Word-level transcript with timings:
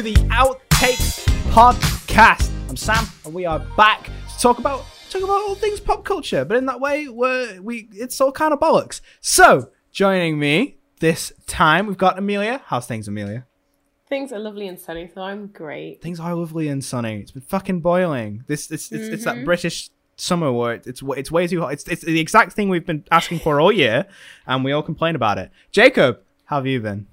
to 0.00 0.14
the 0.14 0.28
Outtakes 0.30 1.26
Podcast. 1.50 2.50
I'm 2.70 2.76
Sam, 2.76 3.04
and 3.26 3.34
we 3.34 3.44
are 3.44 3.58
back 3.76 4.04
to 4.04 4.40
talk 4.40 4.58
about 4.58 4.86
talk 5.10 5.22
about 5.22 5.42
all 5.42 5.54
things 5.54 5.78
pop 5.78 6.06
culture, 6.06 6.42
but 6.42 6.56
in 6.56 6.64
that 6.66 6.80
way, 6.80 7.06
we're, 7.06 7.60
we 7.60 7.86
it's 7.92 8.18
all 8.18 8.32
kind 8.32 8.54
of 8.54 8.60
bollocks. 8.60 9.02
So, 9.20 9.68
joining 9.92 10.38
me 10.38 10.78
this 11.00 11.34
time, 11.46 11.86
we've 11.86 11.98
got 11.98 12.16
Amelia. 12.16 12.62
How's 12.64 12.86
things, 12.86 13.08
Amelia? 13.08 13.46
Things 14.08 14.32
are 14.32 14.38
lovely 14.38 14.68
and 14.68 14.78
sunny, 14.78 15.10
so 15.14 15.20
I'm 15.20 15.48
great. 15.48 16.00
Things 16.00 16.18
are 16.18 16.34
lovely 16.34 16.68
and 16.68 16.82
sunny. 16.82 17.20
It's 17.20 17.32
been 17.32 17.42
fucking 17.42 17.80
boiling. 17.80 18.44
This 18.46 18.70
it's 18.70 18.90
it's, 18.90 19.08
it's 19.08 19.24
that 19.24 19.44
British 19.44 19.90
summer 20.16 20.50
where 20.50 20.72
it's 20.76 20.86
it's 20.86 21.02
it's 21.14 21.30
way 21.30 21.46
too 21.46 21.60
hot. 21.60 21.74
It's 21.74 21.86
it's 21.88 22.02
the 22.02 22.20
exact 22.20 22.54
thing 22.54 22.70
we've 22.70 22.86
been 22.86 23.04
asking 23.10 23.40
for 23.40 23.60
all 23.60 23.70
year, 23.70 24.06
and 24.46 24.64
we 24.64 24.72
all 24.72 24.82
complain 24.82 25.14
about 25.14 25.36
it. 25.36 25.50
Jacob, 25.72 26.20
how 26.46 26.56
have 26.56 26.66
you 26.66 26.80
been? 26.80 27.06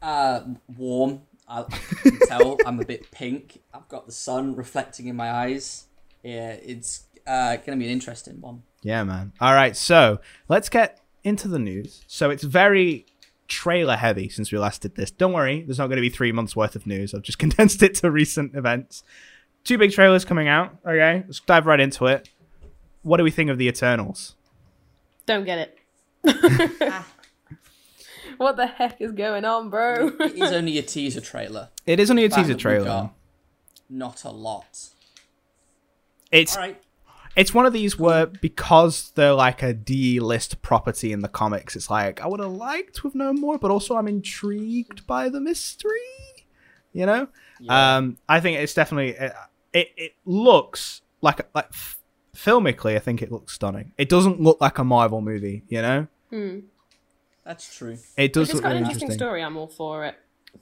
Uh, 0.00 0.40
warm. 0.78 1.20
I, 1.48 1.60
I 1.60 1.64
can 2.02 2.18
tell 2.26 2.58
I'm 2.66 2.80
a 2.80 2.84
bit 2.84 3.10
pink. 3.10 3.62
I've 3.72 3.88
got 3.88 4.06
the 4.06 4.12
sun 4.12 4.56
reflecting 4.56 5.06
in 5.06 5.16
my 5.16 5.30
eyes. 5.30 5.86
Yeah, 6.22 6.52
it's 6.52 7.04
uh, 7.26 7.56
gonna 7.56 7.78
be 7.78 7.86
an 7.86 7.92
interesting 7.92 8.40
one. 8.40 8.62
Yeah, 8.82 9.04
man. 9.04 9.32
All 9.40 9.54
right, 9.54 9.76
so 9.76 10.20
let's 10.48 10.68
get 10.68 11.00
into 11.24 11.48
the 11.48 11.58
news. 11.58 12.04
So 12.06 12.30
it's 12.30 12.42
very 12.42 13.06
trailer 13.48 13.96
heavy 13.96 14.28
since 14.28 14.50
we 14.50 14.58
last 14.58 14.82
did 14.82 14.96
this. 14.96 15.10
Don't 15.10 15.32
worry, 15.32 15.62
there's 15.62 15.78
not 15.78 15.86
going 15.86 15.96
to 15.96 16.02
be 16.02 16.08
three 16.08 16.32
months 16.32 16.56
worth 16.56 16.74
of 16.74 16.86
news. 16.86 17.14
I've 17.14 17.22
just 17.22 17.38
condensed 17.38 17.82
it 17.82 17.94
to 17.96 18.10
recent 18.10 18.54
events. 18.54 19.04
Two 19.64 19.78
big 19.78 19.92
trailers 19.92 20.24
coming 20.24 20.48
out. 20.48 20.76
Okay, 20.84 21.22
let's 21.26 21.40
dive 21.40 21.66
right 21.66 21.78
into 21.78 22.06
it. 22.06 22.28
What 23.02 23.18
do 23.18 23.24
we 23.24 23.30
think 23.30 23.50
of 23.50 23.58
the 23.58 23.68
Eternals? 23.68 24.34
Don't 25.26 25.44
get 25.44 25.58
it. 25.58 25.78
what 28.42 28.56
the 28.56 28.66
heck 28.66 29.00
is 29.00 29.12
going 29.12 29.44
on, 29.44 29.70
bro? 29.70 30.08
It 30.20 30.34
is 30.34 30.52
only 30.60 30.78
a 30.78 30.82
teaser 30.82 31.20
trailer. 31.20 31.68
It 31.86 31.98
is 32.00 32.10
only 32.10 32.24
a 32.24 32.28
teaser 32.28 32.54
trailer. 32.54 33.10
Not 33.88 34.24
a 34.24 34.30
lot. 34.30 34.88
It's 36.30 36.56
All 36.56 36.62
right. 36.62 36.80
it's 37.36 37.52
one 37.52 37.66
of 37.66 37.72
these 37.72 37.98
where 37.98 38.26
because 38.26 39.10
they're 39.14 39.34
like 39.34 39.62
a 39.62 39.74
D 39.74 40.18
list 40.20 40.62
property 40.62 41.12
in 41.12 41.20
the 41.20 41.28
comics, 41.28 41.76
it's 41.76 41.90
like 41.90 42.20
I 42.20 42.26
would 42.26 42.40
have 42.40 42.50
liked 42.52 42.96
to 42.96 43.02
have 43.02 43.14
known 43.14 43.40
more, 43.40 43.58
but 43.58 43.70
also 43.70 43.96
I'm 43.96 44.08
intrigued 44.08 45.06
by 45.06 45.28
the 45.28 45.40
mystery. 45.40 45.90
You 46.94 47.06
know, 47.06 47.28
Yeah. 47.60 47.96
um, 47.98 48.18
I 48.28 48.40
think 48.40 48.58
it's 48.58 48.74
definitely 48.74 49.10
it. 49.10 49.32
It, 49.72 49.88
it 49.96 50.12
looks 50.26 51.00
like 51.22 51.40
like 51.54 51.66
f- 51.70 51.98
filmically, 52.36 52.96
I 52.96 52.98
think 52.98 53.22
it 53.22 53.30
looks 53.32 53.54
stunning. 53.54 53.92
It 53.98 54.08
doesn't 54.08 54.40
look 54.40 54.60
like 54.60 54.78
a 54.78 54.84
Marvel 54.84 55.20
movie. 55.20 55.64
You 55.68 55.82
know, 55.82 56.06
hmm. 56.30 56.58
That's 57.44 57.76
true. 57.76 57.98
it 58.16 58.32
does 58.32 58.48
If 58.48 58.54
it's 58.54 58.54
look 58.54 58.62
got 58.64 58.72
an 58.72 58.78
interesting, 58.78 59.02
interesting. 59.08 59.18
story, 59.26 59.42
I'm 59.42 59.56
all 59.56 59.66
for 59.68 60.04
it. 60.04 60.14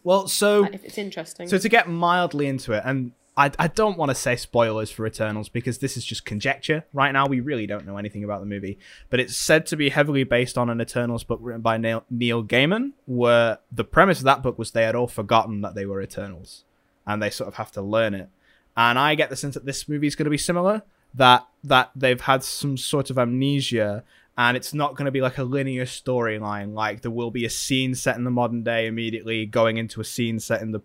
Well, 0.04 0.28
so 0.28 0.60
Like, 0.60 0.74
if 0.74 0.84
it's 0.84 0.98
interesting. 0.98 1.48
So 1.48 1.58
to 1.58 1.68
get 1.68 1.88
mildly 1.88 2.46
into 2.46 2.72
it, 2.72 2.82
and 2.86 3.12
I, 3.36 3.50
I 3.58 3.68
don't 3.68 3.96
want 3.96 4.10
to 4.10 4.14
say 4.14 4.36
spoilers 4.36 4.90
for 4.90 5.06
Eternals 5.06 5.48
because 5.48 5.78
this 5.78 5.96
is 5.96 6.04
just 6.04 6.24
conjecture. 6.24 6.84
Right 6.92 7.12
now, 7.12 7.26
we 7.26 7.40
really 7.40 7.66
don't 7.66 7.86
know 7.86 7.96
anything 7.96 8.22
about 8.24 8.40
the 8.40 8.46
movie, 8.46 8.78
but 9.08 9.20
it's 9.20 9.36
said 9.36 9.66
to 9.66 9.76
be 9.76 9.88
heavily 9.90 10.24
based 10.24 10.56
on 10.58 10.68
an 10.70 10.80
Eternals 10.80 11.24
book 11.24 11.38
written 11.42 11.60
by 11.62 11.76
Neil, 11.76 12.04
Neil 12.10 12.44
Gaiman, 12.44 12.92
where 13.06 13.58
the 13.72 13.84
premise 13.84 14.18
of 14.18 14.24
that 14.24 14.42
book 14.42 14.58
was 14.58 14.70
they 14.72 14.84
had 14.84 14.94
all 14.94 15.06
forgotten 15.06 15.60
that 15.62 15.74
they 15.74 15.86
were 15.86 16.00
Eternals, 16.02 16.64
and 17.06 17.22
they 17.22 17.30
sort 17.30 17.48
of 17.48 17.54
have 17.54 17.72
to 17.72 17.82
learn 17.82 18.14
it. 18.14 18.28
And 18.76 18.98
I 18.98 19.14
get 19.14 19.30
the 19.30 19.36
sense 19.36 19.54
that 19.54 19.66
this 19.66 19.88
movie 19.88 20.06
is 20.06 20.14
going 20.16 20.24
to 20.24 20.30
be 20.30 20.38
similar. 20.38 20.82
That 21.14 21.46
that 21.64 21.90
they've 21.96 22.20
had 22.20 22.44
some 22.44 22.76
sort 22.76 23.10
of 23.10 23.18
amnesia, 23.18 24.04
and 24.40 24.56
it's 24.56 24.72
not 24.72 24.96
going 24.96 25.04
to 25.04 25.10
be 25.12 25.20
like 25.20 25.36
a 25.38 25.44
linear 25.44 25.84
storyline. 25.84 26.72
Like 26.72 27.02
there 27.02 27.10
will 27.10 27.30
be 27.30 27.44
a 27.44 27.50
scene 27.50 27.94
set 27.94 28.16
in 28.16 28.24
the 28.24 28.30
modern 28.30 28.62
day 28.62 28.86
immediately, 28.86 29.44
going 29.44 29.76
into 29.76 30.00
a 30.00 30.04
scene 30.04 30.38
set 30.40 30.62
in 30.62 30.70
the 30.72 30.80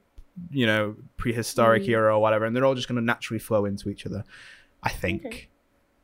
you 0.51 0.65
know 0.67 0.95
prehistoric 1.17 1.83
Mm. 1.83 1.89
era 1.89 2.13
or 2.15 2.21
whatever, 2.21 2.43
and 2.45 2.53
they're 2.53 2.65
all 2.65 2.75
just 2.75 2.87
going 2.89 2.97
to 3.01 3.05
naturally 3.13 3.39
flow 3.39 3.63
into 3.65 3.89
each 3.89 4.05
other. 4.05 4.23
I 4.83 4.89
think. 4.89 5.25
Okay. 5.25 5.47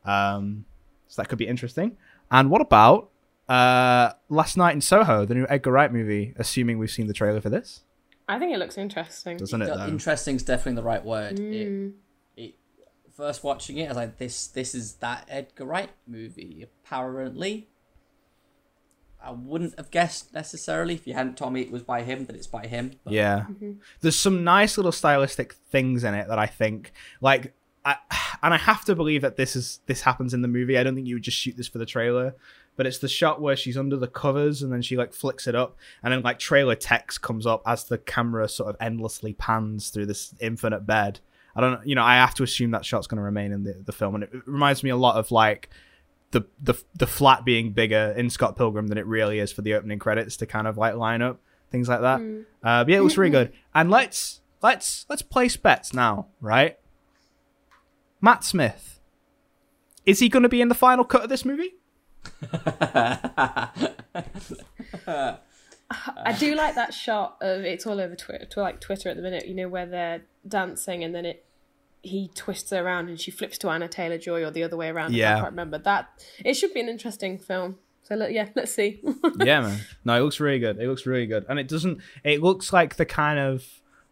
Um, 0.04 0.64
so 1.06 1.20
that 1.22 1.28
could 1.28 1.38
be 1.38 1.46
interesting. 1.46 1.96
And 2.30 2.50
what 2.50 2.62
about 2.62 3.10
uh, 3.48 4.12
Last 4.30 4.56
Night 4.56 4.74
in 4.74 4.80
Soho, 4.80 5.26
the 5.26 5.34
new 5.34 5.46
Edgar 5.50 5.72
Wright 5.72 5.92
movie? 5.92 6.32
Assuming 6.38 6.78
we've 6.78 6.90
seen 6.90 7.06
the 7.06 7.12
trailer 7.12 7.40
for 7.42 7.50
this, 7.50 7.84
I 8.28 8.38
think 8.38 8.54
it 8.54 8.58
looks 8.58 8.78
interesting. 8.78 9.36
doesn't 9.36 9.60
it? 9.62 9.66
Got- 9.66 9.76
Though? 9.76 9.86
Interesting 9.88 10.36
is 10.36 10.42
definitely 10.42 10.76
the 10.80 10.86
right 10.86 11.04
word. 11.04 11.36
Mm. 11.36 11.52
it, 11.90 11.94
first 13.16 13.44
watching 13.44 13.78
it, 13.78 13.86
I 13.86 13.88
was 13.88 13.96
like, 13.96 14.18
this 14.18 14.46
this 14.46 14.74
is 14.74 14.94
that 14.94 15.26
Edgar 15.28 15.64
Wright 15.64 15.90
movie. 16.06 16.64
Apparently, 16.64 17.68
I 19.22 19.30
wouldn't 19.30 19.76
have 19.78 19.90
guessed 19.90 20.34
necessarily 20.34 20.94
if 20.94 21.06
you 21.06 21.14
hadn't 21.14 21.36
told 21.36 21.52
me 21.52 21.60
it 21.60 21.70
was 21.70 21.82
by 21.82 22.02
him 22.02 22.26
that 22.26 22.36
it's 22.36 22.46
by 22.46 22.66
him. 22.66 22.92
But 23.04 23.12
Yeah. 23.12 23.46
Mm-hmm. 23.50 23.72
There's 24.00 24.16
some 24.16 24.44
nice 24.44 24.76
little 24.76 24.92
stylistic 24.92 25.54
things 25.70 26.04
in 26.04 26.14
it 26.14 26.28
that 26.28 26.38
I 26.38 26.46
think 26.46 26.92
like 27.20 27.54
I, 27.84 27.96
and 28.42 28.54
I 28.54 28.58
have 28.58 28.84
to 28.86 28.94
believe 28.94 29.22
that 29.22 29.36
this 29.36 29.56
is 29.56 29.80
this 29.86 30.02
happens 30.02 30.34
in 30.34 30.42
the 30.42 30.48
movie. 30.48 30.78
I 30.78 30.82
don't 30.82 30.94
think 30.94 31.06
you 31.06 31.16
would 31.16 31.22
just 31.22 31.38
shoot 31.38 31.56
this 31.56 31.68
for 31.68 31.78
the 31.78 31.86
trailer. 31.86 32.34
But 32.74 32.86
it's 32.86 32.98
the 32.98 33.08
shot 33.08 33.42
where 33.42 33.54
she's 33.54 33.76
under 33.76 33.96
the 33.96 34.08
covers 34.08 34.62
and 34.62 34.72
then 34.72 34.80
she 34.80 34.96
like 34.96 35.12
flicks 35.12 35.46
it 35.46 35.54
up 35.54 35.76
and 36.02 36.10
then 36.10 36.22
like 36.22 36.38
trailer 36.38 36.74
text 36.74 37.20
comes 37.20 37.44
up 37.46 37.62
as 37.66 37.84
the 37.84 37.98
camera 37.98 38.48
sort 38.48 38.70
of 38.70 38.76
endlessly 38.80 39.34
pans 39.34 39.90
through 39.90 40.06
this 40.06 40.34
infinite 40.40 40.86
bed. 40.86 41.20
I 41.54 41.60
don't 41.60 41.86
you 41.86 41.94
know, 41.94 42.04
I 42.04 42.14
have 42.14 42.34
to 42.34 42.42
assume 42.42 42.72
that 42.72 42.84
shot's 42.84 43.06
gonna 43.06 43.22
remain 43.22 43.52
in 43.52 43.64
the, 43.64 43.82
the 43.84 43.92
film 43.92 44.14
and 44.14 44.24
it 44.24 44.30
reminds 44.46 44.82
me 44.82 44.90
a 44.90 44.96
lot 44.96 45.16
of 45.16 45.30
like 45.30 45.70
the 46.32 46.42
the 46.60 46.74
the 46.94 47.06
flat 47.06 47.44
being 47.44 47.72
bigger 47.72 48.14
in 48.16 48.30
Scott 48.30 48.56
Pilgrim 48.56 48.88
than 48.88 48.98
it 48.98 49.06
really 49.06 49.38
is 49.38 49.52
for 49.52 49.62
the 49.62 49.74
opening 49.74 49.98
credits 49.98 50.36
to 50.38 50.46
kind 50.46 50.66
of 50.66 50.76
like 50.76 50.94
line 50.94 51.22
up 51.22 51.40
things 51.72 51.88
like 51.88 52.02
that. 52.02 52.20
Mm. 52.20 52.44
Uh, 52.62 52.84
but 52.84 52.88
yeah, 52.88 52.98
it 52.98 53.02
looks 53.02 53.16
really 53.16 53.30
good. 53.30 53.52
And 53.74 53.90
let's 53.90 54.42
let's 54.62 55.06
let's 55.08 55.22
place 55.22 55.56
bets 55.56 55.94
now, 55.94 56.26
right? 56.40 56.78
Matt 58.20 58.44
Smith, 58.44 59.00
is 60.04 60.20
he 60.20 60.28
going 60.28 60.42
to 60.42 60.48
be 60.48 60.60
in 60.60 60.68
the 60.68 60.74
final 60.74 61.04
cut 61.04 61.22
of 61.22 61.28
this 61.30 61.44
movie? 61.44 61.74
I 66.24 66.36
do 66.38 66.54
like 66.54 66.74
that 66.74 66.94
shot 66.94 67.36
of 67.40 67.62
it's 67.64 67.86
all 67.86 68.00
over 68.00 68.14
Twitter, 68.14 68.46
like 68.56 68.80
Twitter 68.80 69.08
at 69.08 69.16
the 69.16 69.22
minute. 69.22 69.46
You 69.46 69.54
know 69.54 69.68
where 69.68 69.86
they're 69.86 70.22
dancing 70.46 71.04
and 71.04 71.14
then 71.14 71.24
it 71.24 71.44
he 72.02 72.30
twists 72.34 72.70
her 72.70 72.84
around 72.84 73.08
and 73.08 73.20
she 73.20 73.30
flips 73.30 73.58
to 73.58 73.68
Anya 73.68 73.88
Taylor 73.88 74.18
Joy 74.18 74.44
or 74.44 74.50
the 74.50 74.64
other 74.64 74.76
way 74.76 74.88
around. 74.88 75.14
Yeah. 75.14 75.36
I 75.36 75.40
can't 75.40 75.52
remember 75.52 75.78
that. 75.78 76.08
It 76.44 76.54
should 76.54 76.74
be 76.74 76.80
an 76.80 76.88
interesting 76.88 77.38
film. 77.38 77.78
So 78.02 78.16
let, 78.16 78.32
yeah, 78.32 78.48
let's 78.56 78.74
see. 78.74 79.00
yeah, 79.38 79.60
man. 79.60 79.78
No, 80.04 80.18
it 80.18 80.24
looks 80.24 80.40
really 80.40 80.58
good. 80.58 80.78
It 80.80 80.88
looks 80.88 81.06
really 81.06 81.26
good, 81.26 81.46
and 81.48 81.58
it 81.60 81.68
doesn't. 81.68 82.00
It 82.24 82.42
looks 82.42 82.72
like 82.72 82.96
the 82.96 83.06
kind 83.06 83.38
of 83.38 83.64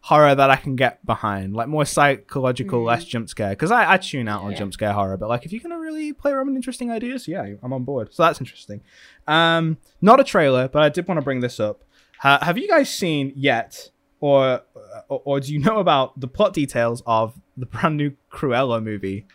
horror 0.02 0.34
that 0.34 0.48
I 0.50 0.56
can 0.56 0.76
get 0.76 1.04
behind, 1.04 1.54
like 1.54 1.68
more 1.68 1.84
psychological, 1.84 2.82
less 2.84 3.04
jump 3.04 3.28
scare. 3.28 3.50
Because 3.50 3.70
I, 3.70 3.92
I 3.92 3.96
tune 3.98 4.28
out 4.28 4.42
on 4.42 4.52
Yeah. 4.52 4.58
jump 4.58 4.72
scare 4.72 4.92
horror, 4.92 5.16
but 5.18 5.28
like 5.28 5.44
if 5.44 5.52
you're 5.52 5.60
gonna 5.62 5.78
really 5.78 6.12
play 6.12 6.32
around 6.32 6.46
with 6.46 6.56
interesting 6.56 6.90
ideas, 6.90 7.28
yeah, 7.28 7.46
I'm 7.62 7.72
on 7.72 7.84
board. 7.84 8.12
So 8.14 8.22
that's 8.22 8.40
interesting. 8.40 8.80
Um, 9.26 9.76
not 10.00 10.18
a 10.18 10.24
trailer, 10.24 10.68
but 10.68 10.82
I 10.82 10.88
did 10.88 11.06
want 11.06 11.18
to 11.18 11.22
bring 11.22 11.40
this 11.40 11.60
up. 11.60 11.84
Ha- 12.20 12.38
have 12.42 12.56
you 12.56 12.66
guys 12.68 12.88
seen 12.94 13.32
yet, 13.36 13.90
or, 14.20 14.62
or 15.08 15.22
or 15.24 15.40
do 15.40 15.52
you 15.52 15.58
know 15.58 15.78
about 15.78 16.18
the 16.18 16.28
plot 16.28 16.54
details 16.54 17.02
of 17.06 17.34
the 17.56 17.66
brand 17.66 17.96
new 17.98 18.12
Cruella 18.32 18.82
movie? 18.82 19.26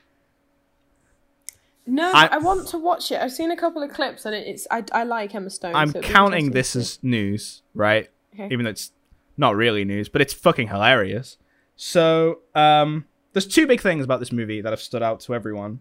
no, 1.87 2.11
I- 2.13 2.27
I, 2.31 2.37
want 2.39 2.67
to 2.69 2.79
watch 2.79 3.11
it. 3.11 3.21
I've 3.21 3.31
seen 3.31 3.51
a 3.51 3.55
couple 3.57 3.83
of 3.83 3.91
clips 3.91 4.25
and 4.25 4.33
it, 4.33 4.47
it's 4.47 4.65
I, 4.71 4.83
I 4.91 5.03
like 5.03 5.35
Emma 5.35 5.51
Stone. 5.51 5.75
I'm 5.75 5.91
so 5.91 6.01
counting 6.01 6.49
this 6.51 6.75
as 6.75 6.97
news, 7.03 7.61
right? 7.75 8.09
Okay. 8.33 8.47
Even 8.51 8.63
though 8.65 8.71
it's 8.71 8.91
not 9.37 9.55
really 9.55 9.85
news, 9.85 10.09
but 10.09 10.21
it's 10.21 10.33
fucking 10.33 10.67
hilarious. 10.67 11.37
So, 11.75 12.39
um, 12.53 13.05
there's 13.33 13.47
two 13.47 13.67
big 13.67 13.81
things 13.81 14.05
about 14.05 14.19
this 14.19 14.31
movie 14.31 14.61
that 14.61 14.71
have 14.71 14.81
stood 14.81 15.03
out 15.03 15.19
to 15.21 15.35
everyone. 15.35 15.79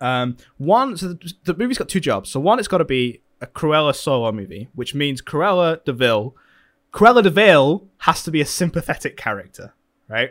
Um, 0.00 0.36
one, 0.56 0.96
so 0.96 1.08
the, 1.08 1.32
the 1.44 1.54
movie's 1.54 1.78
got 1.78 1.88
two 1.88 2.00
jobs. 2.00 2.30
So 2.30 2.38
one, 2.38 2.58
it's 2.58 2.68
got 2.68 2.78
to 2.78 2.84
be 2.84 3.22
a 3.40 3.46
Cruella 3.46 3.94
solo 3.94 4.30
movie, 4.30 4.68
which 4.74 4.94
means 4.94 5.20
Cruella 5.20 5.82
de 5.84 5.92
Vil, 5.92 6.34
Cruella 6.92 7.24
de 7.24 7.30
Vil 7.30 7.88
has 7.98 8.22
to 8.22 8.30
be 8.30 8.40
a 8.40 8.46
sympathetic 8.46 9.16
character, 9.16 9.74
right? 10.08 10.30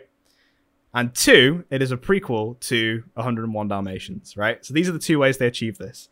And 0.94 1.14
two, 1.14 1.66
it 1.70 1.82
is 1.82 1.92
a 1.92 1.98
prequel 1.98 2.58
to 2.62 3.04
101 3.16 3.68
Dalmatians, 3.68 4.38
right? 4.38 4.64
So 4.64 4.74
these 4.74 4.88
are 4.88 4.94
the 4.94 5.00
two 5.00 5.20
ways 5.20 5.38
they 5.38 5.48
achieve 5.48 5.78
this. 5.78 6.08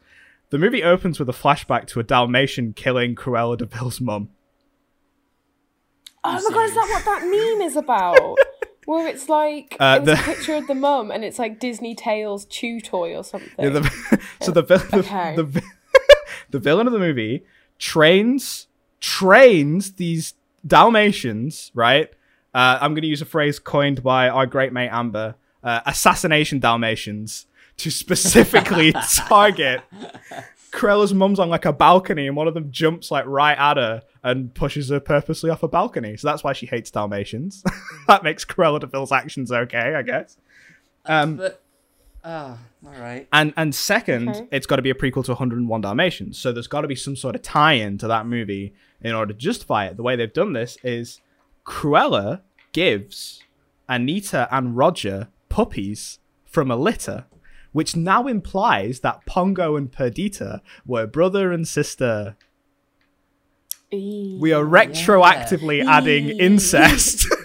The 0.49 0.57
movie 0.57 0.83
opens 0.83 1.19
with 1.19 1.29
a 1.29 1.33
flashback 1.33 1.87
to 1.87 2.01
a 2.01 2.03
Dalmatian 2.03 2.73
killing 2.73 3.15
Cruella 3.15 3.57
de 3.57 3.65
Vil's 3.65 4.01
mum. 4.01 4.29
Oh 6.23 6.33
my 6.33 6.55
god, 6.55 6.65
is 6.65 6.73
that 6.75 6.87
what 6.91 7.05
that 7.05 7.21
meme 7.27 7.67
is 7.67 7.75
about? 7.75 8.37
Where 8.85 9.07
it's 9.07 9.29
like 9.29 9.75
Uh, 9.79 9.99
the- 9.99 10.13
a 10.13 10.17
picture 10.17 10.55
of 10.55 10.67
the 10.67 10.75
mum 10.75 11.11
and 11.11 11.23
it's 11.23 11.37
like 11.39 11.59
Disney 11.59 11.95
Tales 11.95 12.45
Chew 12.45 12.79
Toy 12.81 13.15
or 13.15 13.23
something. 13.23 13.51
Yeah, 13.59 13.69
the, 13.69 14.19
so 14.41 14.51
the, 14.51 14.63
vil- 14.63 14.81
Okay. 14.99 15.35
the, 15.35 15.43
the, 15.43 15.61
the 16.51 16.59
villain 16.59 16.87
of 16.87 16.93
the 16.93 16.99
movie 16.99 17.43
trains 17.79 18.67
trains 18.99 19.93
these 19.93 20.33
Dalmatians, 20.65 21.71
right? 21.73 22.09
Uh, 22.53 22.77
I'm 22.81 22.93
going 22.93 23.01
to 23.03 23.07
use 23.07 23.21
a 23.21 23.25
phrase 23.25 23.57
coined 23.59 24.03
by 24.03 24.29
our 24.29 24.45
great 24.45 24.73
mate 24.73 24.89
Amber, 24.91 25.35
uh, 25.63 25.81
assassination 25.85 26.59
Dalmatians, 26.59 27.45
to 27.77 27.89
specifically 27.89 28.91
target 29.27 29.81
Cruella's 30.71 31.13
mum's 31.13 31.39
on 31.39 31.49
like 31.49 31.65
a 31.65 31.73
balcony, 31.73 32.27
and 32.27 32.35
one 32.35 32.47
of 32.47 32.53
them 32.53 32.71
jumps 32.71 33.11
like 33.11 33.25
right 33.25 33.57
at 33.57 33.77
her 33.77 34.01
and 34.23 34.53
pushes 34.53 34.89
her 34.89 34.99
purposely 34.99 35.49
off 35.49 35.63
a 35.63 35.67
balcony. 35.67 36.15
So 36.17 36.27
that's 36.27 36.43
why 36.43 36.53
she 36.53 36.65
hates 36.65 36.89
Dalmatians. 36.91 37.63
that 38.07 38.23
makes 38.23 38.45
Cruella 38.45 38.79
de 38.79 38.87
Vil's 38.87 39.11
actions 39.11 39.51
okay, 39.51 39.95
I 39.95 40.01
guess. 40.01 40.37
Um, 41.05 41.35
But 41.37 41.61
ah, 42.23 42.57
all 42.85 42.91
right. 42.93 43.27
and 43.33 43.53
and 43.57 43.75
second, 43.75 44.29
Okay. 44.29 44.47
it's 44.51 44.65
got 44.67 44.77
to 44.77 44.81
be 44.81 44.91
a 44.91 44.93
prequel 44.95 45.25
to 45.25 45.31
101 45.31 45.81
Dalmatians. 45.81 46.37
So 46.37 46.51
there's 46.53 46.67
got 46.67 46.81
to 46.81 46.87
be 46.87 46.95
some 46.95 47.15
sort 47.15 47.35
of 47.35 47.41
tie-in 47.41 47.97
to 47.97 48.07
that 48.07 48.25
movie 48.25 48.73
in 49.01 49.13
order 49.13 49.33
to 49.33 49.39
justify 49.39 49.87
it. 49.87 49.97
The 49.97 50.03
way 50.03 50.15
they've 50.15 50.31
done 50.31 50.53
this 50.53 50.77
is 50.83 51.19
Cruella 51.65 52.41
gives 52.71 53.41
Anita 53.89 54.47
and 54.55 54.77
Roger 54.77 55.27
puppies 55.49 56.19
from 56.45 56.69
a 56.71 56.75
litter, 56.75 57.25
which 57.71 57.95
now 57.95 58.27
implies 58.27 58.99
that 59.01 59.25
Pongo 59.25 59.75
and 59.75 59.91
Perdita 59.91 60.61
were 60.85 61.07
brother 61.07 61.51
and 61.51 61.67
sister. 61.67 62.35
We 63.91 64.53
are 64.53 64.63
retroactively 64.63 65.85
adding 65.85 66.29
Eee. 66.29 66.39
incest. 66.39 67.27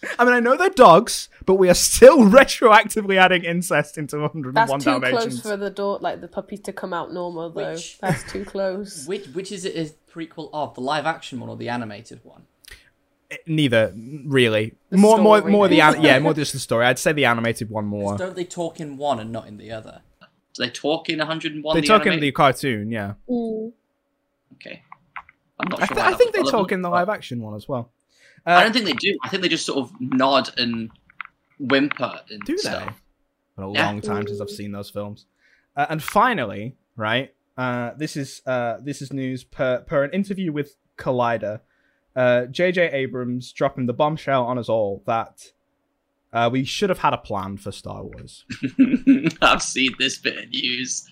I 0.18 0.24
mean, 0.24 0.34
I 0.34 0.40
know 0.40 0.56
they're 0.56 0.68
dogs, 0.70 1.28
but 1.44 1.54
we 1.56 1.68
are 1.68 1.74
still 1.74 2.18
retroactively 2.38 3.16
adding 3.16 3.42
incest 3.44 3.98
into 3.98 4.18
101 4.20 4.54
That's 4.54 4.84
too 4.84 4.90
Dalmatians. 4.90 5.40
close 5.40 5.40
for 5.40 5.56
the 5.56 5.70
door, 5.70 5.98
like 6.00 6.20
the 6.20 6.28
puppies 6.28 6.60
to 6.60 6.72
come 6.72 6.92
out 6.92 7.12
normal 7.12 7.50
though. 7.50 7.72
Which- 7.72 7.98
That's 7.98 8.30
too 8.30 8.44
close. 8.44 9.06
Which 9.06 9.26
which 9.28 9.50
is 9.50 9.64
it 9.64 9.74
is 9.74 9.94
prequel 10.12 10.50
of? 10.52 10.74
The 10.74 10.80
live 10.82 11.04
action 11.04 11.40
one 11.40 11.48
or 11.50 11.56
the 11.56 11.68
animated 11.68 12.20
one? 12.22 12.42
Neither, 13.46 13.92
really. 14.24 14.74
The 14.90 14.96
more, 14.96 15.18
more, 15.18 15.38
story. 15.38 15.52
more 15.52 15.68
the 15.68 15.80
an- 15.82 16.02
yeah, 16.02 16.18
more 16.18 16.32
just 16.34 16.54
the 16.54 16.58
story. 16.58 16.86
I'd 16.86 16.98
say 16.98 17.12
the 17.12 17.26
animated 17.26 17.68
one 17.68 17.84
more. 17.84 18.16
Don't 18.16 18.34
they 18.34 18.44
talk 18.44 18.80
in 18.80 18.96
one 18.96 19.20
and 19.20 19.30
not 19.30 19.46
in 19.46 19.58
the 19.58 19.70
other? 19.70 20.00
Do 20.54 20.64
they 20.64 20.70
talk 20.70 21.08
in 21.10 21.18
101? 21.18 21.74
They 21.74 21.80
the 21.82 21.86
talk 21.86 22.06
in 22.06 22.18
the 22.20 22.32
cartoon, 22.32 22.90
yeah. 22.90 23.14
Mm. 23.28 23.72
Okay. 24.54 24.82
I'm 25.60 25.68
not 25.68 25.82
I, 25.82 25.86
sure. 25.86 25.96
th- 25.96 26.06
I 26.06 26.14
think 26.14 26.34
that's 26.34 26.46
they 26.46 26.50
talk 26.50 26.72
in 26.72 26.82
the 26.82 26.88
live 26.88 27.08
action 27.08 27.40
one 27.42 27.54
as 27.54 27.68
well. 27.68 27.90
I 28.46 28.54
Uh, 28.54 28.62
don't 28.64 28.72
think 28.72 28.86
they 28.86 28.92
do. 28.94 29.18
I 29.22 29.28
think 29.28 29.42
they 29.42 29.48
just 29.48 29.66
sort 29.66 29.78
of 29.78 29.92
nod 30.00 30.50
and 30.58 30.90
whimper 31.58 32.20
and 32.30 32.40
do 32.44 32.54
they? 32.56 32.62
stuff. 32.62 33.02
Been 33.56 33.64
a 33.66 33.72
Yeah. 33.72 33.86
long 33.86 34.00
time 34.00 34.26
since 34.26 34.40
I've 34.40 34.50
seen 34.50 34.72
those 34.72 34.88
films. 34.90 35.26
Uh, 35.76 35.86
and 35.90 36.02
finally, 36.02 36.76
right? 36.96 37.34
Uh, 37.56 37.90
this 37.96 38.16
is 38.16 38.40
uh, 38.46 38.78
this 38.80 39.02
is 39.02 39.12
news 39.12 39.44
per 39.44 39.80
per 39.82 40.02
an 40.04 40.12
interview 40.12 40.50
with 40.52 40.76
Collider. 40.96 41.60
Uh, 42.18 42.46
J.J. 42.46 42.90
Abrams 42.92 43.52
dropping 43.52 43.86
the 43.86 43.92
bombshell 43.92 44.44
on 44.44 44.58
us 44.58 44.68
all 44.68 45.02
that 45.06 45.52
uh, 46.32 46.48
we 46.52 46.64
should 46.64 46.90
have 46.90 46.98
had 46.98 47.12
a 47.14 47.18
plan 47.18 47.56
for 47.56 47.70
Star 47.72 48.02
Wars. 48.02 48.44
I've 49.42 49.62
seen 49.62 49.92
this 50.00 50.18
bit 50.18 50.36
of 50.36 50.48
news. 50.50 51.06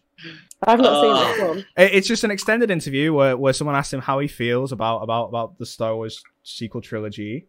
I've 0.66 0.80
not 0.80 0.92
Oh. 0.92 1.02
seen 1.02 1.14
this 1.38 1.48
one. 1.48 1.58
It- 1.76 1.94
It's 1.94 2.08
just 2.08 2.24
an 2.24 2.30
extended 2.30 2.70
interview 2.70 3.12
where, 3.12 3.36
where 3.36 3.52
someone 3.52 3.76
asked 3.76 3.92
him 3.94 4.00
how 4.00 4.18
he 4.18 4.26
feels 4.28 4.72
about 4.72 4.98
about 5.02 5.26
about 5.28 5.58
the 5.58 5.66
Star 5.66 5.94
Wars 5.94 6.22
sequel 6.42 6.80
trilogy, 6.80 7.46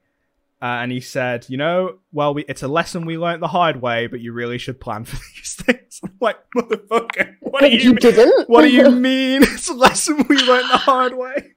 uh, 0.62 0.66
and 0.82 0.92
he 0.92 1.00
said, 1.00 1.46
"You 1.50 1.58
know, 1.58 2.00
well, 2.12 2.34
we, 2.34 2.44
it's 2.48 2.64
a 2.64 2.68
lesson 2.68 3.06
we 3.06 3.18
learned 3.18 3.42
the 3.42 3.48
hard 3.48 3.82
way, 3.82 4.08
but 4.08 4.20
you 4.20 4.34
really 4.34 4.58
should 4.60 4.80
plan 4.80 5.04
for 5.10 5.16
these 5.16 5.56
things." 5.56 6.00
I'm 6.04 6.14
like, 6.22 6.38
motherfucker, 6.56 7.36
what 7.40 7.62
do 7.62 7.70
But 7.70 7.72
you, 7.72 7.90
mean? 7.92 7.96
didn't. 7.96 8.50
What 8.50 8.62
do 8.62 8.70
you 8.72 8.92
mean? 8.92 9.42
It's 9.56 9.70
a 9.70 9.74
lesson 9.74 10.26
we 10.30 10.38
learned 10.38 10.70
the 10.70 10.78
hard 10.78 11.16
way. 11.18 11.54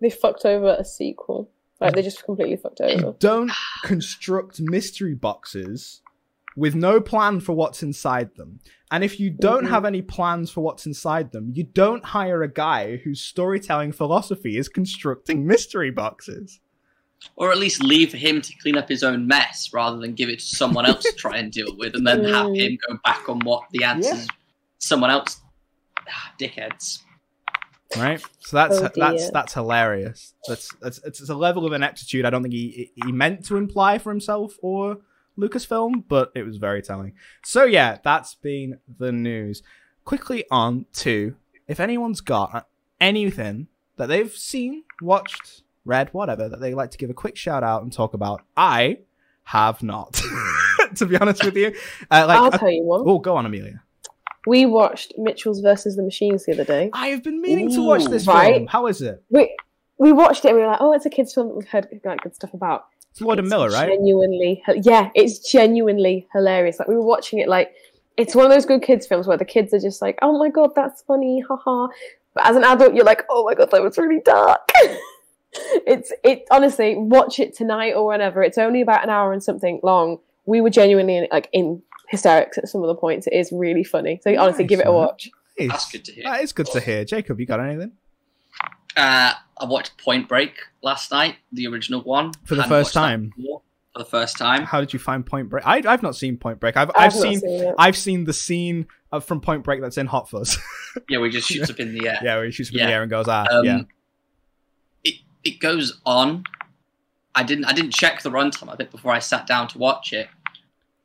They 0.00 0.10
fucked 0.10 0.44
over 0.44 0.76
a 0.78 0.84
sequel. 0.84 1.50
Like 1.80 1.94
they 1.94 2.02
just 2.02 2.24
completely 2.24 2.56
fucked 2.56 2.80
over. 2.80 2.92
You 2.92 3.16
don't 3.20 3.52
construct 3.84 4.60
mystery 4.60 5.14
boxes 5.14 6.02
with 6.56 6.74
no 6.74 7.00
plan 7.00 7.38
for 7.38 7.52
what's 7.52 7.82
inside 7.84 8.34
them. 8.34 8.58
And 8.90 9.04
if 9.04 9.20
you 9.20 9.30
don't 9.30 9.64
Mhm. 9.66 9.68
have 9.70 9.84
any 9.84 10.02
plans 10.02 10.50
for 10.50 10.60
what's 10.60 10.86
inside 10.86 11.30
them, 11.30 11.52
you 11.54 11.62
don't 11.62 12.04
hire 12.04 12.42
a 12.42 12.48
guy 12.52 12.96
whose 12.96 13.20
storytelling 13.20 13.92
philosophy 13.92 14.56
is 14.56 14.68
constructing 14.68 15.46
mystery 15.46 15.90
boxes. 15.92 16.58
Or 17.36 17.52
at 17.52 17.58
least 17.58 17.82
leave 17.82 18.12
him 18.12 18.40
to 18.42 18.52
clean 18.60 18.76
up 18.76 18.88
his 18.88 19.04
own 19.04 19.26
mess 19.28 19.70
rather 19.72 19.98
than 19.98 20.14
give 20.14 20.28
it 20.28 20.38
to 20.40 20.44
someone 20.56 20.84
else 20.86 21.02
to 21.04 21.12
try 21.12 21.36
and 21.38 21.52
deal 21.52 21.76
with 21.76 21.94
and 21.94 22.06
then 22.06 22.24
have 22.24 22.46
Mm. 22.46 22.56
him 22.60 22.78
go 22.88 22.98
back 23.04 23.28
on 23.28 23.38
what 23.40 23.64
the 23.72 23.84
answers 23.84 24.26
someone 24.78 25.10
else. 25.10 25.40
Ah, 26.08 26.32
dickheads. 26.40 27.02
Right? 27.96 28.20
So 28.40 28.56
that's 28.56 28.78
Oh, 28.78 28.90
that's 28.94 29.30
that's 29.30 29.54
hilarious. 29.54 30.34
That's 30.46 30.74
that's 30.74 30.98
it's, 31.04 31.20
it's 31.20 31.30
a 31.30 31.34
level 31.34 31.64
of 31.66 31.72
ineptitude 31.72 32.24
I 32.24 32.30
don't 32.30 32.42
think 32.42 32.54
he 32.54 32.92
he 32.94 33.12
meant 33.12 33.44
to 33.46 33.56
imply 33.56 33.98
for 33.98 34.10
himself 34.10 34.56
or 34.62 34.98
Lucasfilm, 35.38 36.04
but 36.08 36.32
it 36.34 36.42
was 36.42 36.56
very 36.56 36.82
telling. 36.82 37.12
So 37.44 37.64
yeah, 37.64 37.98
that's 38.02 38.34
been 38.34 38.78
the 38.98 39.12
news. 39.12 39.62
Quickly 40.04 40.44
on 40.50 40.86
to 40.94 41.36
if 41.66 41.80
anyone's 41.80 42.20
got 42.20 42.66
anything 43.00 43.68
that 43.96 44.06
they've 44.06 44.32
seen, 44.32 44.84
watched, 45.02 45.62
read, 45.84 46.08
whatever 46.12 46.48
that 46.48 46.60
they 46.60 46.74
like 46.74 46.90
to 46.92 46.98
give 46.98 47.10
a 47.10 47.14
quick 47.14 47.36
shout 47.36 47.62
out 47.62 47.82
and 47.82 47.92
talk 47.92 48.14
about. 48.14 48.42
I 48.56 48.98
have 49.44 49.82
not, 49.82 50.12
to 50.96 51.06
be 51.06 51.16
honest 51.16 51.44
with 51.44 51.56
you. 51.56 51.74
Uh, 52.10 52.24
like, 52.26 52.38
I'll 52.38 52.50
tell 52.50 52.70
you 52.70 52.84
what. 52.84 53.02
oh, 53.06 53.18
go 53.18 53.36
on, 53.36 53.46
Amelia. 53.46 53.82
We 54.48 54.64
watched 54.64 55.12
Mitchells 55.18 55.60
versus 55.60 55.96
the 55.96 56.02
Machines 56.02 56.46
the 56.46 56.52
other 56.52 56.64
day. 56.64 56.88
I 56.94 57.08
have 57.08 57.22
been 57.22 57.42
meaning 57.42 57.70
to 57.74 57.82
watch 57.82 58.06
this 58.06 58.26
right. 58.26 58.54
film. 58.54 58.66
How 58.66 58.86
is 58.86 59.02
it? 59.02 59.22
We 59.28 59.54
we 59.98 60.10
watched 60.10 60.46
it 60.46 60.48
and 60.48 60.56
we 60.56 60.62
were 60.62 60.70
like, 60.70 60.80
oh, 60.80 60.94
it's 60.94 61.04
a 61.04 61.10
kids' 61.10 61.34
film 61.34 61.48
that 61.48 61.54
we've 61.54 61.68
heard 61.68 61.86
like 62.02 62.22
good 62.22 62.34
stuff 62.34 62.54
about. 62.54 62.86
It's 63.10 63.20
Lord 63.20 63.38
and 63.38 63.44
It's 63.44 63.50
Miller, 63.50 63.68
right? 63.68 63.90
Genuinely, 63.90 64.62
yeah, 64.76 65.10
it's 65.14 65.52
genuinely 65.52 66.28
hilarious. 66.32 66.78
Like 66.78 66.88
we 66.88 66.94
were 66.94 67.04
watching 67.04 67.40
it, 67.40 67.48
like 67.48 67.74
it's 68.16 68.34
one 68.34 68.46
of 68.46 68.50
those 68.50 68.64
good 68.64 68.80
kids 68.80 69.06
films 69.06 69.26
where 69.26 69.36
the 69.36 69.44
kids 69.44 69.74
are 69.74 69.80
just 69.80 70.00
like, 70.00 70.18
oh 70.22 70.38
my 70.38 70.48
god, 70.48 70.70
that's 70.74 71.02
funny, 71.02 71.44
haha. 71.46 71.88
But 72.32 72.46
as 72.46 72.56
an 72.56 72.64
adult, 72.64 72.94
you're 72.94 73.04
like, 73.04 73.24
oh 73.28 73.44
my 73.44 73.54
god, 73.54 73.70
that 73.70 73.82
was 73.82 73.98
really 73.98 74.22
dark. 74.24 74.66
it's 75.52 76.10
it 76.24 76.44
honestly, 76.50 76.96
watch 76.96 77.38
it 77.38 77.54
tonight 77.54 77.92
or 77.92 78.06
whenever. 78.06 78.42
It's 78.42 78.56
only 78.56 78.80
about 78.80 79.04
an 79.04 79.10
hour 79.10 79.30
and 79.30 79.42
something 79.42 79.80
long. 79.82 80.20
We 80.46 80.62
were 80.62 80.70
genuinely 80.70 81.28
like 81.30 81.50
in 81.52 81.82
hysterics 82.10 82.58
at 82.58 82.68
some 82.68 82.82
of 82.82 82.88
the 82.88 82.94
points. 82.94 83.26
It 83.26 83.34
is 83.34 83.50
really 83.52 83.84
funny. 83.84 84.20
So 84.22 84.30
honestly, 84.38 84.64
Nice, 84.64 84.68
give 84.68 84.80
it 84.80 84.86
a 84.86 84.92
watch. 84.92 85.30
Nice. 85.58 85.68
That's 85.70 85.90
good 85.90 86.04
to 86.06 86.12
hear. 86.12 86.24
That 86.24 86.40
is 86.42 86.52
good 86.52 86.66
to 86.66 86.80
hear. 86.80 87.04
Jacob, 87.04 87.40
you 87.40 87.46
got 87.46 87.60
anything? 87.60 87.92
Uh, 88.96 89.32
I 89.60 89.64
watched 89.64 89.96
Point 89.98 90.28
Break 90.28 90.54
last 90.82 91.10
night, 91.10 91.36
the 91.52 91.66
original 91.66 92.00
one. 92.02 92.32
For 92.44 92.54
the 92.54 92.62
Hadn't 92.62 92.76
first 92.76 92.92
time? 92.94 93.32
For 93.36 93.98
the 93.98 94.04
first 94.04 94.38
time. 94.38 94.62
How 94.64 94.80
did 94.80 94.92
you 94.92 94.98
find 94.98 95.24
Point 95.26 95.48
Break? 95.48 95.66
I, 95.66 95.82
I've 95.86 96.02
not 96.02 96.16
seen 96.16 96.36
Point 96.36 96.60
Break. 96.60 96.76
I've, 96.76 96.90
I've 96.90 97.06
I've 97.06 97.12
seen 97.12 97.40
seen. 97.40 97.74
I've 97.78 97.96
seen 97.96 98.24
the 98.24 98.32
scene 98.32 98.86
of, 99.12 99.24
from 99.24 99.40
Point 99.40 99.64
Break 99.64 99.80
that's 99.80 99.98
in 99.98 100.06
Hot 100.06 100.28
Fuzz. 100.30 100.58
Yeah, 101.08 101.18
we 101.18 101.30
just 101.30 101.46
shoots 101.48 101.70
up 101.70 101.78
in 101.78 101.94
the 101.96 102.08
air. 102.08 102.18
yeah, 102.24 102.36
where 102.36 102.44
he 102.46 102.50
shoots 102.50 102.70
up 102.70 102.76
in 102.80 102.86
the 102.86 102.92
air 102.92 103.02
and 103.02 103.10
goes, 103.10 103.26
ah, 103.28 103.46
Um, 103.52 103.64
yeah. 103.64 103.80
It 105.04 105.14
it 105.44 105.60
goes 105.60 106.00
on. 106.04 106.42
I 107.36 107.44
didn't 107.44 107.66
I 107.66 107.72
didn't 107.72 107.92
check 107.92 108.20
the 108.22 108.30
runtime 108.30 108.68
I 108.72 108.74
think 108.74 108.90
before 108.90 109.12
I 109.12 109.20
sat 109.20 109.46
down 109.46 109.68
to 109.68 109.78
watch 109.78 110.12
it, 110.12 110.28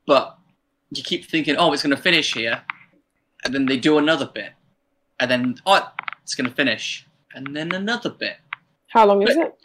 but 0.08 0.36
you 0.98 1.04
keep 1.04 1.26
thinking, 1.26 1.56
oh, 1.58 1.74
it's 1.74 1.84
going 1.84 1.96
to 1.96 2.02
finish 2.02 2.34
here, 2.34 2.62
and 3.44 3.54
then 3.54 3.66
they 3.66 3.78
do 3.78 3.98
another 3.98 4.26
bit, 4.34 4.52
and 5.20 5.30
then 5.30 5.56
oh, 5.66 5.92
it's 6.22 6.36
going 6.36 6.50
to 6.50 6.56
finish, 6.56 7.08
and 7.34 7.56
then 7.56 7.72
another 7.74 8.10
bit. 8.10 8.38
How 8.90 9.06
long 9.06 9.22
is 9.28 9.36
it? 9.36 9.56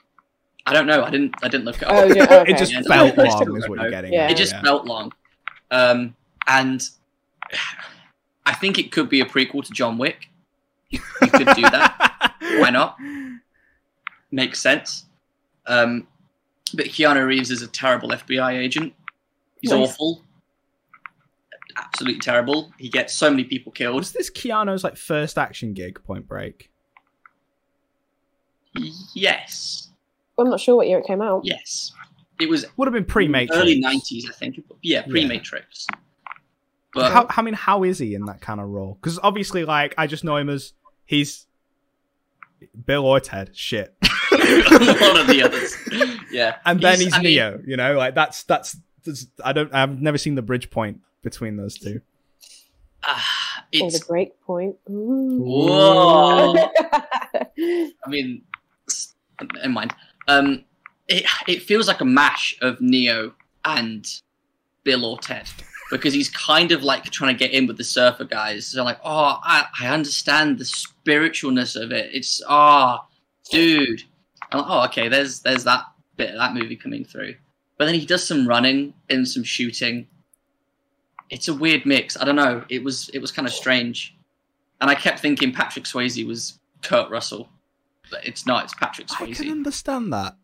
I 0.66 0.72
don't 0.74 0.86
know. 0.86 1.02
I 1.02 1.10
didn't 1.10 1.34
I 1.42 1.48
didn't 1.48 1.64
look 1.64 1.76
it 1.76 1.84
up. 1.88 1.94
Oh, 1.94 2.04
yeah, 2.12 2.22
okay. 2.42 2.52
It 2.52 2.58
just 2.58 2.72
Yeah, 2.72 2.82
felt 2.82 3.16
long, 3.18 3.56
is 3.56 3.68
what 3.68 3.80
you're 3.80 3.90
getting. 3.90 4.12
Yeah. 4.12 4.24
at, 4.24 4.30
it 4.32 4.36
just 4.36 4.52
yeah. 4.52 4.62
felt 4.62 4.84
long, 4.86 5.12
um, 5.70 6.14
and 6.46 6.82
I 8.46 8.54
think 8.54 8.78
it 8.78 8.92
could 8.92 9.08
be 9.08 9.20
a 9.20 9.24
prequel 9.24 9.64
to 9.64 9.72
John 9.72 9.98
Wick. 9.98 10.28
You, 10.90 11.00
you 11.22 11.28
could 11.28 11.48
do 11.54 11.62
that. 11.62 12.34
Why 12.58 12.70
not? 12.70 12.96
Makes 14.30 14.60
sense. 14.60 15.04
Um, 15.66 16.06
but 16.74 16.86
Keanu 16.86 17.26
Reeves 17.26 17.50
is 17.50 17.62
a 17.62 17.66
terrible 17.68 18.10
FBI 18.10 18.52
agent. 18.58 18.94
He's 19.60 19.70
Nice. 19.70 19.90
awful. 19.90 20.22
Absolutely 21.78 22.20
terrible. 22.20 22.72
He 22.78 22.88
gets 22.88 23.14
so 23.14 23.30
many 23.30 23.44
people 23.44 23.70
killed. 23.72 23.96
Was 23.96 24.12
this 24.12 24.30
Keanu's 24.30 24.82
like 24.82 24.96
first 24.96 25.38
action 25.38 25.74
gig? 25.74 26.02
Point 26.04 26.26
Break. 26.26 26.70
Yes. 29.14 29.90
I'm 30.38 30.48
not 30.50 30.60
sure 30.60 30.76
what 30.76 30.88
year 30.88 30.98
it 30.98 31.06
came 31.06 31.20
out. 31.22 31.42
Yes. 31.44 31.92
It 32.40 32.48
was 32.48 32.64
Would 32.76 32.86
have 32.86 32.92
been 32.92 33.04
pre 33.04 33.26
Matrix. 33.28 33.60
early 33.60 33.82
90s, 33.82 34.28
I 34.28 34.32
think. 34.32 34.60
Yeah, 34.82 35.02
pre 35.02 35.26
Matrix. 35.26 35.86
But 36.94 37.12
How, 37.12 37.26
I 37.28 37.42
mean, 37.42 37.54
how 37.54 37.84
is 37.84 37.98
he 37.98 38.14
in 38.14 38.24
that 38.26 38.40
kind 38.40 38.60
of 38.60 38.68
role? 38.68 38.94
Because 39.00 39.18
obviously, 39.22 39.64
like, 39.64 39.94
I 39.98 40.06
just 40.06 40.24
know 40.24 40.36
him 40.36 40.48
as 40.48 40.72
he's 41.04 41.46
Bill 42.86 43.04
or 43.04 43.20
Ted. 43.20 43.56
Shit. 43.56 43.94
one 44.30 45.16
of 45.16 45.26
the 45.26 45.42
others. 45.44 45.76
Yeah. 46.30 46.56
and 46.64 46.80
then 46.80 47.00
he's 47.00 47.12
I 47.12 47.18
mean, 47.18 47.24
Neo. 47.24 47.60
You 47.66 47.76
know, 47.76 47.96
like 47.96 48.14
that's 48.14 48.44
that's. 48.44 48.76
that's 49.04 49.26
I 49.44 49.52
don't. 49.52 49.74
I've 49.74 50.00
never 50.00 50.18
seen 50.18 50.34
the 50.34 50.42
bridge 50.42 50.70
point 50.70 51.00
between 51.22 51.56
those 51.56 51.78
two. 51.78 52.00
ah, 53.04 53.64
Or 53.74 53.90
the 53.90 53.96
it's. 53.96 54.04
break 54.04 54.40
point. 54.42 54.76
Ooh. 54.90 55.40
Whoa. 55.42 56.54
I 56.54 58.08
mean, 58.08 58.42
s- 58.88 59.14
never 59.54 59.68
mind. 59.68 59.94
Um, 60.26 60.64
it 61.08 61.24
it 61.46 61.62
feels 61.62 61.88
like 61.88 62.00
a 62.00 62.04
mash 62.04 62.56
of 62.60 62.80
Neo 62.80 63.34
and 63.64 64.06
Bill 64.84 65.04
or 65.04 65.18
Ted. 65.18 65.48
because 65.90 66.12
he's 66.12 66.28
kind 66.28 66.70
of 66.72 66.82
like 66.82 67.04
trying 67.04 67.34
to 67.34 67.38
get 67.38 67.52
in 67.52 67.66
with 67.66 67.78
the 67.78 67.84
surfer 67.84 68.24
guys. 68.24 68.66
So 68.66 68.84
like, 68.84 68.98
oh, 69.04 69.38
I, 69.42 69.66
I 69.80 69.88
understand 69.88 70.58
the 70.58 70.64
spiritualness 70.64 71.80
of 71.82 71.92
it. 71.92 72.10
It's 72.12 72.42
ah, 72.46 73.06
dude. 73.50 74.02
I'm 74.52 74.60
like, 74.60 74.68
oh, 74.70 74.84
okay. 74.86 75.08
There's 75.08 75.40
there's 75.40 75.64
that 75.64 75.84
bit 76.16 76.30
of 76.30 76.36
that 76.38 76.54
movie 76.54 76.76
coming 76.76 77.04
through. 77.04 77.34
But 77.78 77.86
then 77.86 77.94
he 77.94 78.04
does 78.06 78.26
some 78.26 78.46
running 78.46 78.92
and 79.08 79.26
some 79.26 79.44
shooting. 79.44 80.08
It's 81.30 81.48
a 81.48 81.54
weird 81.54 81.84
mix. 81.86 82.16
I 82.20 82.24
don't 82.24 82.36
know. 82.36 82.64
It 82.68 82.82
was 82.82 83.08
it 83.10 83.18
was 83.20 83.30
kind 83.32 83.46
of 83.46 83.52
strange, 83.54 84.16
and 84.80 84.88
I 84.90 84.94
kept 84.94 85.20
thinking 85.20 85.52
Patrick 85.52 85.84
Swayze 85.84 86.26
was 86.26 86.58
Kurt 86.82 87.10
Russell, 87.10 87.48
but 88.10 88.26
it's 88.26 88.46
not. 88.46 88.64
It's 88.64 88.74
Patrick 88.74 89.08
Swayze. 89.08 89.30
I 89.40 89.44
can 89.44 89.50
understand 89.50 90.12
that. 90.12 90.36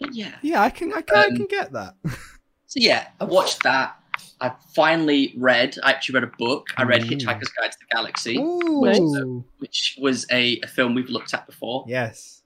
But 0.00 0.14
yeah. 0.14 0.34
Yeah, 0.42 0.62
I 0.62 0.70
can. 0.70 0.92
I 0.92 1.02
can. 1.02 1.16
I 1.16 1.24
Um, 1.26 1.36
can 1.36 1.46
get 1.46 1.72
that. 1.72 1.94
So 2.66 2.80
yeah, 2.80 3.08
I 3.20 3.24
watched 3.24 3.64
that. 3.64 3.96
I 4.40 4.50
finally 4.74 5.34
read. 5.36 5.76
I 5.82 5.90
actually 5.90 6.14
read 6.14 6.24
a 6.24 6.32
book. 6.38 6.68
I 6.78 6.84
read 6.84 7.02
Ooh. 7.02 7.06
Hitchhiker's 7.06 7.50
Guide 7.50 7.70
to 7.70 7.78
the 7.78 7.86
Galaxy, 7.94 8.38
Ooh. 8.38 9.44
which 9.58 9.98
was 10.00 10.24
a, 10.30 10.58
a 10.60 10.66
film 10.68 10.94
we've 10.94 11.10
looked 11.10 11.34
at 11.34 11.44
before, 11.44 11.84
Yes. 11.86 12.40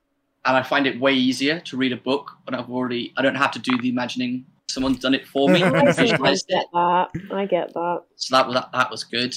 and 0.44 0.56
I 0.56 0.64
find 0.64 0.88
it 0.88 0.98
way 0.98 1.12
easier 1.14 1.60
to 1.60 1.76
read 1.76 1.92
a 1.92 1.96
book 1.96 2.32
when 2.42 2.56
I've 2.56 2.68
already. 2.68 3.12
I 3.16 3.22
don't 3.22 3.36
have 3.36 3.52
to 3.52 3.60
do 3.60 3.78
the 3.80 3.88
imagining. 3.88 4.46
Someone's 4.68 4.98
done 4.98 5.14
it 5.14 5.26
for 5.26 5.48
me. 5.48 5.62
I 5.62 5.68
and 5.68 5.88
I 5.88 5.92
get 5.94 6.66
that. 6.72 7.08
I 7.32 7.46
get 7.46 7.72
that. 7.72 8.02
So 8.16 8.36
that 8.36 8.46
was 8.46 8.54
that, 8.54 8.70
that 8.72 8.90
was 8.90 9.04
good. 9.04 9.34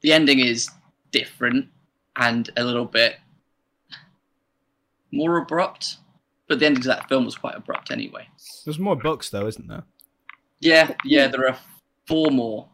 The 0.00 0.12
ending 0.12 0.40
is 0.40 0.68
different 1.10 1.68
and 2.16 2.50
a 2.56 2.64
little 2.64 2.84
bit 2.84 3.16
more 5.12 5.38
abrupt, 5.38 5.96
but 6.48 6.58
the 6.58 6.66
ending 6.66 6.82
to 6.82 6.88
that 6.88 7.08
film 7.08 7.24
was 7.24 7.36
quite 7.36 7.56
abrupt 7.56 7.90
anyway. 7.90 8.28
There's 8.64 8.78
more 8.78 8.96
books 8.96 9.30
though, 9.30 9.46
isn't 9.46 9.68
there? 9.68 9.84
Yeah, 10.60 10.94
yeah, 11.04 11.28
there 11.28 11.48
are 11.48 11.56
four 12.06 12.30
more. 12.30 12.68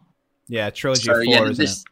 Yeah, 0.48 0.70
trilogy 0.70 1.02
So, 1.04 1.12
of 1.12 1.16
four, 1.16 1.24
yeah, 1.24 1.42
isn't 1.42 1.56
this, 1.58 1.80
it? 1.80 1.84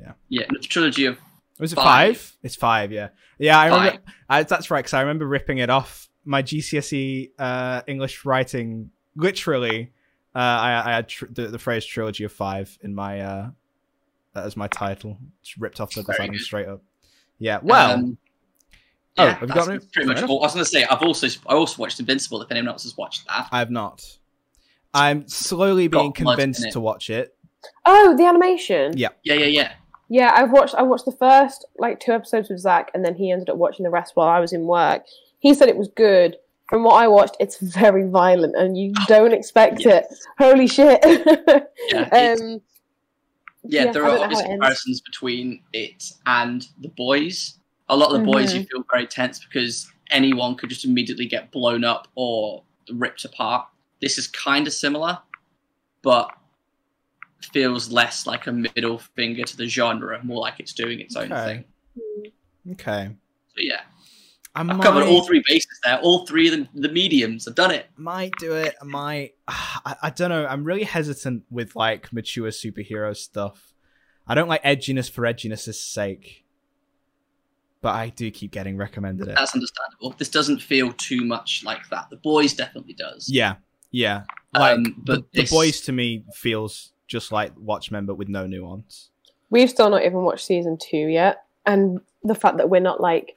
Yeah. 0.00 0.12
yeah, 0.28 0.46
the 0.50 0.58
trilogy 0.60 1.06
of 1.06 1.18
Was 1.58 1.72
it 1.72 1.76
five. 1.76 2.16
five? 2.18 2.36
It's 2.42 2.56
five. 2.56 2.92
Yeah. 2.92 3.08
Yeah, 3.38 3.58
I 3.58 3.66
remember. 3.66 4.02
I, 4.28 4.42
that's 4.42 4.70
right. 4.70 4.80
Because 4.80 4.94
I 4.94 5.00
remember 5.00 5.26
ripping 5.26 5.58
it 5.58 5.70
off 5.70 6.08
my 6.24 6.42
GCSE 6.42 7.30
uh, 7.38 7.82
English 7.86 8.24
writing. 8.24 8.90
Literally, 9.16 9.92
uh, 10.34 10.38
I, 10.38 10.82
I 10.86 10.92
had 10.94 11.08
tr- 11.08 11.26
the, 11.30 11.48
the 11.48 11.58
phrase 11.58 11.84
"trilogy 11.84 12.24
of 12.24 12.32
five 12.32 12.76
in 12.82 12.94
my 12.94 13.20
uh, 13.20 13.50
as 14.34 14.56
my 14.56 14.68
title. 14.68 15.18
Just 15.42 15.56
ripped 15.58 15.80
off 15.80 15.92
the 15.94 16.02
Very 16.02 16.18
Adams 16.20 16.38
good. 16.38 16.44
straight 16.44 16.68
up. 16.68 16.82
Yeah. 17.38 17.58
Well, 17.62 17.92
Um, 17.94 18.18
Oh, 19.20 19.24
yeah, 19.24 19.30
have 19.32 19.40
you 19.42 19.46
that's 19.48 19.66
got 19.66 19.74
it? 19.74 19.92
pretty 19.92 20.06
much 20.08 20.22
all. 20.22 20.38
I 20.40 20.46
was 20.46 20.54
going 20.54 20.64
to 20.64 20.70
say 20.70 20.84
I've 20.84 21.02
also 21.02 21.26
I 21.48 21.54
also 21.54 21.82
watched 21.82 21.98
Invincible. 21.98 22.40
If 22.40 22.52
anyone 22.52 22.68
else 22.68 22.84
has 22.84 22.96
watched 22.96 23.26
that, 23.26 23.48
I 23.50 23.58
have 23.58 23.70
not. 23.70 24.04
I'm 24.94 25.26
slowly 25.26 25.88
being 25.88 26.12
Got 26.12 26.22
blood 26.22 26.36
convinced 26.38 26.70
to 26.72 26.78
watch 26.80 27.10
it. 27.10 27.36
Oh, 27.84 28.16
the 28.16 28.24
animation. 28.26 28.96
Yeah. 28.96 29.08
yeah, 29.24 29.34
yeah, 29.34 29.46
yeah. 29.46 29.72
Yeah, 30.08 30.32
I've 30.36 30.52
watched. 30.52 30.76
I 30.76 30.82
watched 30.82 31.04
the 31.04 31.12
first 31.18 31.66
like 31.78 31.98
two 31.98 32.12
episodes 32.12 32.48
with 32.48 32.60
Zach, 32.60 32.92
and 32.94 33.04
then 33.04 33.16
he 33.16 33.32
ended 33.32 33.50
up 33.50 33.56
watching 33.56 33.82
the 33.82 33.90
rest 33.90 34.12
while 34.14 34.28
I 34.28 34.38
was 34.38 34.52
in 34.52 34.62
work. 34.66 35.02
He 35.40 35.52
said 35.52 35.68
it 35.68 35.76
was 35.76 35.88
good. 35.88 36.36
From 36.68 36.84
what 36.84 37.02
I 37.02 37.08
watched, 37.08 37.36
it's 37.40 37.58
very 37.58 38.06
violent, 38.08 38.54
and 38.56 38.76
you 38.76 38.92
don't 39.06 39.32
expect 39.32 39.84
yeah. 39.84 39.96
it. 39.96 40.06
Holy 40.38 40.66
shit! 40.66 41.00
Yeah, 41.90 42.02
it's- 42.14 42.40
um, 42.40 42.60
yeah, 43.64 43.84
Yeah, 43.84 43.92
there 43.92 44.04
I 44.04 44.06
are 44.06 44.10
don't 44.10 44.18
know 44.18 44.24
obvious 44.24 44.42
comparisons 44.42 45.00
between 45.00 45.62
it 45.72 46.12
and 46.26 46.66
the 46.80 46.88
boys. 46.88 47.58
A 47.88 47.96
lot 47.96 48.12
of 48.12 48.20
the 48.20 48.24
boys 48.26 48.50
Mm-hmm. 48.50 48.58
you 48.58 48.64
feel 48.66 48.84
very 48.92 49.06
tense 49.06 49.38
because 49.42 49.90
anyone 50.10 50.54
could 50.56 50.68
just 50.68 50.84
immediately 50.84 51.26
get 51.26 51.50
blown 51.50 51.84
up 51.84 52.08
or 52.14 52.62
ripped 52.92 53.24
apart. 53.24 53.66
This 54.02 54.18
is 54.18 54.26
kind 54.26 54.66
of 54.66 54.72
similar, 54.74 55.18
but 56.02 56.30
feels 57.52 57.90
less 57.90 58.26
like 58.26 58.46
a 58.46 58.52
middle 58.52 58.98
finger 58.98 59.44
to 59.44 59.56
the 59.56 59.66
genre, 59.66 60.22
more 60.22 60.40
like 60.40 60.60
it's 60.60 60.74
doing 60.74 61.00
its 61.00 61.16
own 61.16 61.32
Okay. 61.32 61.64
thing. 62.14 62.32
Okay. 62.72 63.10
So 63.54 63.60
yeah, 63.62 63.80
I 64.54 64.60
I've 64.60 64.66
might, 64.66 64.82
covered 64.82 65.04
all 65.04 65.22
three 65.24 65.42
bases 65.46 65.78
there. 65.84 65.98
All 66.00 66.26
three 66.26 66.48
of 66.52 66.58
the, 66.74 66.80
the 66.80 66.88
mediums. 66.88 67.46
I've 67.46 67.54
done 67.54 67.70
it. 67.70 67.86
might 67.96 68.32
do 68.38 68.52
it. 68.54 68.74
I 68.80 68.84
might. 68.84 69.34
I, 69.48 69.96
I 70.04 70.10
don't 70.10 70.30
know. 70.30 70.46
I'm 70.46 70.64
really 70.64 70.84
hesitant 70.84 71.44
with 71.50 71.76
like 71.76 72.12
mature 72.12 72.48
superhero 72.50 73.16
stuff. 73.16 73.72
I 74.26 74.34
don't 74.34 74.48
like 74.48 74.62
edginess 74.64 75.10
for 75.10 75.22
edginess' 75.22 75.74
sake. 75.74 76.44
But 77.80 77.94
I 77.94 78.08
do 78.08 78.30
keep 78.32 78.50
getting 78.50 78.76
recommended 78.76 79.28
it. 79.28 79.36
That's 79.36 79.54
understandable. 79.54 80.14
This 80.18 80.28
doesn't 80.28 80.60
feel 80.60 80.92
too 80.94 81.24
much 81.24 81.62
like 81.64 81.88
that. 81.90 82.10
The 82.10 82.16
boys 82.16 82.52
definitely 82.54 82.94
does. 82.94 83.28
Yeah, 83.30 83.54
yeah. 83.92 84.22
Like 84.52 84.78
Um, 84.78 84.82
the, 84.82 84.94
but 85.04 85.32
the 85.32 85.42
this- 85.42 85.50
boys 85.50 85.80
to 85.82 85.92
me 85.92 86.24
feels 86.34 86.92
just 87.06 87.30
like 87.30 87.52
Watchmen, 87.56 88.04
but 88.04 88.16
with 88.16 88.28
no 88.28 88.46
nuance. 88.48 89.10
we've 89.50 89.70
still 89.70 89.88
not 89.90 90.04
even 90.04 90.22
watched 90.24 90.44
season 90.44 90.76
two 90.80 91.06
yet, 91.06 91.44
and 91.64 92.00
the 92.24 92.34
fact 92.34 92.56
that 92.58 92.68
we're 92.68 92.80
not 92.80 93.00
like, 93.00 93.32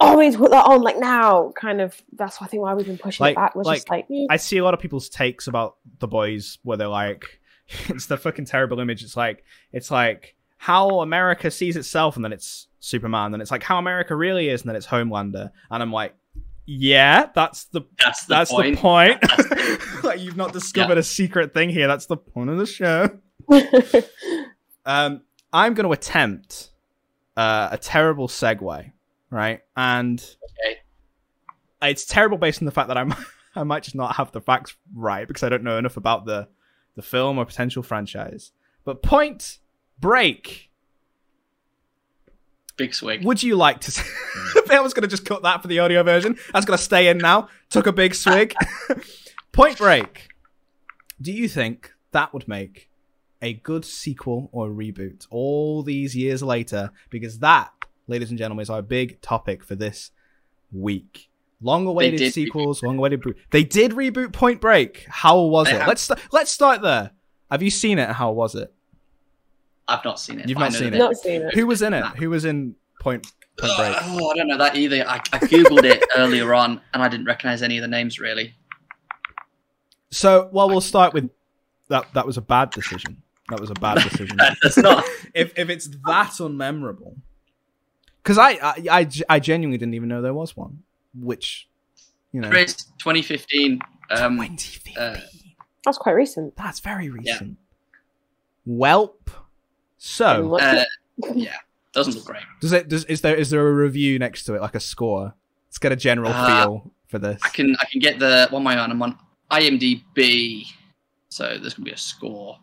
we 0.00 0.26
need 0.26 0.32
to 0.32 0.38
put 0.38 0.50
that 0.50 0.66
on 0.66 0.82
like 0.82 0.98
now, 0.98 1.52
kind 1.56 1.80
of. 1.80 2.00
That's 2.12 2.40
why 2.40 2.46
I 2.46 2.48
think 2.48 2.62
why 2.62 2.74
we've 2.74 2.86
been 2.86 2.98
pushing 2.98 3.24
Like- 3.24 3.32
it 3.32 3.36
back. 3.36 3.54
Was 3.54 3.66
like, 3.66 3.76
just 3.78 3.90
like, 3.90 4.08
mm. 4.08 4.26
I 4.30 4.36
see 4.36 4.58
a 4.58 4.64
lot 4.64 4.74
of 4.74 4.80
people's 4.80 5.08
takes 5.08 5.46
about 5.46 5.76
the 6.00 6.08
boys 6.08 6.58
where 6.62 6.76
they're 6.76 6.88
like, 6.88 7.40
it's 7.88 8.06
the 8.06 8.16
fucking 8.16 8.44
terrible 8.46 8.80
image. 8.80 9.02
It's 9.02 9.16
like, 9.16 9.44
it's 9.72 9.90
like 9.90 10.34
how 10.58 11.00
America 11.00 11.50
sees 11.50 11.76
itself, 11.76 12.16
and 12.16 12.24
then 12.24 12.32
it's 12.32 12.68
Superman, 12.80 13.32
and 13.34 13.40
it's 13.42 13.50
like 13.50 13.62
how 13.62 13.78
America 13.78 14.14
really 14.16 14.48
is, 14.48 14.62
and 14.62 14.68
then 14.68 14.76
it's 14.76 14.86
Homelander, 14.86 15.50
and 15.70 15.82
I'm 15.82 15.92
like, 15.92 16.14
yeah, 16.66 17.28
that's 17.34 17.64
the 17.66 17.82
That's 18.02 18.24
the 18.24 18.34
that's 18.34 18.50
point. 18.50 18.76
the 18.76 18.80
point. 18.80 20.02
like 20.04 20.20
you've 20.20 20.36
not 20.36 20.52
discovered 20.54 20.96
a 20.96 21.02
secret 21.02 21.52
thing 21.52 21.68
here. 21.68 21.86
That's 21.86 22.06
the 22.06 22.16
point 22.16 22.48
of 22.50 22.56
the 22.56 22.64
show. 22.66 23.10
Um, 24.86 25.22
I'm 25.52 25.74
going 25.74 25.86
to 25.86 25.92
attempt 25.92 26.70
uh, 27.36 27.68
a 27.72 27.78
terrible 27.78 28.28
segue, 28.28 28.92
right? 29.34 29.60
And 29.76 30.20
Okay. 30.20 30.78
it's 31.82 32.04
terrible 32.04 32.38
based 32.38 32.62
on 32.62 32.66
the 32.66 32.72
fact 32.72 32.88
that 32.88 32.96
I'm 32.96 33.14
I 33.56 33.62
might 33.62 33.82
just 33.84 33.94
not 33.94 34.16
have 34.16 34.32
the 34.32 34.40
facts 34.40 34.74
right 34.94 35.26
because 35.28 35.42
I 35.42 35.48
don't 35.48 35.62
know 35.62 35.78
enough 35.78 35.96
about 35.96 36.24
the 36.26 36.48
the 36.96 37.02
film 37.02 37.38
or 37.38 37.44
potential 37.44 37.82
franchise. 37.82 38.52
But 38.84 39.02
Point 39.02 39.58
Break, 39.98 40.70
Big 42.76 42.92
swig. 42.94 43.24
would 43.24 43.42
you 43.42 43.54
like 43.56 43.80
to? 43.82 43.90
See- 43.90 44.02
I 44.70 44.80
was 44.80 44.92
going 44.94 45.02
to 45.02 45.08
just 45.08 45.24
cut 45.24 45.42
that 45.44 45.62
for 45.62 45.68
the 45.68 45.78
audio 45.78 46.02
version. 46.02 46.36
That's 46.52 46.66
going 46.66 46.76
to 46.76 46.82
stay 46.82 47.08
in 47.08 47.18
now. 47.18 47.48
Took 47.70 47.86
a 47.86 47.92
big 47.92 48.14
swig. 48.14 48.54
Point 49.52 49.78
Break. 49.78 50.28
Do 51.20 51.30
you 51.32 51.48
think 51.48 51.92
that 52.10 52.34
would 52.34 52.48
make 52.48 52.90
a 53.40 53.52
good 53.54 53.84
sequel 53.84 54.48
or 54.52 54.68
reboot 54.68 55.26
all 55.30 55.82
these 55.84 56.16
years 56.16 56.42
later? 56.42 56.90
Because 57.10 57.38
that, 57.38 57.70
ladies 58.06 58.30
and 58.30 58.38
gentlemen, 58.38 58.62
is 58.62 58.70
our 58.70 58.82
big 58.82 59.20
topic 59.20 59.64
for 59.64 59.74
this 59.74 60.10
week. 60.72 61.28
Long-awaited 61.60 62.18
did 62.18 62.34
sequels, 62.34 62.82
long 62.82 62.98
awaited. 62.98 63.22
Bo- 63.22 63.32
they 63.50 63.64
did 63.64 63.92
reboot 63.92 64.32
Point 64.32 64.60
Break. 64.60 65.06
How 65.08 65.40
was 65.40 65.66
They 65.66 65.74
it? 65.74 65.78
have. 65.78 65.88
Let's 65.88 66.02
st- 66.02 66.18
let's 66.32 66.50
start 66.50 66.82
there. 66.82 67.12
Have 67.50 67.62
you 67.62 67.70
seen 67.70 67.98
it? 67.98 68.10
How 68.10 68.32
was 68.32 68.54
it? 68.54 68.72
I've 69.88 70.04
not 70.04 70.18
seen 70.18 70.40
it. 70.40 70.48
You've 70.48 70.58
not 70.58 70.72
seen 70.72 70.92
it? 70.92 70.98
not 70.98 71.16
seen 71.16 71.42
it. 71.42 71.54
Who 71.54 71.66
was 71.66 71.82
in 71.82 71.94
it? 71.94 72.04
Who 72.16 72.30
was 72.30 72.44
in 72.44 72.74
Point 73.00 73.26
Point 73.56 73.72
oh, 73.72 73.76
Break? 73.76 73.96
Oh, 74.02 74.30
I 74.30 74.36
don't 74.36 74.48
know 74.48 74.58
that 74.58 74.76
either. 74.76 75.08
I, 75.08 75.16
I 75.16 75.38
googled 75.38 75.84
it 75.84 76.02
earlier 76.16 76.54
on, 76.54 76.80
and 76.92 77.02
I 77.02 77.08
didn't 77.08 77.26
recognize 77.26 77.62
any 77.62 77.78
of 77.78 77.82
the 77.82 77.88
names 77.88 78.18
really. 78.18 78.54
So, 80.10 80.48
well, 80.52 80.68
we'll 80.68 80.80
start 80.80 81.12
with 81.12 81.30
that. 81.88 82.06
That 82.14 82.26
was 82.26 82.36
a 82.36 82.42
bad 82.42 82.70
decision. 82.70 83.22
That 83.48 83.60
was 83.60 83.70
a 83.70 83.74
bad 83.74 83.98
decision. 84.02 84.36
That's 84.62 84.76
not. 84.76 85.04
if 85.34 85.56
if 85.58 85.70
it's 85.70 85.88
that 86.06 86.30
unmemorable, 86.38 87.16
because 88.24 88.38
I, 88.38 88.52
I 88.52 88.74
I 88.90 89.08
I 89.28 89.38
genuinely 89.38 89.78
didn't 89.78 89.94
even 89.94 90.08
know 90.08 90.20
there 90.22 90.34
was 90.34 90.56
one. 90.56 90.82
Which, 91.16 91.68
you 92.32 92.40
know, 92.40 92.50
Chris, 92.50 92.74
2015. 92.98 93.80
Um, 94.10 94.36
2015. 94.36 94.98
uh, 94.98 95.20
That's 95.84 95.98
quite 95.98 96.12
recent. 96.12 96.56
That's 96.56 96.80
very 96.80 97.08
recent. 97.10 97.56
Welp. 98.66 99.28
So, 99.98 100.56
uh, 100.58 100.84
yeah, 101.34 101.54
doesn't 101.92 102.14
look 102.14 102.24
great. 102.24 102.42
does 102.60 102.72
it? 102.72 102.88
Does 102.88 103.04
is 103.04 103.20
there 103.20 103.36
is 103.36 103.50
there 103.50 103.66
a 103.66 103.72
review 103.72 104.18
next 104.18 104.44
to 104.44 104.54
it, 104.54 104.60
like 104.60 104.74
a 104.74 104.80
score? 104.80 105.34
Let's 105.68 105.78
get 105.78 105.92
a 105.92 105.96
general 105.96 106.32
Uh, 106.32 106.64
feel 106.64 106.92
for 107.08 107.18
this. 107.18 107.40
I 107.44 107.48
can 107.50 107.76
I 107.80 107.84
can 107.86 108.00
get 108.00 108.18
the 108.18 108.48
one 108.50 108.62
my 108.62 108.76
on. 108.78 108.90
I'm 108.90 109.02
on 109.02 109.18
IMDb, 109.50 110.64
so 111.28 111.56
there's 111.60 111.74
gonna 111.74 111.84
be 111.84 111.92
a 111.92 111.96
score. 111.96 112.58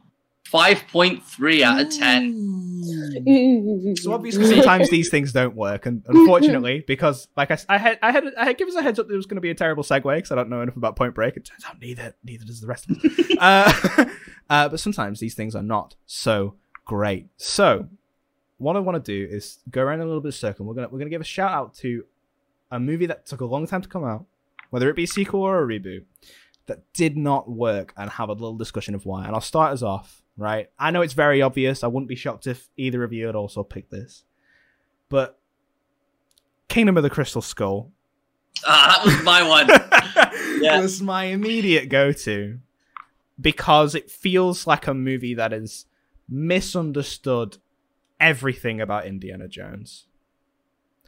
Five 0.52 0.84
point 0.92 1.24
three 1.24 1.64
out 1.64 1.82
of 1.82 1.90
ten. 1.90 3.96
So 3.98 4.12
obviously, 4.14 4.46
sometimes 4.48 4.90
these 4.90 5.10
things 5.10 5.32
don't 5.32 5.56
work, 5.56 5.86
and 5.86 6.04
unfortunately, 6.08 6.84
because 6.88 7.28
like 7.38 7.52
I, 7.52 7.54
s- 7.54 7.66
I 7.70 7.78
had, 7.78 8.00
I 8.02 8.12
had, 8.12 8.24
I 8.38 8.46
had 8.46 8.58
given 8.58 8.74
us 8.74 8.80
a 8.80 8.84
heads 8.84 9.00
up 9.00 9.08
that 9.08 9.14
it 9.14 9.18
was 9.18 9.26
going 9.26 9.36
to 9.38 9.42
be 9.42 9.52
a 9.52 9.56
terrible 9.56 9.84
segue 9.84 10.04
because 10.16 10.32
I 10.32 10.36
don't 10.36 10.50
know 10.50 10.62
enough 10.62 10.76
about 10.76 10.96
Point 10.96 11.16
Break. 11.16 11.38
It 11.38 11.46
turns 11.46 11.64
out 11.66 11.80
neither, 11.80 12.16
neither 12.24 12.46
does 12.46 12.60
the 12.60 12.68
rest 12.68 12.90
of 12.90 12.98
us. 12.98 13.38
uh, 13.40 14.06
uh, 14.50 14.70
but 14.70 14.80
sometimes 14.80 15.20
these 15.20 15.36
things 15.36 15.56
are 15.56 15.64
not 15.64 15.96
so 16.06 16.56
great. 16.86 17.28
So, 17.38 17.88
what 18.58 18.76
I 18.76 18.80
want 18.80 19.04
to 19.04 19.28
do 19.28 19.34
is 19.34 19.60
go 19.70 19.82
around 19.84 19.96
in 20.00 20.02
a 20.02 20.06
little 20.08 20.22
bit 20.22 20.30
of 20.30 20.36
circle. 20.36 20.66
We're 20.66 20.74
gonna, 20.74 20.90
we're 20.90 21.00
gonna 21.00 21.12
give 21.12 21.22
a 21.22 21.26
shout 21.26 21.52
out 21.52 21.76
to 21.76 22.04
a 22.72 22.80
movie 22.80 23.06
that 23.06 23.26
took 23.26 23.42
a 23.42 23.46
long 23.46 23.68
time 23.68 23.82
to 23.84 23.90
come 23.90 24.04
out, 24.04 24.26
whether 24.70 24.90
it 24.90 24.96
be 24.96 25.04
a 25.04 25.08
sequel 25.08 25.42
or 25.44 25.64
a 25.64 25.68
reboot. 25.68 26.04
that 26.66 26.92
did 26.94 27.16
not 27.18 27.50
work 27.50 27.94
and 27.98 28.10
have 28.12 28.30
a 28.30 28.34
little 28.34 28.58
discussion 28.58 28.96
of 28.96 29.06
why. 29.06 29.26
And 29.26 29.36
I'll 29.36 29.42
start 29.42 29.74
us 29.74 29.82
off, 29.82 30.22
right? 30.42 30.70
I 30.78 30.92
know 30.92 31.02
it's 31.02 31.14
very 31.14 31.42
obvious. 31.42 31.84
I 31.84 31.88
wouldn't 31.88 32.10
be 32.10 32.16
shocked 32.16 32.48
if 32.48 32.70
either 32.78 33.04
of 33.04 33.14
you 33.14 33.26
had 33.28 33.36
also 33.36 33.64
picked 33.64 33.92
this. 33.92 34.24
But 35.10 35.38
Kingdom 36.68 36.98
of 36.98 37.04
the 37.04 37.10
Crystal 37.10 37.42
Skull 37.42 37.92
Ah, 38.66 38.96
that 38.98 39.06
was 39.06 39.24
my 39.24 39.48
one. 39.48 39.68
Yeah. 40.62 40.80
was 40.80 41.02
my 41.02 41.24
immediate 41.24 41.90
go 41.90 42.12
to 42.12 42.60
because 43.40 43.96
it 43.96 44.12
feels 44.12 44.68
like 44.68 44.86
a 44.86 44.94
movie 44.94 45.34
that 45.34 45.52
has 45.54 45.88
misunderstood 46.30 47.58
everything 48.20 48.80
about 48.80 49.08
Indiana 49.08 49.48
Jones. 49.48 50.06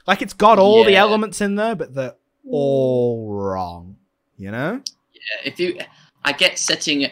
Like 0.07 0.23
it's 0.23 0.33
got 0.33 0.57
all 0.57 0.83
the 0.83 0.95
elements 0.95 1.39
in 1.39 1.53
there, 1.53 1.75
but 1.75 1.93
they're 1.93 2.15
all 2.49 3.31
wrong. 3.31 3.97
You 4.37 4.49
know? 4.49 4.81
Yeah, 5.13 5.51
if 5.51 5.59
you, 5.59 5.77
I 6.23 6.31
get 6.31 6.57
setting 6.57 7.05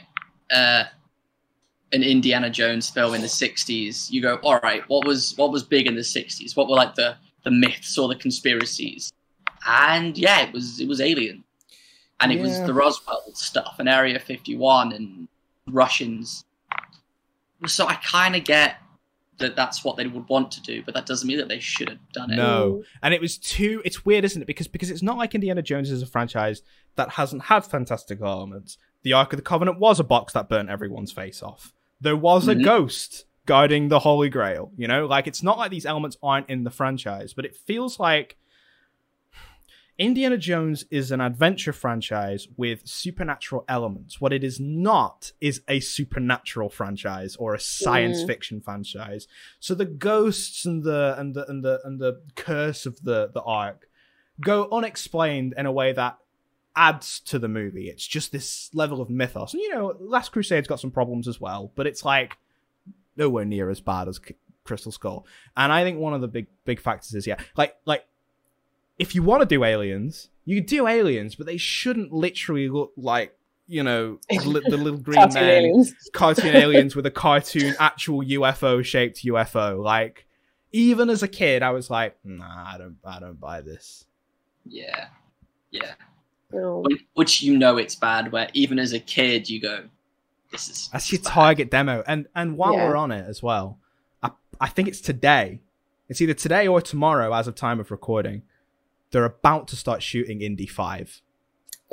uh, 0.49 0.85
an 1.93 2.03
Indiana 2.03 2.49
Jones 2.49 2.89
film 2.89 3.13
in 3.13 3.21
the 3.21 3.27
'60s. 3.27 4.11
You 4.11 4.21
go, 4.21 4.35
all 4.43 4.59
right, 4.59 4.83
what 4.87 5.05
was 5.05 5.33
what 5.37 5.51
was 5.51 5.63
big 5.63 5.87
in 5.87 5.95
the 5.95 6.01
'60s? 6.01 6.55
What 6.55 6.67
were 6.69 6.75
like 6.75 6.95
the 6.95 7.15
the 7.43 7.51
myths 7.51 7.97
or 7.97 8.07
the 8.07 8.15
conspiracies? 8.15 9.11
And 9.67 10.17
yeah, 10.17 10.41
it 10.41 10.53
was 10.53 10.79
it 10.79 10.87
was 10.87 11.01
Alien, 11.01 11.43
and 12.19 12.31
it 12.31 12.39
was 12.39 12.59
the 12.61 12.73
Roswell 12.73 13.21
stuff 13.33 13.75
and 13.79 13.87
Area 13.87 14.19
51 14.19 14.91
and 14.91 15.27
Russians. 15.67 16.45
So 17.67 17.87
I 17.87 17.95
kind 17.95 18.35
of 18.35 18.43
get 18.43 18.77
that 19.41 19.55
that's 19.55 19.83
what 19.83 19.97
they 19.97 20.07
would 20.07 20.27
want 20.29 20.51
to 20.51 20.61
do, 20.61 20.81
but 20.83 20.93
that 20.93 21.05
doesn't 21.05 21.27
mean 21.27 21.37
that 21.37 21.49
they 21.49 21.59
should 21.59 21.89
have 21.89 21.99
done 22.13 22.31
it. 22.31 22.37
No. 22.37 22.83
And 23.01 23.13
it 23.13 23.21
was 23.21 23.37
too 23.37 23.81
it's 23.83 24.05
weird, 24.05 24.23
isn't 24.23 24.41
it? 24.41 24.45
Because 24.45 24.67
because 24.67 24.89
it's 24.89 25.03
not 25.03 25.17
like 25.17 25.35
Indiana 25.35 25.61
Jones 25.61 25.91
is 25.91 26.01
a 26.01 26.07
franchise 26.07 26.61
that 26.95 27.09
hasn't 27.11 27.43
had 27.43 27.65
fantastic 27.65 28.21
elements. 28.21 28.77
The 29.03 29.13
Ark 29.13 29.33
of 29.33 29.37
the 29.37 29.43
Covenant 29.43 29.79
was 29.79 29.99
a 29.99 30.03
box 30.03 30.33
that 30.33 30.47
burnt 30.47 30.69
everyone's 30.69 31.11
face 31.11 31.43
off. 31.43 31.73
There 32.01 32.17
was 32.17 32.47
a 32.47 32.55
Mhm. 32.55 32.63
ghost 32.63 33.25
guiding 33.45 33.87
the 33.89 33.99
Holy 33.99 34.29
Grail, 34.29 34.71
you 34.75 34.87
know? 34.87 35.05
Like 35.05 35.27
it's 35.27 35.43
not 35.43 35.57
like 35.57 35.71
these 35.71 35.85
elements 35.85 36.17
aren't 36.21 36.49
in 36.49 36.63
the 36.63 36.69
franchise, 36.71 37.33
but 37.33 37.45
it 37.45 37.55
feels 37.55 37.99
like 37.99 38.37
Indiana 39.97 40.37
Jones 40.37 40.83
is 40.89 41.11
an 41.11 41.21
adventure 41.21 41.73
franchise 41.73 42.47
with 42.57 42.87
supernatural 42.87 43.65
elements. 43.67 44.19
What 44.19 44.33
it 44.33 44.43
is 44.43 44.59
not 44.59 45.31
is 45.39 45.61
a 45.67 45.79
supernatural 45.79 46.69
franchise 46.69 47.35
or 47.35 47.53
a 47.53 47.59
science 47.59 48.23
Mm. 48.23 48.27
fiction 48.27 48.61
franchise. 48.61 49.27
So 49.59 49.75
the 49.75 49.85
ghosts 49.85 50.65
and 50.65 50.83
the 50.83 51.15
and 51.19 51.35
the 51.35 51.47
and 51.47 51.63
the 51.63 51.81
and 51.83 51.99
the 51.99 52.21
curse 52.35 52.85
of 52.87 53.03
the 53.03 53.29
the 53.31 53.43
ark 53.43 53.89
go 54.39 54.67
unexplained 54.71 55.53
in 55.55 55.67
a 55.67 55.71
way 55.71 55.91
that 55.93 56.17
adds 56.75 57.19
to 57.21 57.39
the 57.39 57.47
movie. 57.47 57.89
It's 57.89 58.05
just 58.05 58.31
this 58.31 58.69
level 58.73 59.01
of 59.01 59.09
mythos. 59.09 59.53
And 59.53 59.61
you 59.61 59.73
know, 59.73 59.95
Last 59.99 60.31
Crusade's 60.31 60.67
got 60.67 60.79
some 60.79 60.91
problems 60.91 61.27
as 61.27 61.39
well, 61.39 61.71
but 61.75 61.87
it's 61.87 62.05
like 62.05 62.37
nowhere 63.17 63.45
near 63.45 63.69
as 63.69 63.81
bad 63.81 64.07
as 64.07 64.19
C- 64.25 64.35
Crystal 64.63 64.91
Skull. 64.91 65.25
And 65.57 65.71
I 65.71 65.83
think 65.83 65.99
one 65.99 66.13
of 66.13 66.21
the 66.21 66.27
big 66.27 66.47
big 66.65 66.79
factors 66.79 67.13
is 67.13 67.27
yeah, 67.27 67.37
like 67.57 67.75
like 67.85 68.05
if 68.99 69.15
you 69.15 69.23
want 69.23 69.41
to 69.41 69.45
do 69.45 69.63
aliens, 69.63 70.29
you 70.45 70.61
could 70.61 70.69
do 70.69 70.87
aliens, 70.87 71.35
but 71.35 71.45
they 71.45 71.57
shouldn't 71.57 72.11
literally 72.11 72.69
look 72.69 72.93
like 72.95 73.35
you 73.67 73.83
know 73.83 74.19
li- 74.31 74.61
the 74.67 74.77
little 74.77 74.99
green 75.07 75.15
Cartoon 75.15 75.41
men 75.41 75.63
aliens. 75.63 75.93
cartoon 76.13 76.55
aliens 76.55 76.95
with 76.95 77.05
a 77.05 77.11
cartoon 77.11 77.75
actual 77.79 78.23
UFO 78.23 78.83
shaped 78.83 79.23
UFO. 79.25 79.83
Like 79.83 80.25
even 80.71 81.09
as 81.09 81.21
a 81.21 81.27
kid, 81.27 81.63
I 81.63 81.71
was 81.71 81.89
like, 81.89 82.17
nah, 82.23 82.45
I 82.73 82.77
don't, 82.77 82.97
I 83.03 83.19
don't 83.19 83.39
buy 83.39 83.59
this. 83.61 84.05
Yeah, 84.65 85.07
yeah. 85.69 85.93
No. 86.53 86.79
When- 86.79 86.99
Which 87.13 87.41
you 87.41 87.57
know 87.57 87.77
it's 87.77 87.95
bad. 87.95 88.31
Where 88.31 88.49
even 88.53 88.79
as 88.79 88.93
a 88.93 88.99
kid, 88.99 89.49
you 89.49 89.61
go, 89.61 89.85
"This 90.51 90.69
is 90.69 90.89
That's 90.91 91.11
your 91.11 91.21
bad." 91.21 91.29
target 91.31 91.71
demo. 91.71 92.03
And 92.07 92.27
and 92.35 92.57
while 92.57 92.73
Yeah. 92.73 92.87
we're 92.89 92.95
on 92.97 93.11
it 93.11 93.25
as 93.27 93.41
well, 93.43 93.79
I 94.23 94.31
I 94.59 94.67
think 94.67 94.87
it's 94.87 95.01
today. 95.01 95.59
It's 96.09 96.19
either 96.21 96.33
today 96.33 96.67
or 96.67 96.81
tomorrow, 96.81 97.33
as 97.33 97.47
of 97.47 97.55
time 97.55 97.79
of 97.79 97.89
recording. 97.91 98.43
They're 99.11 99.25
about 99.25 99.67
to 99.69 99.75
start 99.75 100.01
shooting 100.01 100.41
Indy 100.41 100.67
Five. 100.67 101.21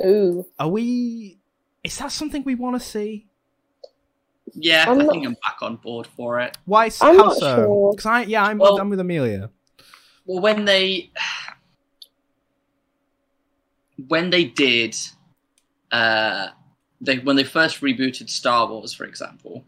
Ooh. 0.05 0.45
Are 0.57 0.69
we? 0.69 1.37
Is 1.83 1.97
that 1.99 2.11
something 2.11 2.43
we 2.43 2.55
want 2.55 2.81
to 2.81 2.85
see? 2.85 3.27
Yeah, 4.53 4.85
I'm 4.87 4.99
I 4.99 5.03
not- 5.03 5.11
think 5.11 5.25
I'm 5.25 5.33
back 5.35 5.57
on 5.61 5.75
board 5.77 6.07
for 6.07 6.39
it. 6.39 6.57
Why? 6.65 6.87
s- 6.87 7.01
I'm 7.01 7.17
how 7.17 7.23
not 7.25 7.37
so? 7.37 7.55
sure. 7.55 7.91
Because 7.93 8.05
I 8.05 8.21
yeah, 8.23 8.43
I'm, 8.43 8.57
Well- 8.57 8.79
I'm 8.79 8.89
with 8.89 8.99
Amelia. 8.99 9.49
Well, 10.25 10.41
when 10.41 10.65
they 10.65 11.11
when 14.07 14.29
they 14.29 14.45
did 14.45 14.95
uh 15.91 16.47
they 17.01 17.19
when 17.19 17.35
they 17.35 17.43
first 17.43 17.81
rebooted 17.81 18.29
Star 18.29 18.67
Wars, 18.67 18.93
for 18.93 19.05
example, 19.05 19.63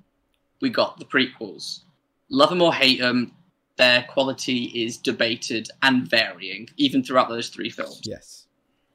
we 0.62 0.70
got 0.70 1.00
the 1.00 1.06
prequels. 1.06 1.82
Love 2.30 2.50
them 2.50 2.62
or 2.62 2.74
hate 2.74 3.00
them, 3.00 3.34
their 3.78 4.04
quality 4.04 4.66
is 4.76 4.98
debated 4.98 5.70
and 5.82 6.08
varying, 6.08 6.70
even 6.78 7.04
throughout 7.04 7.30
those 7.30 7.50
three 7.50 7.70
films. 7.70 8.02
Yes. 8.04 8.46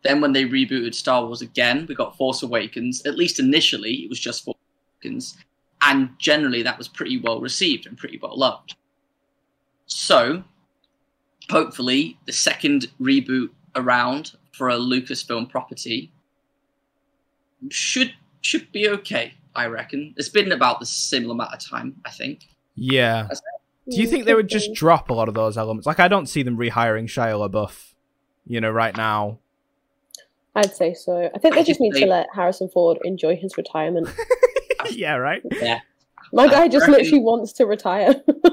Then 0.03 0.21
when 0.21 0.33
they 0.33 0.45
rebooted 0.45 0.95
Star 0.95 1.25
Wars 1.27 1.43
again, 1.43 1.87
we 1.89 1.95
got 1.95 2.17
Force 2.17 2.43
Awakens. 2.43 3.05
At 3.05 3.17
least 3.17 3.41
initially, 3.41 3.95
it 3.95 4.09
was 4.09 4.21
just 4.21 4.45
Force 4.45 4.59
Awakens, 5.03 5.37
and 5.83 6.11
generally 6.19 6.63
that 6.63 6.79
was 6.79 6.89
pretty 6.89 7.19
well 7.19 7.41
received 7.41 7.87
and 7.87 7.99
pretty 7.99 8.19
well 8.23 8.39
loved. 8.39 8.77
So, 9.87 10.45
hopefully, 11.51 12.19
the 12.27 12.33
second 12.33 12.87
reboot 13.01 13.51
around 13.75 14.37
for 14.57 14.69
a 14.71 14.75
Lucasfilm 14.77 15.49
property 15.49 16.13
should 17.71 18.13
should 18.41 18.71
be 18.73 18.89
okay. 18.89 19.35
I 19.55 19.67
reckon 19.67 20.15
it's 20.17 20.29
been 20.29 20.53
about 20.53 20.81
the 20.81 20.87
similar 20.87 21.33
amount 21.33 21.55
of 21.55 21.61
time. 21.61 21.97
I 22.05 22.11
think. 22.11 22.45
Yeah. 22.75 23.29
Do 23.89 23.97
you 24.01 24.07
think 24.09 24.25
they 24.25 24.35
would 24.35 24.49
just 24.49 24.75
drop 24.75 25.11
a 25.11 25.15
lot 25.15 25.29
of 25.29 25.35
those 25.35 25.57
elements? 25.57 25.87
Like, 25.87 26.01
I 26.01 26.09
don't 26.09 26.27
see 26.27 26.43
them 26.43 26.57
rehiring 26.59 27.05
Shia 27.05 27.49
LaBeouf, 27.49 27.93
you 28.47 28.61
know, 28.61 28.71
right 28.71 28.95
now. 28.97 29.39
I'd 30.57 30.75
say 30.75 30.93
so. 30.93 31.31
I 31.33 31.39
think 31.39 31.55
they 31.55 31.61
just 31.61 31.69
just 31.79 31.81
need 31.81 31.93
to 31.95 32.07
let 32.07 32.27
Harrison 32.35 32.69
Ford 32.69 32.99
enjoy 33.05 33.37
his 33.37 33.57
retirement. 33.57 34.09
yeah, 34.91 35.15
right. 35.15 35.41
Yeah, 35.53 35.81
My 36.33 36.49
guy 36.49 36.63
I 36.63 36.69
just 36.69 36.89
reckon- 36.89 36.95
literally 37.05 37.23
wants 37.23 37.53
to 37.55 37.67
retire. 37.67 38.09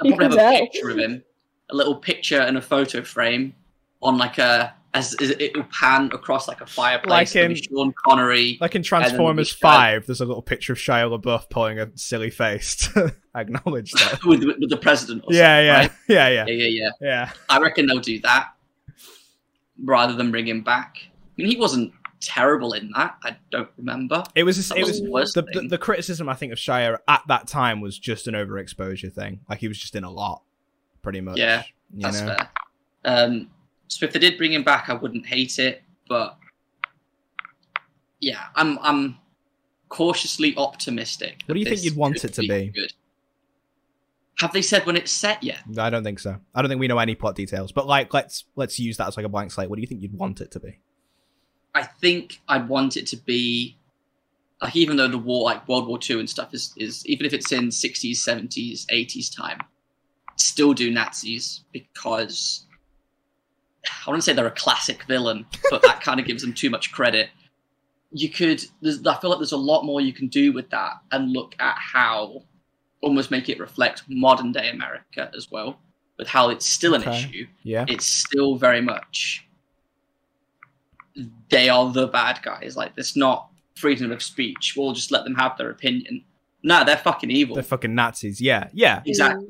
I'll 0.00 0.10
probably 0.10 0.10
have 0.10 0.18
can 0.18 0.32
a 0.32 0.36
tell. 0.36 0.60
picture 0.60 0.90
of 0.90 0.98
him, 0.98 1.24
a 1.70 1.74
little 1.74 1.96
picture 1.96 2.40
and 2.40 2.56
a 2.56 2.62
photo 2.62 3.02
frame 3.02 3.54
on 4.02 4.18
like 4.18 4.38
a 4.38 4.72
as, 4.96 5.14
as 5.20 5.30
it 5.30 5.54
will 5.54 5.64
pan 5.64 6.10
across 6.12 6.48
like 6.48 6.60
a 6.60 6.66
fireplace. 6.66 7.34
Like 7.34 7.50
in- 7.50 7.54
Sean 7.54 7.92
Connery. 8.04 8.56
Like 8.60 8.74
in 8.74 8.82
Transformers 8.82 9.52
5, 9.52 10.06
there's 10.06 10.20
a 10.20 10.24
little 10.24 10.42
picture 10.42 10.72
of 10.72 10.78
Shia 10.78 11.20
LaBeouf 11.20 11.50
pulling 11.50 11.78
a 11.78 11.90
silly 11.96 12.30
face 12.30 12.76
to 12.76 13.14
acknowledge 13.34 13.92
that. 13.92 14.20
with, 14.24 14.42
with 14.44 14.70
the 14.70 14.76
president. 14.76 15.24
Or 15.26 15.34
yeah, 15.34 15.60
yeah, 15.60 15.78
right? 15.78 15.92
yeah, 16.08 16.28
yeah, 16.28 16.46
yeah, 16.46 16.54
yeah, 16.54 16.68
yeah. 16.68 16.90
yeah. 17.00 17.30
I 17.48 17.60
reckon 17.60 17.86
they'll 17.86 18.00
do 18.00 18.18
that 18.20 18.52
rather 19.84 20.14
than 20.14 20.30
bring 20.30 20.48
him 20.48 20.62
back. 20.62 20.96
I 21.04 21.10
mean, 21.36 21.48
he 21.48 21.56
wasn't 21.56 21.92
terrible 22.20 22.72
in 22.72 22.90
that. 22.96 23.16
I 23.22 23.36
don't 23.50 23.68
remember. 23.76 24.24
It 24.34 24.44
was, 24.44 24.68
That 24.68 24.78
it 24.78 24.84
was 24.84 25.02
was 25.02 25.32
the 25.34 25.42
the, 25.42 25.68
the, 25.68 25.78
criticism 25.78 26.28
I 26.30 26.34
think 26.34 26.52
of 26.52 26.58
Shia 26.58 26.98
at 27.06 27.22
that 27.28 27.46
time 27.46 27.82
was 27.82 27.98
just 27.98 28.26
an 28.26 28.34
overexposure 28.34 29.12
thing. 29.12 29.40
Like 29.48 29.58
he 29.58 29.68
was 29.68 29.78
just 29.78 29.94
in 29.94 30.04
a 30.04 30.10
lot, 30.10 30.42
pretty 31.02 31.20
much. 31.20 31.36
Yeah, 31.36 31.64
you 31.94 32.02
That's 32.02 32.22
know? 32.22 32.28
fair. 32.28 32.50
Um, 33.04 33.50
so 33.88 34.06
if 34.06 34.12
they 34.12 34.18
did 34.18 34.38
bring 34.38 34.52
him 34.52 34.64
back, 34.64 34.88
I 34.88 34.94
wouldn't 34.94 35.26
hate 35.26 35.58
it, 35.58 35.82
but 36.08 36.36
yeah, 38.20 38.44
I'm 38.54 38.78
I'm 38.80 39.18
cautiously 39.88 40.54
optimistic. 40.56 41.42
What 41.46 41.54
do 41.54 41.60
you 41.60 41.66
think 41.66 41.82
you'd 41.82 41.96
want 41.96 42.24
it 42.24 42.32
to 42.34 42.40
be? 42.42 42.72
Good. 42.74 42.92
Have 44.38 44.52
they 44.52 44.62
said 44.62 44.84
when 44.84 44.96
it's 44.96 45.10
set 45.10 45.42
yet? 45.42 45.60
I 45.78 45.88
don't 45.88 46.04
think 46.04 46.18
so. 46.18 46.36
I 46.54 46.60
don't 46.60 46.68
think 46.68 46.80
we 46.80 46.88
know 46.88 46.98
any 46.98 47.14
plot 47.14 47.36
details. 47.36 47.72
But 47.72 47.86
like, 47.86 48.12
let's 48.12 48.44
let's 48.54 48.78
use 48.78 48.98
that 48.98 49.08
as 49.08 49.16
like 49.16 49.24
a 49.24 49.30
blank 49.30 49.50
slate. 49.50 49.70
What 49.70 49.76
do 49.76 49.80
you 49.80 49.86
think 49.86 50.02
you'd 50.02 50.16
want 50.16 50.40
it 50.40 50.50
to 50.52 50.60
be? 50.60 50.78
I 51.74 51.82
think 51.84 52.40
I'd 52.48 52.68
want 52.68 52.96
it 52.96 53.06
to 53.08 53.16
be 53.16 53.78
like 54.60 54.76
even 54.76 54.96
though 54.96 55.08
the 55.08 55.18
war 55.18 55.44
like 55.44 55.66
World 55.68 55.88
War 55.88 55.98
Two 55.98 56.18
and 56.18 56.28
stuff 56.28 56.52
is 56.52 56.74
is 56.76 57.06
even 57.06 57.24
if 57.24 57.32
it's 57.32 57.50
in 57.50 57.70
sixties, 57.70 58.22
seventies, 58.22 58.86
eighties 58.90 59.30
time, 59.30 59.58
still 60.36 60.74
do 60.74 60.90
Nazis 60.90 61.64
because 61.72 62.65
I 64.06 64.10
wouldn't 64.10 64.24
say 64.24 64.32
they're 64.32 64.46
a 64.46 64.50
classic 64.50 65.02
villain, 65.04 65.46
but 65.70 65.82
that 65.82 66.00
kind 66.00 66.20
of 66.20 66.26
gives 66.26 66.42
them 66.42 66.52
too 66.52 66.70
much 66.70 66.92
credit. 66.92 67.30
You 68.12 68.28
could 68.30 68.64
there's, 68.80 69.04
I 69.06 69.16
feel 69.18 69.30
like 69.30 69.38
there's 69.38 69.52
a 69.52 69.56
lot 69.56 69.84
more 69.84 70.00
you 70.00 70.12
can 70.12 70.28
do 70.28 70.52
with 70.52 70.70
that 70.70 70.92
and 71.12 71.32
look 71.32 71.54
at 71.58 71.76
how 71.78 72.42
almost 73.02 73.30
make 73.30 73.48
it 73.48 73.58
reflect 73.60 74.02
modern 74.08 74.52
day 74.52 74.70
America 74.70 75.30
as 75.36 75.50
well, 75.50 75.78
with 76.18 76.28
how 76.28 76.48
it's 76.50 76.64
still 76.66 76.94
an 76.94 77.02
Okay. 77.02 77.18
issue 77.18 77.46
Yeah. 77.62 77.84
it's 77.88 78.06
still 78.06 78.56
very 78.56 78.80
much 78.80 79.46
they 81.50 81.68
are 81.68 81.90
the 81.92 82.06
bad 82.06 82.40
guys. 82.42 82.76
Like 82.76 82.92
it's 82.96 83.16
not 83.16 83.48
freedom 83.74 84.10
of 84.12 84.22
speech. 84.22 84.74
We'll 84.76 84.92
just 84.92 85.10
let 85.10 85.24
them 85.24 85.34
have 85.34 85.56
their 85.56 85.70
opinion. 85.70 86.24
No, 86.62 86.84
they're 86.84 86.96
fucking 86.96 87.30
evil. 87.30 87.54
They're 87.54 87.62
fucking 87.62 87.94
Nazis. 87.94 88.40
Yeah, 88.40 88.68
yeah. 88.72 89.02
exactly. 89.06 89.46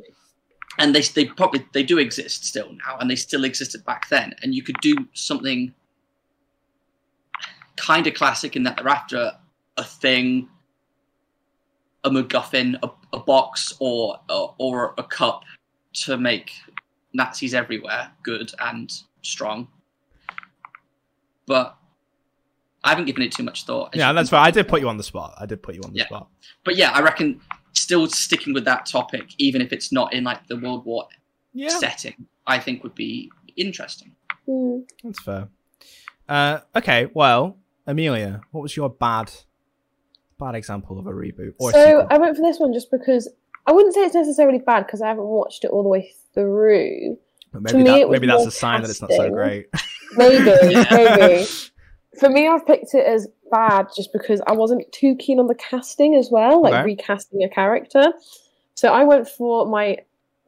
And 0.78 0.94
they 0.94 1.00
they 1.00 1.24
probably 1.26 1.66
they 1.72 1.82
do 1.82 1.98
exist 1.98 2.44
still 2.44 2.72
now, 2.86 2.98
and 2.98 3.10
they 3.10 3.16
still 3.16 3.44
existed 3.44 3.84
back 3.84 4.08
then. 4.10 4.34
And 4.42 4.54
you 4.54 4.62
could 4.62 4.78
do 4.80 4.94
something 5.14 5.72
kind 7.76 8.06
of 8.06 8.14
classic 8.14 8.56
in 8.56 8.62
that 8.64 8.76
they're 8.76 8.88
after 8.88 9.32
a 9.76 9.84
thing, 9.84 10.48
a 12.04 12.10
MacGuffin, 12.10 12.78
a, 12.82 12.90
a 13.14 13.20
box, 13.20 13.74
or, 13.80 14.18
or 14.28 14.54
or 14.58 14.94
a 14.98 15.02
cup 15.02 15.44
to 15.94 16.16
make 16.18 16.52
Nazis 17.14 17.54
everywhere 17.54 18.10
good 18.22 18.52
and 18.60 18.92
strong. 19.22 19.68
But 21.46 21.76
I 22.84 22.90
haven't 22.90 23.06
given 23.06 23.22
it 23.22 23.32
too 23.32 23.42
much 23.42 23.64
thought. 23.64 23.94
Yeah, 23.96 24.12
that's 24.12 24.30
right. 24.30 24.46
I 24.46 24.50
did 24.50 24.68
put 24.68 24.80
you 24.80 24.88
on 24.88 24.96
the 24.96 25.02
spot. 25.02 25.34
I 25.38 25.46
did 25.46 25.62
put 25.62 25.74
you 25.74 25.80
on 25.84 25.92
the 25.92 25.98
Yeah. 26.00 26.06
spot. 26.06 26.28
But 26.64 26.76
yeah, 26.76 26.90
I 26.90 27.00
reckon 27.00 27.40
still 27.76 28.06
sticking 28.08 28.54
with 28.54 28.64
that 28.64 28.86
topic, 28.86 29.26
even 29.38 29.60
if 29.60 29.72
it's 29.72 29.92
not 29.92 30.12
in 30.12 30.24
like 30.24 30.46
the 30.48 30.56
World 30.56 30.84
War 30.84 31.06
Yeah, 31.52 31.68
setting, 31.78 32.26
I 32.46 32.58
think 32.58 32.82
would 32.82 32.94
be 32.94 33.30
interesting. 33.56 34.12
Mm. 34.48 34.84
that's 35.02 35.22
fair. 35.22 35.48
Uh, 36.28 36.60
okay, 36.74 37.08
well, 37.14 37.58
Amelia, 37.86 38.40
what 38.50 38.62
was 38.62 38.76
your 38.76 38.90
bad, 38.90 39.32
bad 40.38 40.54
example 40.54 40.98
of 40.98 41.06
a 41.06 41.12
reboot 41.12 41.54
or 41.58 41.72
So 41.72 41.78
sequel? 41.84 42.06
I 42.10 42.18
went 42.18 42.36
for 42.36 42.42
this 42.42 42.58
one 42.58 42.72
just 42.72 42.90
because 42.90 43.28
I 43.66 43.72
wouldn't 43.72 43.94
say 43.94 44.02
it's 44.04 44.14
necessarily 44.14 44.58
bad 44.58 44.86
because 44.86 45.02
I 45.02 45.08
haven't 45.08 45.24
watched 45.26 45.64
it 45.64 45.70
all 45.70 45.82
the 45.82 45.88
way 45.88 46.12
through. 46.34 47.18
But 47.52 47.58
to 47.70 47.76
maybe 47.76 47.78
me, 47.90 48.00
that, 48.02 48.10
maybe 48.10 48.26
that's 48.26 48.46
a 48.46 48.50
sign 48.50 48.82
that 48.82 48.90
it's 48.90 49.00
not 49.00 49.12
so 49.12 49.30
great. 49.30 49.66
Maybe, 50.16 50.44
Yeah. 50.72 50.86
maybe. 50.90 51.46
For 52.20 52.28
me, 52.30 52.48
I've 52.48 52.66
picked 52.66 52.94
it 52.94 53.06
as 53.06 53.28
bad 53.50 53.88
just 53.96 54.12
because 54.12 54.40
I 54.46 54.52
wasn't 54.52 54.90
too 54.92 55.14
keen 55.16 55.38
on 55.38 55.46
the 55.46 55.54
casting 55.54 56.14
as 56.14 56.28
well, 56.30 56.62
like 56.62 56.74
Okay. 56.74 56.84
recasting 56.84 57.42
a 57.42 57.48
character. 57.48 58.12
So 58.74 58.92
I 58.92 59.04
went 59.04 59.28
for 59.28 59.66
my 59.66 59.98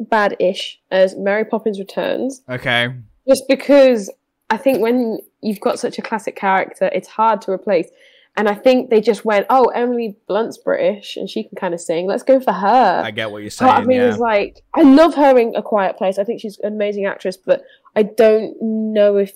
bad-ish 0.00 0.80
as 0.90 1.16
Mary 1.16 1.44
Poppins 1.44 1.78
Returns, 1.78 2.42
okay, 2.48 2.92
just 3.26 3.44
because 3.48 4.10
I 4.50 4.56
think 4.56 4.80
when 4.80 5.18
you've 5.42 5.60
got 5.60 5.78
such 5.78 5.98
a 5.98 6.02
classic 6.02 6.36
character, 6.36 6.88
it's 6.92 7.08
hard 7.08 7.40
to 7.42 7.50
replace. 7.52 7.88
And 8.36 8.48
I 8.48 8.54
think 8.54 8.90
they 8.90 9.00
just 9.00 9.24
went, 9.24 9.46
"Oh, 9.50 9.64
Emily 9.74 10.16
Blunt's 10.28 10.58
British 10.58 11.16
and 11.16 11.28
she 11.28 11.42
can 11.42 11.56
kind 11.56 11.74
of 11.74 11.80
sing. 11.80 12.06
Let's 12.06 12.22
go 12.22 12.38
for 12.38 12.52
her." 12.52 13.02
I 13.04 13.10
get 13.10 13.32
what 13.32 13.42
you're 13.42 13.50
part 13.50 13.80
of 13.80 13.86
saying. 13.86 13.88
me 13.88 13.96
Yeah. 13.96 14.06
was 14.06 14.18
like, 14.18 14.62
I 14.74 14.82
love 14.82 15.14
her 15.16 15.36
in 15.36 15.56
A 15.56 15.62
Quiet 15.62 15.96
Place. 15.96 16.18
I 16.18 16.24
think 16.24 16.40
she's 16.40 16.56
an 16.60 16.72
amazing 16.72 17.04
actress, 17.06 17.36
but 17.36 17.64
I 17.96 18.04
don't 18.04 18.56
know 18.62 19.16
if, 19.16 19.32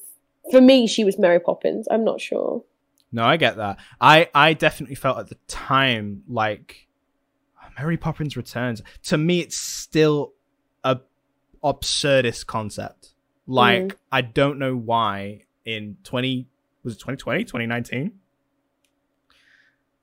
for 0.53 0.61
me, 0.61 0.87
she 0.87 1.03
was 1.05 1.19
Mary 1.19 1.41
Poppins. 1.41 1.89
I'm 1.91 2.05
not 2.05 2.21
sure. 2.21 2.63
No, 3.13 3.25
I 3.25 3.37
get 3.37 3.57
that. 3.57 3.79
I 4.01 4.29
I 4.35 4.55
definitely 4.55 4.95
felt 4.97 5.19
at 5.19 5.29
the 5.29 5.37
time 5.47 6.23
like 6.29 6.89
Mary 7.79 7.97
Poppins 7.97 8.37
Returns. 8.37 8.83
To 9.05 9.19
me, 9.19 9.41
it's 9.41 9.57
still 9.57 10.33
a 10.85 10.99
absurdist 11.63 12.47
concept. 12.47 13.15
Like 13.47 13.83
Mm. 13.83 13.97
I 14.11 14.21
don't 14.23 14.59
know 14.59 14.75
why 14.77 15.45
in 15.65 15.97
twenty 16.05 16.49
was 16.85 16.95
it 16.95 16.99
2020, 17.01 17.45
2019? 17.45 18.13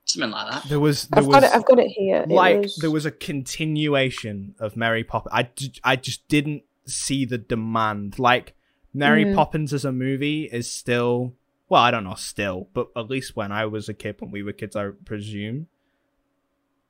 Something 0.06 0.32
like 0.32 0.52
that. 0.52 0.70
There 0.70 0.80
was 0.80 1.08
there 1.08 1.20
I've 1.22 1.28
was 1.28 1.34
got 1.36 1.44
it. 1.44 1.52
I've 1.54 1.66
got 1.66 1.80
it 1.80 1.88
here. 1.90 2.22
It 2.24 2.30
like 2.30 2.62
was- 2.62 2.76
there 2.78 2.90
was 2.92 3.06
a 3.06 3.12
continuation 3.12 4.56
of 4.60 4.76
Mary 4.76 5.04
Poppins. 5.04 5.32
I, 5.34 5.44
ju- 5.44 5.80
I 5.84 5.96
just 5.98 6.28
didn't 6.28 6.64
see 6.86 7.26
the 7.26 7.38
demand. 7.38 8.18
Like 8.18 8.56
Mary 8.94 9.24
Mm. 9.26 9.36
Poppins 9.36 9.72
as 9.72 9.86
a 9.86 9.92
movie 9.92 10.46
is 10.52 10.70
still 10.72 11.36
well, 11.70 11.82
I 11.82 11.92
don't 11.92 12.04
know, 12.04 12.16
still, 12.16 12.68
but 12.74 12.88
at 12.96 13.10
least 13.10 13.36
when 13.36 13.52
I 13.52 13.66
was 13.68 13.88
a 13.88 13.94
kid, 13.94 14.16
when 14.20 14.32
we 14.32 14.44
were 14.44 14.52
kids, 14.54 14.76
I 14.76 14.90
presume 15.06 15.68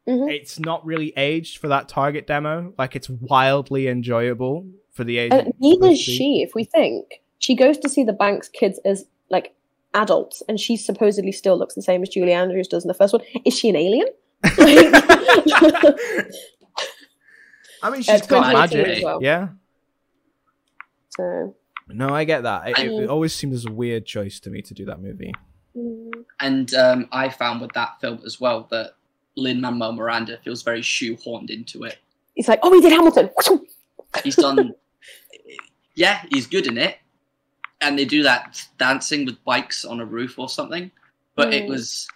Mhm. 0.07 0.31
it's 0.31 0.57
not 0.59 0.83
really 0.85 1.13
aged 1.17 1.57
for 1.59 1.67
that 1.67 1.87
target 1.89 2.25
demo. 2.25 2.73
Like 2.77 2.95
it's 2.95 3.09
wildly 3.09 3.87
enjoyable 3.87 4.65
for 4.91 5.03
the 5.03 5.17
age. 5.19 5.31
And 5.33 5.53
neither 5.59 5.87
is 5.87 5.99
supposed 5.99 6.05
to 6.05 6.11
be. 6.11 6.17
she. 6.17 6.41
If 6.41 6.55
we 6.55 6.63
think 6.63 7.21
she 7.37 7.55
goes 7.55 7.77
to 7.79 7.89
see 7.89 8.03
the 8.03 8.13
Banks 8.13 8.47
kids 8.49 8.79
as 8.85 9.05
like 9.29 9.53
adults, 9.93 10.41
and 10.49 10.59
she 10.59 10.77
supposedly 10.77 11.31
still 11.31 11.57
looks 11.57 11.75
the 11.75 11.81
same 11.81 12.01
as 12.01 12.09
Julie 12.09 12.33
Andrews 12.33 12.67
does 12.67 12.83
in 12.83 12.87
the 12.87 12.93
first 12.93 13.13
one. 13.13 13.21
Is 13.45 13.57
she 13.57 13.69
an 13.69 13.75
alien? 13.75 14.07
I 17.81 17.89
mean, 17.91 17.99
Uh, 18.01 18.03
she's 18.03 18.27
got 18.27 18.51
2018 18.51 18.53
magic. 18.53 18.87
as 18.97 19.03
well. 19.03 19.19
Yeah. 19.21 19.47
so, 21.15 21.55
No, 21.89 22.09
I 22.09 22.23
get 22.23 22.43
that. 22.43 22.69
It, 22.69 22.79
it, 22.79 23.03
it 23.03 23.09
always 23.09 23.33
seems 23.33 23.55
as 23.55 23.65
a 23.65 23.71
weird 23.71 24.05
choice 24.05 24.39
to 24.41 24.49
me 24.49 24.61
to 24.63 24.73
do 24.73 24.85
that 24.85 25.01
movie. 25.01 25.33
mm, 25.75 26.11
And 26.39 26.73
um, 26.75 27.09
I 27.11 27.29
found 27.29 27.61
with 27.61 27.73
that 27.73 27.99
film 27.99 28.21
as 28.25 28.39
well 28.39 28.67
that 28.71 28.93
Lin 29.35 29.59
Manuel 29.61 29.93
Miranda 29.93 30.37
feels 30.43 30.61
very 30.63 30.81
shoehorned 30.81 31.49
into 31.49 31.83
it. 31.83 31.97
it's 32.35 32.47
like, 32.47 32.59
oh, 32.63 32.73
he 32.73 32.81
did 32.81 32.91
Hamilton. 32.91 33.29
He's 34.23 34.35
done, 34.35 34.73
yeah, 35.95 36.21
he's 36.29 36.47
good 36.47 36.67
in 36.67 36.77
it, 36.77 36.97
and 37.81 37.97
they 37.97 38.05
do 38.05 38.23
that 38.23 38.61
dancing 38.77 39.25
with 39.25 39.43
bikes 39.43 39.85
on 39.85 39.99
a 39.99 40.05
roof 40.05 40.37
or 40.39 40.49
something. 40.49 40.91
But 41.35 41.53
it 41.53 41.65
Mm. 41.65 41.69
was, 41.69 42.07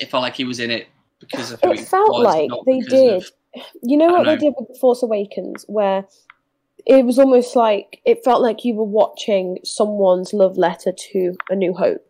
it 0.00 0.10
felt 0.10 0.22
like 0.22 0.34
he 0.34 0.44
was 0.44 0.58
in 0.60 0.70
it 0.70 0.88
because 1.20 1.52
of 1.52 1.60
who 1.62 1.72
It 1.72 1.78
he 1.80 1.84
felt 1.84 2.10
was, 2.10 2.24
like 2.24 2.48
not 2.48 2.64
they 2.66 2.80
did. 2.80 3.22
of- 3.22 3.30
You 3.82 3.96
know 3.96 4.06
what 4.08 4.24
don't 4.24 4.38
they 4.38 4.46
did 4.46 4.54
with 4.58 4.68
The 4.72 4.78
Force 4.80 5.02
Awakens, 5.02 5.64
where 5.68 6.04
it 6.86 7.04
was 7.04 7.18
almost 7.18 7.54
like 7.56 8.00
it 8.04 8.24
felt 8.24 8.42
like 8.42 8.64
you 8.64 8.74
were 8.74 8.84
watching 8.84 9.58
someone's 9.64 10.32
love 10.32 10.56
letter 10.58 10.92
to 10.92 11.36
A 11.50 11.56
New 11.56 11.74
Hope. 11.74 12.04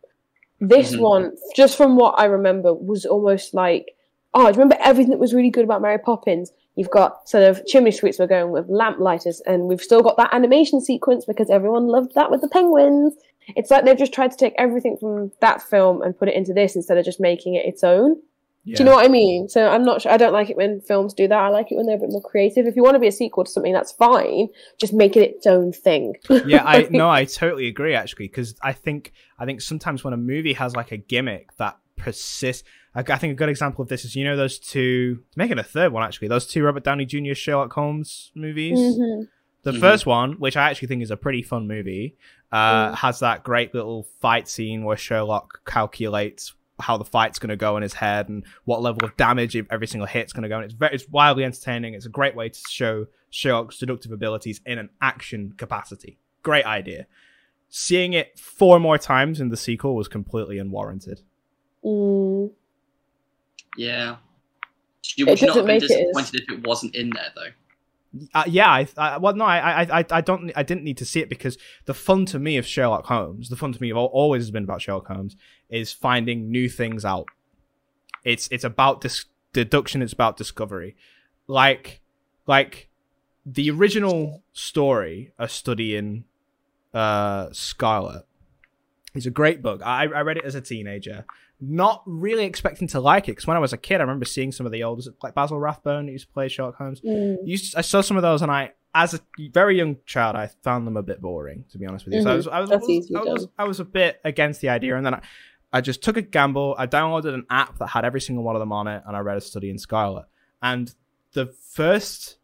This 0.60 0.94
Mhm. 0.94 1.00
one, 1.00 1.36
just 1.56 1.76
from 1.76 1.96
what 1.96 2.14
I 2.18 2.26
remember, 2.26 2.72
was 2.72 3.04
almost 3.04 3.54
like 3.54 3.94
oh, 4.34 4.46
I 4.46 4.50
remember 4.50 4.76
everything 4.80 5.10
that 5.10 5.18
was 5.20 5.34
really 5.34 5.50
good 5.50 5.64
about 5.64 5.82
Mary 5.82 5.98
Poppins. 5.98 6.52
You've 6.74 6.88
got 6.90 7.28
sort 7.28 7.44
of 7.44 7.66
chimney 7.66 7.90
sweeps 7.90 8.18
we're 8.18 8.26
going 8.26 8.50
with 8.50 8.66
lamplighters, 8.70 9.42
and 9.42 9.64
we've 9.64 9.82
still 9.82 10.00
got 10.00 10.16
that 10.16 10.32
animation 10.32 10.80
sequence 10.80 11.26
because 11.26 11.50
everyone 11.50 11.88
loved 11.88 12.14
that 12.14 12.30
with 12.30 12.40
the 12.40 12.48
penguins. 12.48 13.14
It's 13.56 13.70
like 13.70 13.84
they've 13.84 13.98
just 13.98 14.14
tried 14.14 14.30
to 14.30 14.36
take 14.38 14.54
everything 14.56 14.96
from 14.96 15.32
that 15.40 15.60
film 15.60 16.00
and 16.00 16.18
put 16.18 16.28
it 16.28 16.34
into 16.34 16.54
this 16.54 16.74
instead 16.74 16.96
of 16.96 17.04
just 17.04 17.20
making 17.20 17.56
it 17.56 17.66
its 17.66 17.84
own. 17.84 18.22
Yeah. 18.64 18.76
Do 18.76 18.84
you 18.84 18.88
know 18.90 18.94
what 18.96 19.04
I 19.04 19.08
mean? 19.08 19.48
So 19.48 19.66
I'm 19.68 19.84
not 19.84 20.02
sure. 20.02 20.12
I 20.12 20.16
don't 20.16 20.32
like 20.32 20.48
it 20.48 20.56
when 20.56 20.80
films 20.80 21.14
do 21.14 21.26
that. 21.26 21.36
I 21.38 21.48
like 21.48 21.72
it 21.72 21.76
when 21.76 21.86
they're 21.86 21.96
a 21.96 22.00
bit 22.00 22.10
more 22.10 22.22
creative. 22.22 22.64
If 22.66 22.76
you 22.76 22.82
want 22.84 22.94
to 22.94 23.00
be 23.00 23.08
a 23.08 23.12
sequel 23.12 23.42
to 23.44 23.50
something, 23.50 23.72
that's 23.72 23.90
fine. 23.92 24.48
Just 24.78 24.92
make 24.92 25.16
it 25.16 25.30
its 25.30 25.46
own 25.46 25.72
thing. 25.72 26.14
yeah, 26.46 26.62
I 26.64 26.86
no, 26.90 27.10
I 27.10 27.24
totally 27.24 27.66
agree 27.66 27.94
actually 27.94 28.28
because 28.28 28.54
I 28.62 28.72
think 28.72 29.12
I 29.38 29.46
think 29.46 29.60
sometimes 29.62 30.04
when 30.04 30.12
a 30.14 30.16
movie 30.16 30.52
has 30.52 30.76
like 30.76 30.92
a 30.92 30.96
gimmick 30.96 31.56
that 31.56 31.76
persists, 31.96 32.62
like, 32.94 33.10
I 33.10 33.16
think 33.16 33.32
a 33.32 33.36
good 33.36 33.48
example 33.48 33.82
of 33.82 33.88
this 33.88 34.04
is 34.04 34.14
you 34.14 34.24
know 34.24 34.36
those 34.36 34.58
two 34.58 35.22
making 35.36 35.58
a 35.58 35.62
third 35.64 35.92
one 35.92 36.02
actually 36.04 36.28
those 36.28 36.46
two 36.46 36.62
Robert 36.62 36.84
Downey 36.84 37.04
Jr. 37.04 37.34
Sherlock 37.34 37.72
Holmes 37.72 38.30
movies. 38.36 38.78
Mhm. 38.78 39.28
The 39.64 39.72
Mhm. 39.72 39.80
first 39.80 40.06
one, 40.06 40.32
which 40.34 40.56
I 40.56 40.68
actually 40.70 40.88
think 40.88 41.02
is 41.02 41.10
a 41.12 41.16
pretty 41.16 41.42
fun 41.42 41.68
movie, 41.68 42.16
uh, 42.50 42.90
Mm. 42.90 42.94
has 42.96 43.20
that 43.20 43.44
great 43.44 43.72
little 43.74 44.08
fight 44.20 44.48
scene 44.48 44.82
where 44.84 44.96
Sherlock 44.96 45.64
calculates 45.64 46.54
how 46.80 46.96
the 46.96 47.04
fight's 47.04 47.38
going 47.38 47.50
to 47.50 47.56
go 47.56 47.76
in 47.76 47.82
his 47.82 47.94
head 47.94 48.28
and 48.28 48.44
what 48.64 48.82
level 48.82 49.04
of 49.04 49.16
damage 49.16 49.54
if 49.54 49.66
every 49.70 49.86
single 49.86 50.06
hit's 50.06 50.32
going 50.32 50.42
to 50.42 50.48
go. 50.48 50.56
And 50.56 50.64
it's 50.64 50.74
very, 50.74 50.94
it's 50.94 51.08
wildly 51.08 51.44
entertaining. 51.44 51.94
It's 51.94 52.06
a 52.06 52.10
great 52.10 52.34
way 52.34 52.48
to 52.48 52.60
show 52.68 53.06
Sherlock's 53.30 53.78
deductive 53.78 54.12
abilities 54.12 54.60
in 54.66 54.78
an 54.78 54.90
action 55.00 55.54
capacity. 55.56 56.18
Great 56.42 56.64
idea. 56.64 57.06
Seeing 57.68 58.12
it 58.12 58.38
four 58.38 58.78
more 58.78 58.98
times 58.98 59.40
in 59.40 59.48
the 59.48 59.56
sequel 59.56 59.94
was 59.94 60.08
completely 60.08 60.58
unwarranted. 60.58 61.22
Mm. 61.84 62.50
Yeah. 63.76 64.16
You 65.16 65.26
would 65.26 65.40
not 65.40 65.48
doesn't 65.48 65.56
have 65.56 65.66
been 65.66 65.78
make 65.78 65.82
it 65.82 65.88
disappointed 65.88 66.42
if 66.42 66.50
it 66.50 66.66
wasn't 66.66 66.94
in 66.94 67.10
there, 67.10 67.32
though. 67.34 67.50
Uh, 68.34 68.44
yeah, 68.46 68.70
I, 68.70 68.86
I 68.96 69.16
well, 69.18 69.34
no, 69.34 69.44
I, 69.44 69.82
I, 69.82 70.04
I, 70.10 70.20
don't, 70.20 70.52
I 70.54 70.62
didn't 70.62 70.84
need 70.84 70.98
to 70.98 71.04
see 71.04 71.20
it 71.20 71.28
because 71.28 71.56
the 71.86 71.94
fun 71.94 72.26
to 72.26 72.38
me 72.38 72.58
of 72.58 72.66
Sherlock 72.66 73.06
Holmes, 73.06 73.48
the 73.48 73.56
fun 73.56 73.72
to 73.72 73.80
me 73.80 73.90
of 73.90 73.96
always 73.96 74.42
has 74.42 74.50
been 74.50 74.64
about 74.64 74.82
Sherlock 74.82 75.08
Holmes, 75.08 75.36
is 75.70 75.92
finding 75.92 76.50
new 76.50 76.68
things 76.68 77.04
out. 77.04 77.26
It's, 78.24 78.48
it's 78.50 78.64
about 78.64 79.00
dis- 79.00 79.24
deduction. 79.52 80.02
It's 80.02 80.12
about 80.12 80.36
discovery. 80.36 80.94
Like, 81.46 82.02
like 82.46 82.90
the 83.46 83.70
original 83.70 84.42
story, 84.52 85.32
a 85.38 85.48
study 85.48 85.96
in, 85.96 86.24
uh, 86.92 87.48
Scarlet, 87.52 88.26
is 89.14 89.26
a 89.26 89.30
great 89.30 89.62
book. 89.62 89.80
I, 89.84 90.02
I 90.04 90.20
read 90.22 90.36
it 90.36 90.44
as 90.44 90.54
a 90.54 90.60
teenager, 90.60 91.24
not 91.64 92.02
really 92.06 92.44
expecting 92.44 92.88
to 92.88 92.98
like 92.98 93.28
it 93.28 93.32
because 93.32 93.46
when 93.46 93.56
I 93.56 93.60
was 93.60 93.72
a 93.72 93.76
kid, 93.76 94.00
I 94.00 94.02
remember 94.02 94.24
seeing 94.24 94.50
some 94.50 94.66
of 94.66 94.72
the 94.72 94.82
old, 94.82 95.06
like 95.22 95.32
Basil 95.34 95.60
Rathbone 95.60 96.06
who 96.06 96.12
used 96.12 96.26
to 96.26 96.32
play 96.32 96.48
Sherlock 96.48 96.74
Holmes 96.74 97.00
Mm. 97.00 97.36
used 97.46 97.76
I 97.76 97.82
saw 97.82 98.00
some 98.00 98.16
of 98.16 98.22
those, 98.24 98.42
and 98.42 98.50
I, 98.50 98.72
as 98.94 99.14
a 99.14 99.20
very 99.52 99.76
young 99.76 99.96
child, 100.04 100.34
I 100.34 100.48
found 100.62 100.86
them 100.88 100.96
a 100.96 101.02
bit 101.02 101.20
boring, 101.22 101.64
to 101.70 101.78
be 101.78 101.86
honest 101.86 102.04
with 102.04 102.14
you. 102.14 102.22
So 102.22 102.30
I 102.32 102.34
was, 102.34 102.48
I 102.48 102.60
was, 102.60 102.70
Mm-hmm. 102.70 103.16
I 103.16 103.20
was, 103.20 103.28
I 103.28 103.32
was. 103.32 103.48
I 103.60 103.64
was 103.64 103.80
a 103.80 103.84
bit 103.84 104.20
against 104.24 104.60
the 104.60 104.70
idea, 104.70 104.96
and 104.96 105.06
then 105.06 105.14
I, 105.14 105.20
I 105.72 105.80
just 105.80 106.02
took 106.02 106.16
a 106.16 106.22
gamble. 106.22 106.74
I 106.76 106.86
downloaded 106.88 107.32
an 107.32 107.46
app 107.48 107.78
that 107.78 107.86
had 107.86 108.04
every 108.04 108.20
single 108.20 108.44
one 108.44 108.56
of 108.56 108.60
them 108.60 108.72
on 108.72 108.88
it, 108.88 109.02
and 109.06 109.16
I 109.16 109.20
read 109.20 109.36
a 109.38 109.40
study 109.40 109.70
in 109.70 109.78
Scarlet. 109.78 110.26
And 110.60 110.92
the 111.32 111.46
first 111.46 112.38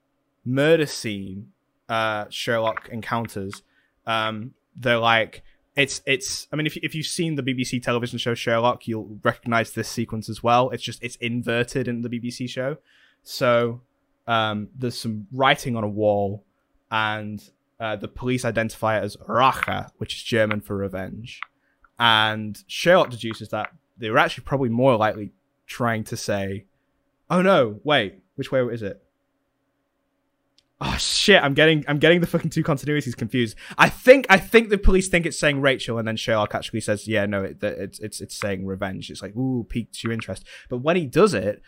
murder 0.44 0.86
scene, 0.86 1.52
uh, 1.88 2.26
Sherlock 2.30 2.88
encounters, 2.92 3.62
um, 4.06 4.54
they're 4.76 4.98
like. 4.98 5.42
It's 5.78 6.02
it's. 6.06 6.48
I 6.52 6.56
mean, 6.56 6.66
if 6.66 6.76
if 6.78 6.94
you've 6.96 7.06
seen 7.06 7.36
the 7.36 7.42
BBC 7.42 7.80
television 7.80 8.18
show 8.18 8.34
Sherlock, 8.34 8.88
you'll 8.88 9.18
recognize 9.22 9.70
this 9.72 9.88
sequence 9.88 10.28
as 10.28 10.42
well. 10.42 10.70
It's 10.70 10.82
just 10.82 11.00
it's 11.04 11.14
inverted 11.16 11.86
in 11.86 12.02
the 12.02 12.08
BBC 12.08 12.48
show. 12.50 12.78
So 13.22 13.80
um, 14.26 14.68
there's 14.76 14.98
some 14.98 15.28
writing 15.32 15.76
on 15.76 15.84
a 15.84 15.88
wall, 15.88 16.42
and 16.90 17.42
uh, 17.78 17.94
the 17.94 18.08
police 18.08 18.44
identify 18.44 18.98
it 18.98 19.04
as 19.04 19.16
Rache, 19.28 19.86
which 19.98 20.16
is 20.16 20.22
German 20.24 20.60
for 20.60 20.76
revenge. 20.76 21.40
and 21.98 22.62
Sherlock 22.66 23.10
deduces 23.10 23.48
that 23.50 23.70
they 23.96 24.10
were 24.10 24.18
actually 24.18 24.44
probably 24.44 24.68
more 24.68 24.96
likely 24.96 25.30
trying 25.66 26.02
to 26.04 26.16
say, 26.16 26.64
"Oh 27.30 27.40
no, 27.40 27.80
wait, 27.84 28.20
which 28.34 28.50
way 28.50 28.62
is 28.62 28.82
it?" 28.82 29.00
Oh 30.80 30.96
shit! 30.96 31.42
I'm 31.42 31.54
getting 31.54 31.84
I'm 31.88 31.98
getting 31.98 32.20
the 32.20 32.26
fucking 32.26 32.50
two 32.50 32.62
continuities 32.62 33.16
confused. 33.16 33.56
I 33.76 33.88
think 33.88 34.26
I 34.30 34.38
think 34.38 34.68
the 34.68 34.78
police 34.78 35.08
think 35.08 35.26
it's 35.26 35.38
saying 35.38 35.60
Rachel, 35.60 35.98
and 35.98 36.06
then 36.06 36.16
Sherlock 36.16 36.54
actually 36.54 36.80
says, 36.82 37.08
"Yeah, 37.08 37.26
no, 37.26 37.42
it, 37.42 37.58
it's 37.60 37.98
it's 37.98 38.20
it's 38.20 38.36
saying 38.36 38.64
revenge." 38.64 39.10
It's 39.10 39.20
like, 39.20 39.34
"Ooh, 39.34 39.66
piqued 39.68 40.04
your 40.04 40.12
interest." 40.12 40.46
But 40.68 40.78
when 40.78 40.94
he 40.94 41.04
does 41.04 41.34
it, 41.34 41.62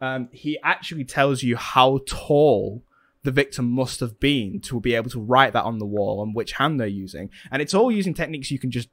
um, 0.00 0.28
he 0.32 0.58
actually 0.64 1.04
tells 1.04 1.44
you 1.44 1.56
how 1.56 2.00
tall 2.06 2.82
the 3.22 3.30
victim 3.30 3.70
must 3.70 4.00
have 4.00 4.18
been 4.18 4.60
to 4.62 4.80
be 4.80 4.94
able 4.94 5.10
to 5.10 5.20
write 5.20 5.52
that 5.52 5.64
on 5.64 5.78
the 5.78 5.86
wall 5.86 6.20
and 6.20 6.34
which 6.34 6.52
hand 6.52 6.80
they're 6.80 6.88
using, 6.88 7.30
and 7.52 7.62
it's 7.62 7.74
all 7.74 7.92
using 7.92 8.12
techniques 8.12 8.50
you 8.50 8.58
can 8.58 8.72
just 8.72 8.88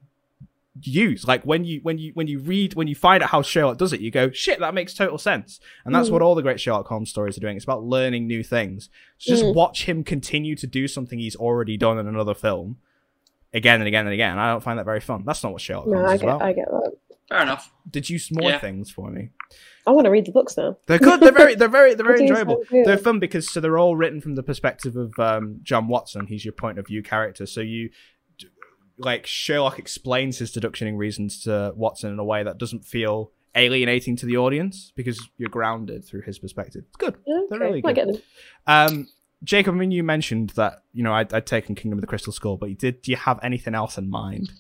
use 0.82 1.26
like 1.26 1.42
when 1.44 1.64
you 1.64 1.80
when 1.84 1.98
you 1.98 2.12
when 2.16 2.28
you 2.28 2.38
read 2.40 2.74
when 2.76 2.86
you 2.88 2.96
find 2.96 3.24
out 3.24 3.30
how 3.30 3.42
Sherlock 3.42 3.78
does 3.78 3.94
it 3.94 4.02
you 4.02 4.12
go 4.12 4.30
shit 4.32 4.60
that 4.60 4.74
makes 4.74 4.94
total 4.94 5.18
sense 5.18 5.62
and 5.86 5.96
that's 5.96 6.10
Mm. 6.10 6.14
what 6.14 6.22
all 6.22 6.36
the 6.36 6.42
great 6.42 6.60
Sherlock 6.60 6.88
Holmes 6.88 7.10
stories 7.10 7.38
are 7.38 7.40
doing 7.40 7.56
it's 7.56 7.64
about 7.64 7.84
learning 7.84 8.28
new 8.28 8.44
things 8.44 8.90
so 9.18 9.32
just 9.32 9.44
Mm. 9.46 9.56
watch 9.56 9.86
him 9.86 10.04
continue 10.04 10.54
to 10.58 10.68
do 10.68 10.88
something 10.90 11.18
he's 11.18 11.36
already 11.38 11.78
done 11.78 11.98
in 11.98 12.08
another 12.08 12.34
film 12.34 12.76
again 13.54 13.80
and 13.80 13.88
again 13.88 14.06
and 14.06 14.14
again 14.14 14.38
I 14.38 14.50
don't 14.52 14.62
find 14.64 14.78
that 14.78 14.84
very 14.86 15.00
fun 15.00 15.24
that's 15.26 15.44
not 15.44 15.54
what 15.54 15.62
Sherlock 15.62 15.88
No, 15.88 15.96
Holmes 15.98 16.10
I 16.10 16.14
is 16.16 16.22
get, 16.22 16.28
about 16.30 16.42
I 16.42 16.52
get 16.54 16.66
that. 16.70 16.92
Fair 17.30 17.42
enough. 17.42 17.72
did 17.90 18.10
you 18.10 18.20
more 18.34 18.50
Yeah. 18.52 18.60
things 18.60 18.92
for 18.92 19.10
me 19.10 19.30
I 19.88 19.92
want 19.92 20.06
to 20.06 20.12
read 20.12 20.26
the 20.26 20.32
books 20.34 20.58
now. 20.58 20.78
they're 20.88 21.00
good 21.00 21.22
they're 21.22 21.32
very 21.32 21.56
they're 21.56 21.70
very 21.70 21.94
they're 21.96 22.06
very 22.14 22.22
enjoyable 22.22 22.64
sound 22.70 22.86
they're 22.86 22.98
fun 22.98 23.20
because 23.20 23.50
so 23.50 23.62
they're 23.62 23.78
all 23.78 23.96
written 23.96 24.20
from 24.20 24.36
the 24.36 24.44
perspective 24.44 24.98
of 24.98 25.18
um, 25.20 25.60
John 25.64 25.88
Watson. 25.88 26.28
He's 26.28 26.44
your 26.44 26.52
point 26.54 26.80
of 26.80 26.88
view 26.88 27.02
character. 27.02 27.46
So 27.46 27.62
you 27.62 27.92
like 28.98 29.26
Sherlock 29.26 29.80
explains 29.80 30.38
his 30.40 30.52
deductioning 30.54 30.98
reasons 30.98 31.42
to 31.44 31.74
Watson 31.76 32.12
in 32.12 32.20
a 32.20 32.24
way 32.24 32.44
that 32.44 32.58
doesn't 32.58 32.86
feel 32.86 33.32
alienating 33.56 34.16
to 34.18 34.26
the 34.26 34.38
audience 34.38 34.92
because 34.96 35.30
you're 35.38 35.50
grounded 35.50 36.06
through 36.06 36.22
his 36.22 36.40
perspective. 36.40 36.84
It's 36.88 36.98
good. 36.98 37.16
Okay, 37.28 37.46
They're 37.50 37.60
really 37.60 37.82
good. 37.82 38.22
Um, 38.68 39.08
Jacob, 39.44 39.76
I 39.76 39.78
mean, 39.78 39.92
you 39.92 40.04
mentioned 40.04 40.52
that 40.52 40.84
you 40.94 41.04
know 41.04 41.14
I'd, 41.14 41.34
I'd 41.34 41.46
taken 41.46 41.76
Kingdom 41.76 42.00
of 42.00 42.02
the 42.02 42.08
Crystal 42.08 42.34
Skull, 42.34 42.58
but 42.58 42.70
you 42.70 42.76
did. 42.76 43.02
Do 43.02 43.12
you 43.12 43.18
have 43.18 43.40
anything 43.44 43.76
else 43.76 43.98
in 43.98 44.10
mind? 44.10 44.52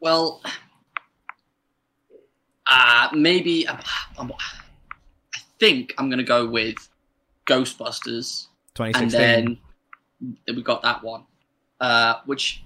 Well, 0.00 0.42
uh, 2.66 3.08
maybe 3.12 3.66
um, 3.68 3.78
um, 4.18 4.32
I 5.34 5.40
think 5.58 5.94
I'm 5.98 6.10
gonna 6.10 6.22
go 6.22 6.46
with 6.46 6.76
Ghostbusters, 7.46 8.48
and 8.78 8.94
2016. 8.94 9.10
then 9.10 9.58
then 10.46 10.56
we 10.56 10.62
got 10.62 10.82
that 10.82 11.02
one, 11.04 11.24
uh, 11.80 12.14
which 12.26 12.64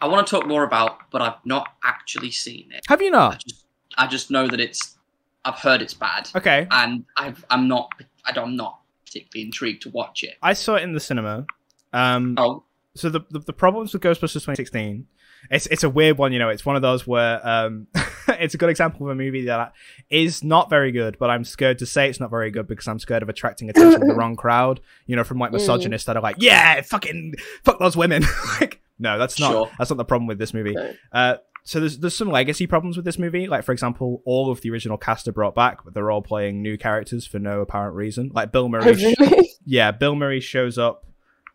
I 0.00 0.06
want 0.08 0.26
to 0.26 0.30
talk 0.30 0.46
more 0.46 0.64
about, 0.64 1.10
but 1.10 1.20
I've 1.22 1.44
not 1.44 1.68
actually 1.84 2.30
seen 2.30 2.70
it. 2.72 2.84
have 2.88 3.02
you 3.02 3.08
I 3.08 3.10
not? 3.10 3.42
just 3.46 3.64
I 3.98 4.06
just 4.06 4.30
know 4.30 4.46
that 4.48 4.60
it's 4.60 4.96
I've 5.44 5.58
heard 5.58 5.82
it's 5.82 5.94
bad, 5.94 6.28
Okay, 6.34 6.66
and 6.70 7.04
I've, 7.16 7.44
I'm 7.50 7.68
not 7.68 7.90
I 8.24 8.32
don't, 8.32 8.48
I'm 8.50 8.56
not 8.56 8.80
particularly 9.06 9.46
intrigued 9.46 9.82
to 9.82 9.90
watch 9.90 10.22
it. 10.22 10.34
I 10.42 10.52
saw 10.54 10.74
it 10.76 10.82
in 10.82 10.92
the 10.92 11.00
cinema. 11.00 11.46
Um, 11.92 12.34
Oh, 12.38 12.64
so 12.94 13.08
the, 13.10 13.20
the 13.30 13.38
the 13.40 13.52
problems 13.52 13.92
with 13.92 14.02
Ghostbusters 14.02 14.42
2016, 14.44 15.06
it's 15.50 15.66
it's 15.66 15.84
a 15.84 15.90
weird 15.90 16.18
one. 16.18 16.32
You 16.32 16.38
know, 16.38 16.48
it's 16.48 16.64
one 16.66 16.76
of 16.76 16.82
those 16.82 17.06
where 17.06 17.46
um, 17.46 17.86
it's 18.28 18.54
a 18.54 18.58
good 18.58 18.70
example 18.70 19.06
of 19.06 19.12
a 19.12 19.14
movie 19.14 19.44
that 19.46 19.72
is 20.10 20.42
not 20.42 20.68
very 20.70 20.90
good, 20.92 21.16
but 21.18 21.30
I'm 21.30 21.44
scared 21.44 21.78
to 21.78 21.86
say 21.86 22.08
it's 22.08 22.18
not 22.20 22.30
very 22.30 22.50
good 22.50 22.66
because 22.66 22.88
I'm 22.88 22.98
scared 22.98 23.22
of 23.22 23.28
attracting 23.28 23.70
attention 23.70 24.00
to 24.00 24.06
the 24.06 24.14
wrong 24.18 24.34
crowd. 24.36 24.80
You 25.06 25.16
know, 25.16 25.24
from 25.24 25.38
like 25.38 25.50
Mm. 25.50 25.54
misogynists 25.54 26.06
that 26.06 26.16
are 26.16 26.22
like, 26.22 26.36
yeah, 26.38 26.80
fucking 26.82 27.34
fuck 27.64 27.78
those 27.78 27.96
women. 27.96 28.24
like, 28.60 28.80
no, 28.98 29.18
that's 29.18 29.38
not 29.40 29.50
Sure. 29.50 29.70
that's 29.78 29.90
not 29.90 29.96
the 29.96 30.04
problem 30.04 30.26
with 30.26 30.38
this 30.38 30.52
movie. 30.54 30.72
No. 30.74 30.92
Uh, 31.12 31.36
so 31.64 31.80
there's 31.80 31.98
there's 31.98 32.14
some 32.14 32.30
legacy 32.30 32.66
problems 32.66 32.96
with 32.96 33.04
this 33.04 33.18
movie. 33.18 33.46
Like 33.48 33.64
for 33.64 33.72
example, 33.72 34.22
all 34.24 34.50
of 34.50 34.60
the 34.60 34.70
original 34.70 34.96
cast 34.96 35.26
are 35.28 35.32
brought 35.32 35.54
back, 35.54 35.84
but 35.84 35.94
they're 35.94 36.10
all 36.10 36.22
playing 36.22 36.62
new 36.62 36.78
characters 36.78 37.26
for 37.26 37.38
no 37.38 37.60
apparent 37.60 37.94
reason. 37.94 38.30
Like 38.34 38.52
Bill 38.52 38.68
Murray, 38.68 38.92
Really? 38.94 39.50
yeah, 39.64 39.90
Bill 39.90 40.14
Murray 40.14 40.40
shows 40.40 40.78
up 40.78 41.04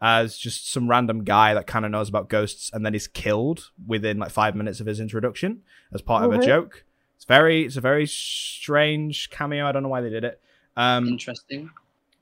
as 0.01 0.37
just 0.37 0.69
some 0.71 0.89
random 0.89 1.23
guy 1.23 1.53
that 1.53 1.67
kind 1.67 1.85
of 1.85 1.91
knows 1.91 2.09
about 2.09 2.27
ghosts 2.27 2.71
and 2.73 2.85
then 2.85 2.93
is 2.95 3.07
killed 3.07 3.69
within 3.87 4.17
like 4.17 4.31
five 4.31 4.55
minutes 4.55 4.79
of 4.79 4.87
his 4.87 4.99
introduction 4.99 5.61
as 5.93 6.01
part 6.01 6.23
of 6.25 6.33
a 6.33 6.43
joke. 6.43 6.83
It's 7.15 7.25
very, 7.25 7.65
it's 7.65 7.77
a 7.77 7.81
very 7.81 8.07
strange 8.07 9.29
cameo. 9.29 9.67
I 9.67 9.71
don't 9.71 9.83
know 9.83 9.89
why 9.89 10.01
they 10.01 10.09
did 10.09 10.23
it. 10.23 10.41
Um, 10.75 11.07
interesting. 11.07 11.69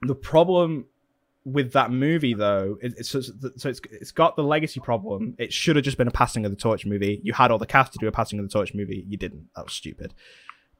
the 0.02 0.14
problem 0.16 0.88
with 1.46 1.72
that 1.74 1.90
movie 1.90 2.34
though 2.34 2.78
it, 2.82 2.94
it's 2.98 3.10
so 3.10 3.22
so 3.22 3.70
it's 3.70 3.82
it's 3.92 4.12
got 4.12 4.36
the 4.36 4.44
legacy 4.44 4.80
problem. 4.80 5.36
It 5.38 5.54
should 5.54 5.76
have 5.76 5.86
just 5.86 5.98
been 5.98 6.08
a 6.08 6.12
passing 6.12 6.46
of 6.46 6.52
the 6.52 6.58
torch 6.58 6.86
movie. 6.86 7.22
You 7.24 7.34
had 7.34 7.52
all 7.52 7.58
the 7.58 7.66
cast 7.66 7.94
to 7.94 8.00
do 8.00 8.08
a 8.08 8.12
passing 8.12 8.40
of 8.40 8.46
the 8.46 8.52
torch 8.52 8.74
movie. 8.74 9.06
You 9.08 9.18
didn't. 9.18 9.48
That 9.56 9.66
was 9.66 9.74
stupid. 9.74 10.14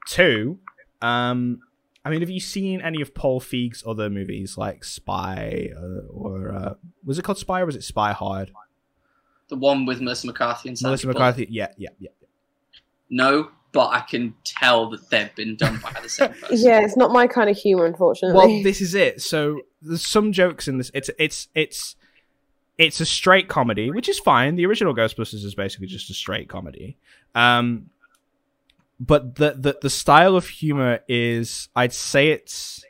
Two 0.06 0.58
um 1.02 1.60
i 2.04 2.10
mean 2.10 2.20
have 2.20 2.30
you 2.30 2.40
seen 2.40 2.80
any 2.82 3.00
of 3.00 3.14
paul 3.14 3.40
feig's 3.40 3.82
other 3.86 4.10
movies 4.10 4.58
like 4.58 4.84
spy 4.84 5.70
uh, 5.74 6.06
or 6.12 6.52
uh, 6.52 6.74
was 7.04 7.18
it 7.18 7.22
called 7.22 7.38
spy 7.38 7.60
or 7.60 7.66
was 7.66 7.76
it 7.76 7.82
spy 7.84 8.12
hard? 8.12 8.50
The 9.48 9.56
one 9.56 9.84
with 9.84 10.00
Melissa 10.00 10.26
McCarthy 10.28 10.68
and 10.68 10.78
melissa 10.82 11.06
mccarthy. 11.08 11.46
Yeah 11.50 11.68
yeah 11.76 11.90
yeah. 11.98 12.10
No, 13.12 13.50
but 13.72 13.88
I 13.88 14.00
can 14.00 14.34
tell 14.44 14.90
that 14.90 15.10
they've 15.10 15.34
been 15.34 15.56
done 15.56 15.78
by 15.78 15.92
the 16.02 16.08
same 16.08 16.32
person. 16.40 16.58
yeah, 16.58 16.80
it's 16.80 16.96
not 16.96 17.12
my 17.12 17.26
kind 17.26 17.48
of 17.48 17.56
humor, 17.56 17.86
unfortunately. 17.86 18.36
Well, 18.36 18.62
this 18.62 18.80
is 18.80 18.94
it. 18.94 19.22
So 19.22 19.62
there's 19.82 20.06
some 20.06 20.32
jokes 20.32 20.68
in 20.68 20.78
this. 20.78 20.90
It's 20.94 21.10
it's 21.18 21.48
it's 21.54 21.96
it's 22.78 23.00
a 23.00 23.06
straight 23.06 23.48
comedy, 23.48 23.90
which 23.90 24.08
is 24.08 24.18
fine. 24.18 24.56
The 24.56 24.66
original 24.66 24.94
Ghostbusters 24.94 25.44
is 25.44 25.54
basically 25.54 25.86
just 25.86 26.10
a 26.10 26.14
straight 26.14 26.48
comedy. 26.48 26.96
Um, 27.34 27.90
but 28.98 29.36
the 29.36 29.54
the 29.56 29.78
the 29.80 29.90
style 29.90 30.36
of 30.36 30.48
humor 30.48 31.00
is, 31.08 31.68
I'd 31.76 31.92
say 31.92 32.30
it's 32.30 32.84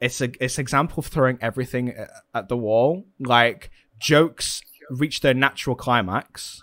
it's 0.00 0.20
a 0.20 0.30
it's 0.42 0.58
an 0.58 0.62
example 0.62 0.98
of 0.98 1.06
throwing 1.06 1.38
everything 1.40 1.94
at 2.34 2.48
the 2.48 2.56
wall. 2.56 3.04
Like 3.18 3.70
jokes 3.98 4.62
reach 4.90 5.20
their 5.20 5.34
natural 5.34 5.76
climax, 5.76 6.62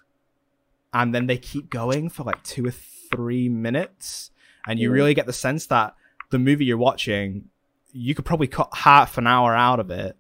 and 0.94 1.16
then 1.16 1.28
they 1.28 1.38
keep 1.38 1.70
going 1.70 2.10
for 2.10 2.24
like 2.24 2.44
two 2.44 2.66
or 2.68 2.72
three 3.12 3.50
minutes, 3.50 4.32
and 4.68 4.80
you 4.80 4.92
really 4.92 5.14
get 5.14 5.26
the 5.26 5.34
sense 5.34 5.66
that 5.68 5.96
the 6.32 6.40
movie 6.40 6.66
you're 6.66 6.78
watching, 6.78 7.50
you 7.92 8.14
could 8.16 8.26
probably 8.26 8.48
cut 8.48 8.70
half 8.74 9.18
an 9.18 9.26
hour 9.28 9.56
out 9.56 9.80
of 9.80 9.90
it 9.90 10.16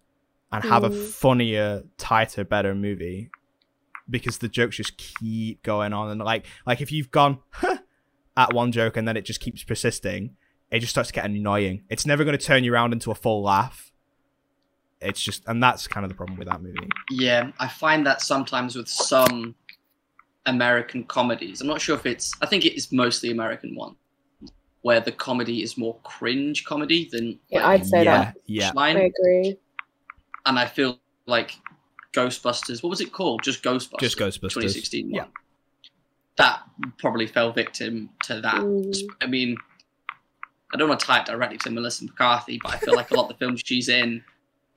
and 0.51 0.63
have 0.63 0.83
a 0.83 0.89
Mm. 0.89 1.07
funnier, 1.07 1.83
tighter, 1.97 2.43
better 2.43 2.73
movie 2.73 3.29
because 4.09 4.39
the 4.39 4.47
jokes 4.49 4.77
just 4.77 4.97
keep 4.97 5.61
going 5.61 5.93
on 5.93 6.09
and 6.09 6.19
like 6.19 6.43
like 6.65 6.81
if 6.81 6.91
you've 6.91 7.11
gone 7.11 7.37
at 8.35 8.53
one 8.53 8.71
joke 8.71 8.97
and 8.97 9.07
then 9.07 9.15
it 9.15 9.23
just 9.23 9.39
keeps 9.39 9.63
persisting, 9.63 10.35
it 10.71 10.79
just 10.79 10.89
starts 10.91 11.09
to 11.09 11.13
get 11.13 11.25
annoying. 11.25 11.83
It's 11.89 12.05
never 12.07 12.23
going 12.23 12.37
to 12.37 12.43
turn 12.43 12.63
you 12.63 12.73
around 12.73 12.93
into 12.93 13.11
a 13.11 13.15
full 13.15 13.43
laugh. 13.43 13.91
It's 15.01 15.21
just, 15.21 15.43
and 15.47 15.61
that's 15.63 15.87
kind 15.87 16.03
of 16.03 16.09
the 16.09 16.15
problem 16.15 16.37
with 16.37 16.47
that 16.49 16.61
movie. 16.61 16.89
Yeah, 17.09 17.51
I 17.59 17.67
find 17.69 18.05
that 18.05 18.21
sometimes 18.21 18.75
with 18.75 18.89
some 18.89 19.55
American 20.45 21.03
comedies. 21.03 21.61
I'm 21.61 21.67
not 21.67 21.81
sure 21.81 21.95
if 21.95 22.05
it's. 22.05 22.33
I 22.41 22.45
think 22.45 22.65
it 22.65 22.75
is 22.75 22.91
mostly 22.91 23.31
American 23.31 23.75
one, 23.75 23.95
where 24.81 24.99
the 24.99 25.11
comedy 25.11 25.61
is 25.63 25.77
more 25.77 25.97
cringe 26.03 26.65
comedy 26.65 27.09
than 27.11 27.39
Yeah, 27.49 27.67
like, 27.67 27.81
I'd 27.81 27.87
say 27.87 28.03
yeah, 28.03 28.17
that. 28.23 28.35
yeah. 28.45 28.71
I 28.75 28.89
agree. 28.91 29.57
And 30.45 30.57
I 30.57 30.65
feel 30.65 30.99
like 31.25 31.55
Ghostbusters. 32.13 32.81
What 32.81 32.89
was 32.89 33.01
it 33.01 33.11
called? 33.11 33.43
Just 33.43 33.61
Ghostbusters. 33.63 33.99
Just 33.99 34.17
Ghostbusters. 34.17 34.53
2016 34.53 35.11
Yeah. 35.11 35.21
one. 35.23 35.31
That 36.37 36.61
probably 36.97 37.27
fell 37.27 37.51
victim 37.51 38.09
to 38.23 38.39
that. 38.41 38.55
Mm. 38.55 39.03
I 39.21 39.27
mean, 39.27 39.57
I 40.73 40.77
don't 40.77 40.87
want 40.87 41.01
to 41.01 41.05
tie 41.05 41.19
it 41.19 41.25
directly 41.25 41.57
to 41.59 41.69
Melissa 41.69 42.05
McCarthy, 42.05 42.59
but 42.63 42.73
I 42.73 42.77
feel 42.77 42.95
like 42.95 43.11
a 43.11 43.15
lot 43.15 43.23
of 43.23 43.29
the 43.29 43.35
films 43.35 43.61
she's 43.63 43.89
in, 43.89 44.23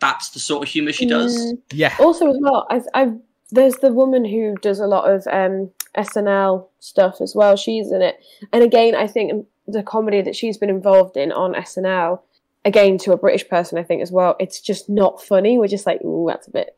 that's 0.01 0.31
the 0.31 0.41
sort 0.41 0.67
of 0.67 0.73
humor 0.73 0.91
she 0.93 1.07
does. 1.07 1.37
Mm. 1.39 1.59
Yeah. 1.71 1.95
Also, 2.01 2.29
as 2.29 2.37
well, 2.41 2.67
I, 2.69 2.81
I 2.95 3.13
there's 3.53 3.77
the 3.77 3.93
woman 3.93 4.25
who 4.25 4.57
does 4.61 4.81
a 4.81 4.87
lot 4.87 5.11
of 5.11 5.27
um, 5.29 5.71
SNL 5.97 6.67
stuff 6.81 7.21
as 7.21 7.35
well. 7.35 7.57
She's 7.57 7.93
in 7.93 8.03
it, 8.03 8.17
and 8.53 8.63
again, 8.63 8.95
I 8.95 9.07
think 9.07 9.47
the 9.67 9.83
comedy 9.83 10.23
that 10.23 10.35
she's 10.35 10.59
been 10.59 10.71
involved 10.71 11.17
in 11.17 11.31
on 11.33 11.55
SNL, 11.55 12.21
again 12.65 12.99
to 12.99 13.13
a 13.13 13.17
British 13.17 13.49
person, 13.49 13.79
I 13.79 13.83
think 13.83 14.03
as 14.03 14.11
well, 14.11 14.37
it's 14.41 14.61
just 14.61 14.89
not 14.89 15.23
funny. 15.23 15.59
We're 15.59 15.69
just 15.69 15.87
like, 15.87 16.03
ooh, 16.03 16.27
that's 16.29 16.49
a 16.49 16.51
bit, 16.51 16.77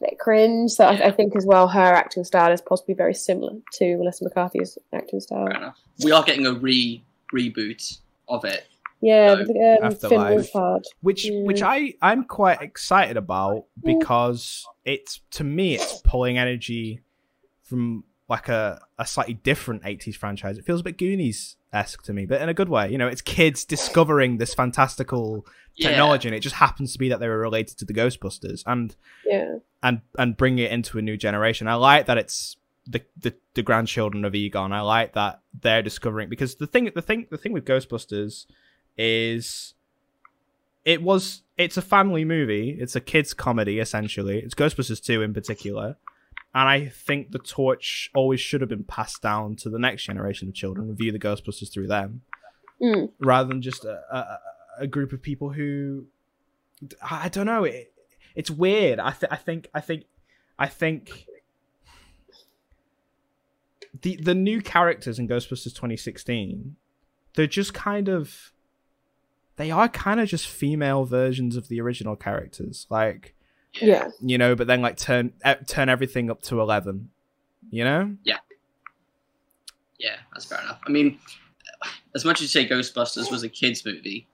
a 0.00 0.04
bit 0.04 0.18
cringe. 0.18 0.70
So 0.70 0.84
I, 0.84 1.08
I 1.08 1.10
think 1.10 1.36
as 1.36 1.44
well, 1.46 1.68
her 1.68 1.92
acting 1.92 2.24
style 2.24 2.52
is 2.52 2.60
possibly 2.60 2.94
very 2.94 3.14
similar 3.14 3.52
to 3.74 3.96
Melissa 3.96 4.24
McCarthy's 4.24 4.78
acting 4.92 5.20
style. 5.20 5.74
We 6.02 6.12
are 6.12 6.22
getting 6.22 6.46
a 6.46 6.52
re 6.52 7.02
reboot 7.34 7.98
of 8.28 8.44
it. 8.44 8.66
Yeah, 9.02 9.34
No, 9.34 9.44
the, 9.44 9.78
um, 9.82 9.90
Finn 9.96 10.18
Afterlife. 10.20 10.52
Wolfhard. 10.52 10.82
which 11.00 11.28
which. 11.32 11.60
I 11.62 11.94
I'm 12.00 12.24
quite 12.24 12.62
excited 12.62 13.16
about 13.16 13.64
because 13.82 14.64
it's 14.84 15.20
to 15.32 15.44
me 15.44 15.74
it's 15.74 16.00
pulling 16.04 16.38
energy 16.38 17.00
from 17.64 18.04
like 18.28 18.48
a, 18.48 18.80
a 18.98 19.04
slightly 19.04 19.34
different 19.34 19.82
80s 19.82 20.14
franchise. 20.16 20.56
It 20.56 20.64
feels 20.64 20.80
a 20.80 20.84
bit 20.84 20.96
Goonies 20.96 21.56
esque 21.72 22.02
to 22.04 22.12
me, 22.12 22.24
but 22.26 22.40
in 22.40 22.48
a 22.48 22.54
good 22.54 22.68
way. 22.68 22.90
You 22.90 22.96
know, 22.96 23.08
it's 23.08 23.20
kids 23.20 23.64
discovering 23.64 24.38
this 24.38 24.54
fantastical 24.54 25.44
Yeah. 25.74 25.88
technology, 25.88 26.28
and 26.28 26.34
it 26.34 26.40
just 26.40 26.54
happens 26.56 26.92
to 26.92 26.98
be 26.98 27.08
that 27.08 27.18
they 27.20 27.28
were 27.28 27.38
related 27.38 27.78
to 27.78 27.84
the 27.84 27.92
Ghostbusters, 27.94 28.62
and 28.66 28.94
Yeah. 29.26 29.56
and 29.82 30.00
and 30.18 30.36
bring 30.36 30.58
it 30.58 30.70
into 30.70 30.98
a 30.98 31.02
new 31.02 31.16
generation. 31.16 31.66
I 31.66 31.74
like 31.74 32.06
that 32.06 32.18
it's 32.18 32.56
the, 32.86 33.02
the 33.16 33.34
the 33.54 33.62
grandchildren 33.62 34.24
of 34.24 34.34
Egon. 34.34 34.72
I 34.72 34.80
like 34.82 35.12
that 35.14 35.40
they're 35.60 35.82
discovering 35.82 36.28
because 36.28 36.54
the 36.56 36.66
thing 36.66 36.90
the 36.94 37.02
thing 37.02 37.26
the 37.30 37.38
thing 37.38 37.52
with 37.52 37.64
Ghostbusters 37.64 38.46
is 38.96 39.74
it 40.84 41.02
was 41.02 41.42
it's 41.56 41.76
a 41.76 41.82
family 41.82 42.24
movie. 42.24 42.70
It's 42.80 42.96
a 42.96 43.00
kids 43.00 43.34
comedy 43.34 43.78
essentially. 43.78 44.38
It's 44.38 44.54
Ghostbusters 44.54 45.02
2 45.04 45.22
in 45.22 45.32
particular. 45.34 45.96
And 46.54 46.68
I 46.68 46.86
think 46.88 47.30
the 47.32 47.38
torch 47.38 48.10
always 48.14 48.40
should 48.40 48.60
have 48.60 48.68
been 48.68 48.84
passed 48.84 49.22
down 49.22 49.56
to 49.56 49.70
the 49.70 49.78
next 49.78 50.02
generation 50.04 50.48
of 50.48 50.54
children 50.54 50.88
and 50.88 50.98
view 50.98 51.10
the 51.12 51.18
Ghostbusters 51.18 51.72
through 51.72 51.86
them 51.88 52.22
Mm. 52.82 53.12
rather 53.20 53.48
than 53.48 53.62
just 53.62 53.84
a, 53.84 54.00
a, 54.10 54.38
a 54.80 54.86
group 54.88 55.12
of 55.12 55.22
people 55.22 55.50
who 55.50 56.06
I 57.00 57.28
don't 57.28 57.46
know. 57.46 57.62
It, 57.62 57.92
it's 58.34 58.50
weird. 58.50 58.98
I, 58.98 59.12
th- 59.12 59.30
I 59.30 59.36
think 59.36 59.68
I 59.72 59.80
think 59.80 60.04
I 60.58 60.66
think 60.66 61.26
the 64.00 64.16
the 64.16 64.34
new 64.34 64.60
characters 64.60 65.18
in 65.18 65.28
Ghostbusters 65.28 65.74
2016 65.74 66.76
they're 67.34 67.46
just 67.46 67.72
kind 67.74 68.08
of 68.08 68.51
they 69.56 69.70
are 69.70 69.88
kind 69.88 70.20
of 70.20 70.28
just 70.28 70.46
female 70.46 71.04
versions 71.04 71.56
of 71.56 71.68
the 71.68 71.80
original 71.80 72.16
characters 72.16 72.86
like 72.90 73.34
Yeah. 73.80 74.08
you 74.20 74.38
know 74.38 74.54
but 74.54 74.66
then 74.66 74.80
like 74.82 74.96
turn 74.96 75.32
turn 75.66 75.88
everything 75.88 76.30
up 76.30 76.42
to 76.42 76.60
11 76.60 77.10
you 77.70 77.84
know 77.84 78.16
Yeah, 78.24 78.38
Yeah, 79.98 80.16
that's 80.32 80.44
fair 80.46 80.60
enough. 80.60 80.80
I 80.86 80.90
mean, 80.90 81.18
as 82.14 82.24
much 82.24 82.40
as 82.40 82.42
you 82.42 82.48
say 82.62 82.68
Ghostbusters 82.68 83.30
was 83.30 83.42
a 83.44 83.48
kids 83.48 83.84
movie, 83.84 84.26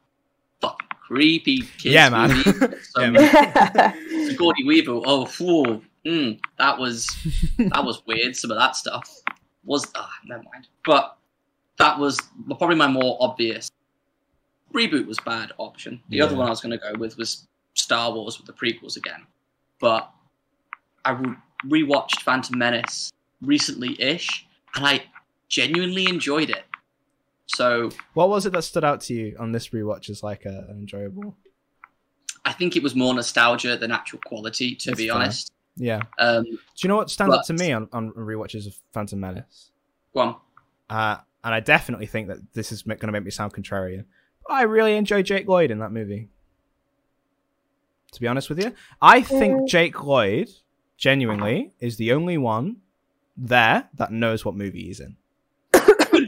fucking 0.60 0.88
creepy 1.06 1.58
kids 1.60 1.84
Yeah, 1.94 2.08
man. 2.08 2.30
movie. 2.30 2.76
So, 2.82 3.00
Yeah, 3.02 3.10
man. 3.10 3.94
yeah. 4.10 4.32
Gordy 4.36 4.64
Weevil, 4.64 5.02
oh, 5.06 5.26
whew, 5.26 5.82
mm, 6.06 6.38
that 6.58 6.78
was 6.78 7.06
that 7.58 7.84
was 7.84 8.02
weird. 8.06 8.34
Some 8.34 8.50
of 8.50 8.56
that 8.58 8.76
stuff 8.76 9.08
was 9.64 9.86
ah, 9.94 10.10
never 10.24 10.42
mind. 10.52 10.68
But 10.84 11.16
that 11.78 11.98
was 11.98 12.18
probably 12.58 12.76
my 12.76 12.88
more 12.88 13.16
obvious 13.20 13.70
reboot 14.74 15.06
was 15.06 15.18
bad 15.24 15.52
option. 15.58 16.00
The 16.08 16.20
other 16.20 16.36
one 16.36 16.46
I 16.46 16.50
was 16.50 16.60
going 16.60 16.72
to 16.72 16.78
go 16.78 16.98
with 16.98 17.16
was 17.16 17.46
Star 17.74 18.12
Wars 18.12 18.38
with 18.38 18.46
the 18.46 18.52
prequels 18.52 18.96
again. 18.96 19.26
But 19.80 20.10
I 21.04 21.12
re- 21.12 21.36
rewatched 21.66 22.20
Phantom 22.22 22.58
Menace 22.58 23.10
recently-ish, 23.40 24.46
and 24.74 24.86
I 24.86 25.02
genuinely 25.48 26.06
enjoyed 26.08 26.50
it. 26.50 26.64
So 27.46 27.90
what 28.14 28.28
was 28.28 28.44
it 28.46 28.52
that 28.52 28.62
stood 28.62 28.84
out 28.84 29.00
to 29.02 29.14
you 29.14 29.36
on 29.38 29.52
this 29.52 29.70
rewatch 29.70 30.10
as 30.10 30.22
like 30.22 30.44
a, 30.44 30.66
an 30.68 30.76
enjoyable 30.78 31.34
I 32.44 32.52
think 32.52 32.76
it 32.76 32.82
was 32.82 32.94
more 32.94 33.14
nostalgia 33.14 33.76
than 33.76 33.90
actual 33.90 34.20
quality, 34.24 34.74
to 34.74 34.90
That's 34.90 34.98
be 34.98 35.08
fair. 35.08 35.16
honest. 35.16 35.52
yeah 35.76 36.02
Um, 36.18 36.44
do 36.44 36.58
you 36.80 36.88
know 36.88 36.96
what 36.96 37.08
stands 37.10 37.34
out 37.34 37.46
to 37.46 37.54
me 37.54 37.72
on, 37.72 37.88
on 37.92 38.12
rewatches 38.12 38.66
of 38.66 38.74
phantom 38.92 39.20
menace 39.20 39.70
go 40.12 40.20
on. 40.20 40.36
uh, 40.90 41.16
and 41.44 41.54
i 41.54 41.60
definitely 41.60 42.06
think 42.06 42.28
that 42.28 42.38
this 42.52 42.70
is 42.70 42.82
going 42.82 42.98
to 42.98 43.12
make 43.12 43.24
me 43.24 43.30
sound 43.30 43.54
contrarian 43.54 44.04
i 44.48 44.62
really 44.62 44.96
enjoy 44.96 45.22
jake 45.22 45.46
lloyd 45.48 45.70
in 45.70 45.78
that 45.78 45.92
movie 45.92 46.28
to 48.12 48.20
be 48.20 48.26
honest 48.26 48.48
with 48.48 48.62
you 48.62 48.72
i 49.02 49.20
think 49.20 49.54
Mm. 49.62 49.68
jake 49.68 50.02
lloyd 50.02 50.48
genuinely 50.96 51.72
is 51.80 51.96
the 51.96 52.12
only 52.12 52.38
one 52.38 52.76
there 53.36 53.88
that 53.94 54.10
knows 54.12 54.44
what 54.44 54.54
movie 54.56 54.84
he's 54.84 55.00
in 55.00 55.16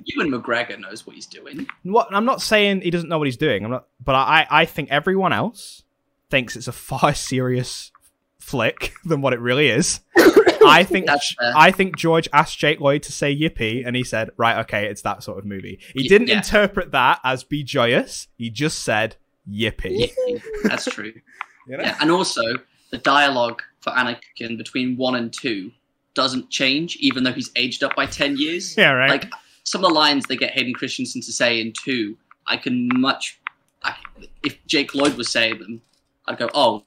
Ewan 0.05 0.31
McGregor 0.31 0.79
knows 0.79 1.07
what 1.07 1.17
he's 1.17 1.27
doing. 1.27 1.67
what 1.83 2.07
I'm 2.15 2.25
not 2.25 2.41
saying 2.43 2.83
he 2.83 2.91
doesn't 2.91 3.09
know 3.09 3.19
what 3.19 3.27
he's 3.27 3.37
doing. 3.37 3.65
I'm 3.65 3.71
not, 3.73 3.87
but 4.05 4.15
I 4.15 4.47
I 4.49 4.65
think 4.65 4.91
everyone 4.91 5.33
else 5.33 5.83
thinks 6.31 6.55
it's 6.55 6.69
a 6.69 6.73
far 6.73 7.13
serious 7.33 7.91
flick 8.39 8.93
than 9.05 9.21
what 9.21 9.33
it 9.33 9.41
really 9.41 9.69
is. 9.69 10.01
I 10.67 10.85
think 10.85 11.09
I 11.41 11.71
think 11.71 11.97
George 11.97 12.29
asked 12.33 12.59
Jake 12.59 12.81
Lloyd 12.81 13.03
to 13.05 13.13
say 13.13 13.35
yippee, 13.37 13.87
and 13.87 13.97
he 13.97 14.05
said, 14.05 14.31
"Right, 14.37 14.59
okay, 14.61 14.87
it's 14.87 15.03
that 15.03 15.23
sort 15.23 15.39
of 15.39 15.45
movie." 15.45 15.79
He 15.95 16.03
Y- 16.03 16.09
didn't 16.09 16.29
yeah. 16.29 16.37
interpret 16.39 16.93
that 16.93 17.21
as 17.25 17.45
be 17.45 17.63
joyous. 17.63 18.29
He 18.37 18.51
just 18.51 18.81
said 18.83 19.17
yippee. 19.51 20.11
Yeah, 20.27 20.39
that's 20.65 20.85
true. 20.87 21.13
You 21.69 21.77
know? 21.77 21.85
Yeah, 21.85 21.97
and 22.01 22.11
also 22.11 22.43
the 22.91 22.99
dialogue 22.99 23.63
for 23.81 23.91
Anakin 23.91 24.57
between 24.57 24.97
one 24.97 25.15
and 25.15 25.33
two 25.33 25.71
doesn't 26.15 26.51
change, 26.51 26.97
even 26.97 27.23
though 27.23 27.33
he's 27.33 27.51
aged 27.55 27.85
up 27.85 27.95
by 27.95 28.07
ten 28.07 28.37
years. 28.37 28.77
Yeah, 28.77 28.91
right. 28.93 29.11
Like 29.11 29.31
some 29.63 29.85
of 29.85 29.89
the 29.91 29.95
lines 29.95 30.25
they 30.25 30.37
get 30.37 30.51
Hayden 30.53 30.73
Christensen 30.75 31.21
to 31.21 31.33
say 31.33 31.61
in 31.61 31.73
two, 31.85 32.17
I 32.49 32.57
can 32.57 32.89
much. 32.95 33.39
I, 33.85 33.95
if 34.43 34.59
Jake 34.67 34.95
Lloyd 34.95 35.15
was 35.17 35.31
saying 35.31 35.59
them, 35.59 35.83
I'd 36.27 36.39
go, 36.39 36.49
"Oh, 36.55 36.83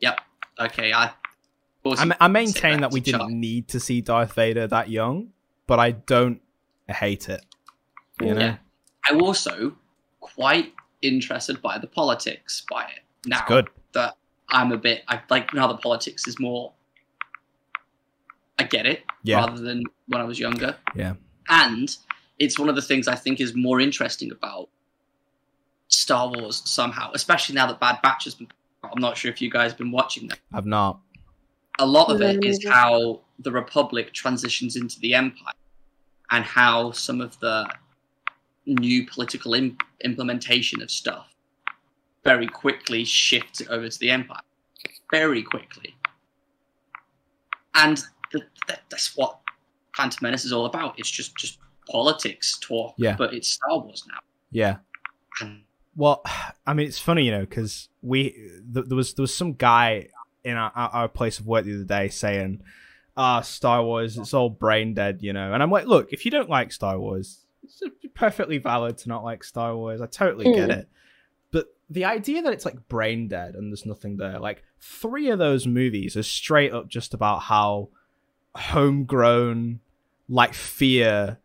yep, 0.00 0.20
okay." 0.60 0.92
I. 0.92 1.12
I, 1.94 2.16
I 2.20 2.28
maintain 2.28 2.80
that 2.80 2.90
we 2.92 3.00
didn't 3.00 3.38
need 3.38 3.68
to 3.68 3.80
see 3.80 4.00
Darth 4.00 4.32
Vader 4.34 4.66
that 4.66 4.88
young, 4.90 5.28
but 5.66 5.78
I 5.78 5.92
don't 5.92 6.40
hate 6.88 7.28
it. 7.28 7.44
You 8.20 8.34
know, 8.34 8.40
Yeah. 8.40 8.56
I'm 9.08 9.22
also 9.22 9.76
quite 10.20 10.72
interested 11.02 11.60
by 11.62 11.78
the 11.78 11.86
politics 11.86 12.64
by 12.70 12.84
it 12.84 13.00
now. 13.26 13.44
good. 13.46 13.68
that 13.92 14.16
I'm 14.48 14.72
a 14.72 14.76
bit. 14.76 15.02
I 15.08 15.20
like 15.30 15.52
now 15.54 15.66
the 15.68 15.76
politics 15.76 16.26
is 16.26 16.38
more. 16.40 16.72
I 18.58 18.64
get 18.64 18.86
it 18.86 19.04
Yeah. 19.22 19.36
rather 19.38 19.60
than 19.60 19.82
when 20.08 20.20
I 20.20 20.24
was 20.24 20.38
younger, 20.38 20.76
Yeah, 20.94 21.14
and 21.48 21.94
it's 22.38 22.58
one 22.58 22.68
of 22.68 22.74
the 22.74 22.82
things 22.82 23.06
I 23.08 23.14
think 23.14 23.40
is 23.40 23.54
more 23.54 23.80
interesting 23.80 24.30
about 24.32 24.68
Star 25.88 26.28
Wars 26.28 26.62
somehow, 26.64 27.10
especially 27.14 27.54
now 27.54 27.66
that 27.66 27.80
Bad 27.80 28.00
Batch 28.02 28.24
has 28.24 28.34
been. 28.34 28.48
I'm 28.84 29.00
not 29.00 29.16
sure 29.16 29.30
if 29.32 29.42
you 29.42 29.50
guys 29.50 29.72
have 29.72 29.78
been 29.78 29.90
watching 29.90 30.28
that. 30.28 30.38
I've 30.52 30.66
not. 30.66 31.00
A 31.78 31.86
lot 31.86 32.10
of 32.10 32.20
it 32.22 32.40
No, 32.42 32.48
is 32.48 32.58
neither. 32.64 32.74
how 32.74 33.20
the 33.40 33.52
Republic 33.52 34.12
transitions 34.12 34.76
into 34.76 34.98
the 35.00 35.14
Empire, 35.14 35.52
and 36.30 36.44
how 36.44 36.90
some 36.92 37.20
of 37.20 37.38
the 37.40 37.68
new 38.66 39.06
political 39.06 39.54
Im- 39.54 39.76
implementation 40.02 40.82
of 40.82 40.90
stuff 40.90 41.28
very 42.24 42.46
quickly 42.48 43.04
shifts 43.04 43.60
it 43.60 43.68
over 43.68 43.88
to 43.88 43.98
the 43.98 44.10
Empire. 44.10 44.40
Very 45.12 45.42
quickly. 45.42 45.94
And 47.74 47.98
th- 48.32 48.44
th- 48.66 48.80
that's 48.88 49.16
what 49.16 49.38
Phantom 49.96 50.18
Menace 50.22 50.44
is 50.44 50.52
all 50.52 50.66
about. 50.66 50.98
It's 50.98 51.10
just 51.10 51.36
just 51.36 51.58
politics 51.88 52.58
talk, 52.60 52.94
Yeah. 52.98 53.14
but 53.16 53.32
it's 53.34 53.48
Star 53.48 53.78
Wars 53.78 54.04
now. 54.08 54.18
Yeah. 54.50 54.76
And 55.40 55.62
Well, 55.94 56.22
I 56.66 56.74
mean, 56.74 56.86
it's 56.88 56.98
funny, 56.98 57.24
you 57.24 57.30
know, 57.30 57.40
because 57.40 57.88
we 58.02 58.30
th- 58.72 58.86
there 58.88 58.96
was 58.96 59.14
there 59.14 59.22
was 59.22 59.34
some 59.34 59.52
guy 59.52 60.08
in 60.46 60.56
our, 60.56 60.72
our 60.74 61.08
place 61.08 61.38
of 61.38 61.46
work 61.46 61.64
the 61.64 61.74
other 61.74 61.84
day 61.84 62.08
saying, 62.08 62.62
"Ah, 63.16 63.40
Star 63.40 63.82
Wars, 63.84 64.16
it's 64.16 64.32
all 64.32 64.48
brain 64.50 64.94
dead," 64.94 65.18
you 65.22 65.32
know. 65.32 65.52
And 65.52 65.62
I'm 65.62 65.70
like, 65.70 65.86
look, 65.86 66.12
if 66.12 66.24
you 66.24 66.30
don't 66.30 66.48
like 66.48 66.72
Star 66.72 66.98
Wars, 66.98 67.44
it's 67.62 67.82
perfectly 68.14 68.58
valid 68.58 68.96
to 68.98 69.08
not 69.08 69.24
like 69.24 69.42
Star 69.44 69.76
Wars. 69.76 70.00
I 70.00 70.06
totally 70.06 70.44
get 70.54 70.68
Mm. 70.70 70.78
it. 70.78 70.88
But 71.50 71.66
the 71.90 72.04
idea 72.04 72.42
that 72.42 72.52
it's 72.52 72.64
like 72.64 72.88
brain 72.88 73.28
dead 73.28 73.54
and 73.54 73.70
there's 73.72 73.86
nothing 73.86 74.16
there, 74.16 74.38
like 74.38 74.62
three 74.80 75.28
of 75.30 75.38
those 75.38 75.66
movies 75.66 76.16
are 76.16 76.22
straight 76.22 76.72
up 76.72 76.88
just 76.88 77.12
about 77.14 77.42
how 77.42 77.88
homegrown, 78.54 79.80
like 80.28 80.54
fear 80.54 81.38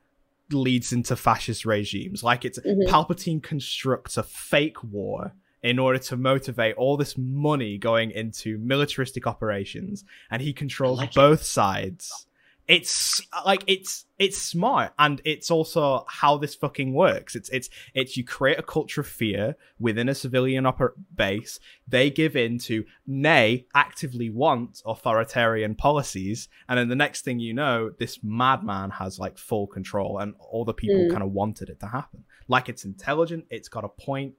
leads 0.51 0.91
into 0.91 1.15
fascist 1.15 1.65
regimes. 1.65 2.23
Like 2.23 2.43
it's 2.45 2.59
Mhm. 2.59 2.87
Palpatine 2.87 3.41
constructs 3.41 4.17
a 4.17 4.23
fake 4.23 4.83
war 4.83 5.33
in 5.63 5.77
order 5.79 5.99
to 5.99 6.17
motivate 6.17 6.75
all 6.75 6.97
this 6.97 7.17
money 7.17 7.77
going 7.77 8.11
into 8.11 8.57
militaristic 8.57 9.27
operations, 9.27 10.03
and 10.29 10.41
he 10.41 10.53
controls 10.53 10.97
like 10.99 11.09
it. 11.09 11.15
both 11.15 11.43
sides. 11.43 12.25
It's 12.67 13.21
like 13.45 13.63
it's 13.67 14.05
it's 14.17 14.37
smart, 14.37 14.93
and 14.97 15.19
it's 15.25 15.51
also 15.51 16.05
how 16.07 16.37
this 16.37 16.55
fucking 16.55 16.93
works. 16.93 17.35
It's 17.35 17.49
it's 17.49 17.69
it's 17.93 18.15
you 18.15 18.23
create 18.23 18.59
a 18.59 18.63
culture 18.63 19.01
of 19.01 19.07
fear 19.07 19.55
within 19.79 20.07
a 20.07 20.15
civilian 20.15 20.63
oper- 20.63 20.93
base. 21.13 21.59
They 21.87 22.09
give 22.09 22.35
in 22.37 22.59
to 22.59 22.85
nay 23.05 23.65
actively 23.75 24.29
want 24.29 24.81
authoritarian 24.85 25.75
policies, 25.75 26.47
and 26.69 26.77
then 26.79 26.87
the 26.87 26.95
next 26.95 27.23
thing 27.23 27.39
you 27.39 27.53
know, 27.53 27.91
this 27.99 28.19
madman 28.23 28.91
has 28.91 29.19
like 29.19 29.37
full 29.37 29.67
control, 29.67 30.19
and 30.19 30.35
all 30.39 30.63
the 30.63 30.73
people 30.73 30.95
Mm. 31.07 31.09
kind 31.11 31.23
of 31.23 31.31
wanted 31.31 31.67
it 31.69 31.79
to 31.81 31.87
happen. 31.87 32.23
Like 32.47 32.69
it's 32.69 32.85
intelligent, 32.85 33.45
it's 33.49 33.67
got 33.69 33.83
a 33.83 33.89
point. 33.89 34.35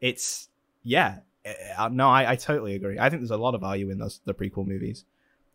It's 0.00 0.48
yeah. 0.84 1.18
Uh, 1.76 1.88
no, 1.88 2.08
I, 2.08 2.32
I 2.32 2.36
totally 2.36 2.74
agree. 2.74 2.98
I 2.98 3.10
think 3.10 3.20
there's 3.20 3.30
a 3.30 3.36
lot 3.36 3.54
of 3.54 3.60
value 3.60 3.90
in 3.90 3.98
those 3.98 4.20
the 4.24 4.32
prequel 4.32 4.66
movies 4.66 5.04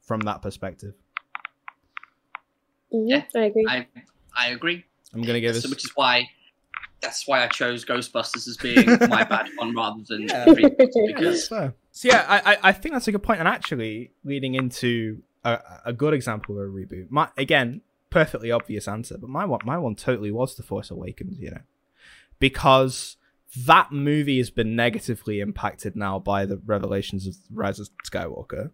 from 0.01 0.19
that 0.21 0.41
perspective. 0.41 0.93
Mhm, 2.93 3.05
Yeah. 3.09 3.23
I 3.35 3.45
agree. 3.45 3.65
I 3.67 3.87
I 4.35 4.47
agree. 4.49 4.85
I'm 5.13 5.21
gonna 5.23 5.39
give 5.39 5.55
So, 5.55 5.61
this. 5.61 5.69
which 5.71 5.85
is 5.85 5.91
why 5.95 6.27
that's 7.01 7.27
why 7.27 7.43
I 7.43 7.47
chose 7.47 7.85
Ghostbusters 7.85 8.47
as 8.47 8.57
being 8.57 8.85
my 9.09 9.23
bad 9.23 9.47
one 9.55 9.73
rather 9.75 10.01
than 10.07 10.27
Yeah. 10.27 10.45
the 10.45 10.53
prequel, 10.53 10.89
Yeah, 10.95 11.17
because 11.17 11.47
so. 11.47 11.73
So 11.91 12.07
yeah, 12.09 12.25
I, 12.27 12.53
I 12.53 12.57
I 12.63 12.71
think 12.71 12.93
that's 12.93 13.07
a 13.07 13.11
good 13.11 13.23
point, 13.23 13.39
and 13.39 13.47
actually 13.47 14.11
leading 14.23 14.55
into 14.55 15.23
a, 15.43 15.59
a 15.85 15.93
good 15.93 16.13
example 16.13 16.55
of 16.59 16.67
a 16.67 16.71
reboot. 16.71 17.09
My 17.09 17.29
again, 17.37 17.81
perfectly 18.09 18.51
obvious 18.51 18.87
answer, 18.87 19.17
but 19.17 19.29
my 19.29 19.45
one 19.45 19.61
my 19.65 19.77
one 19.77 19.95
totally 19.95 20.31
was 20.31 20.55
The 20.55 20.63
Force 20.63 20.91
Awakens. 20.91 21.39
You 21.39 21.51
know, 21.51 21.61
because 22.39 23.17
that 23.65 23.91
movie 23.91 24.37
has 24.37 24.49
been 24.49 24.75
negatively 24.75 25.39
impacted 25.39 25.95
now 25.95 26.19
by 26.19 26.45
the 26.45 26.61
revelations 26.65 27.25
of 27.27 27.35
Rise 27.51 27.79
of 27.79 27.89
Skywalker. 28.09 28.71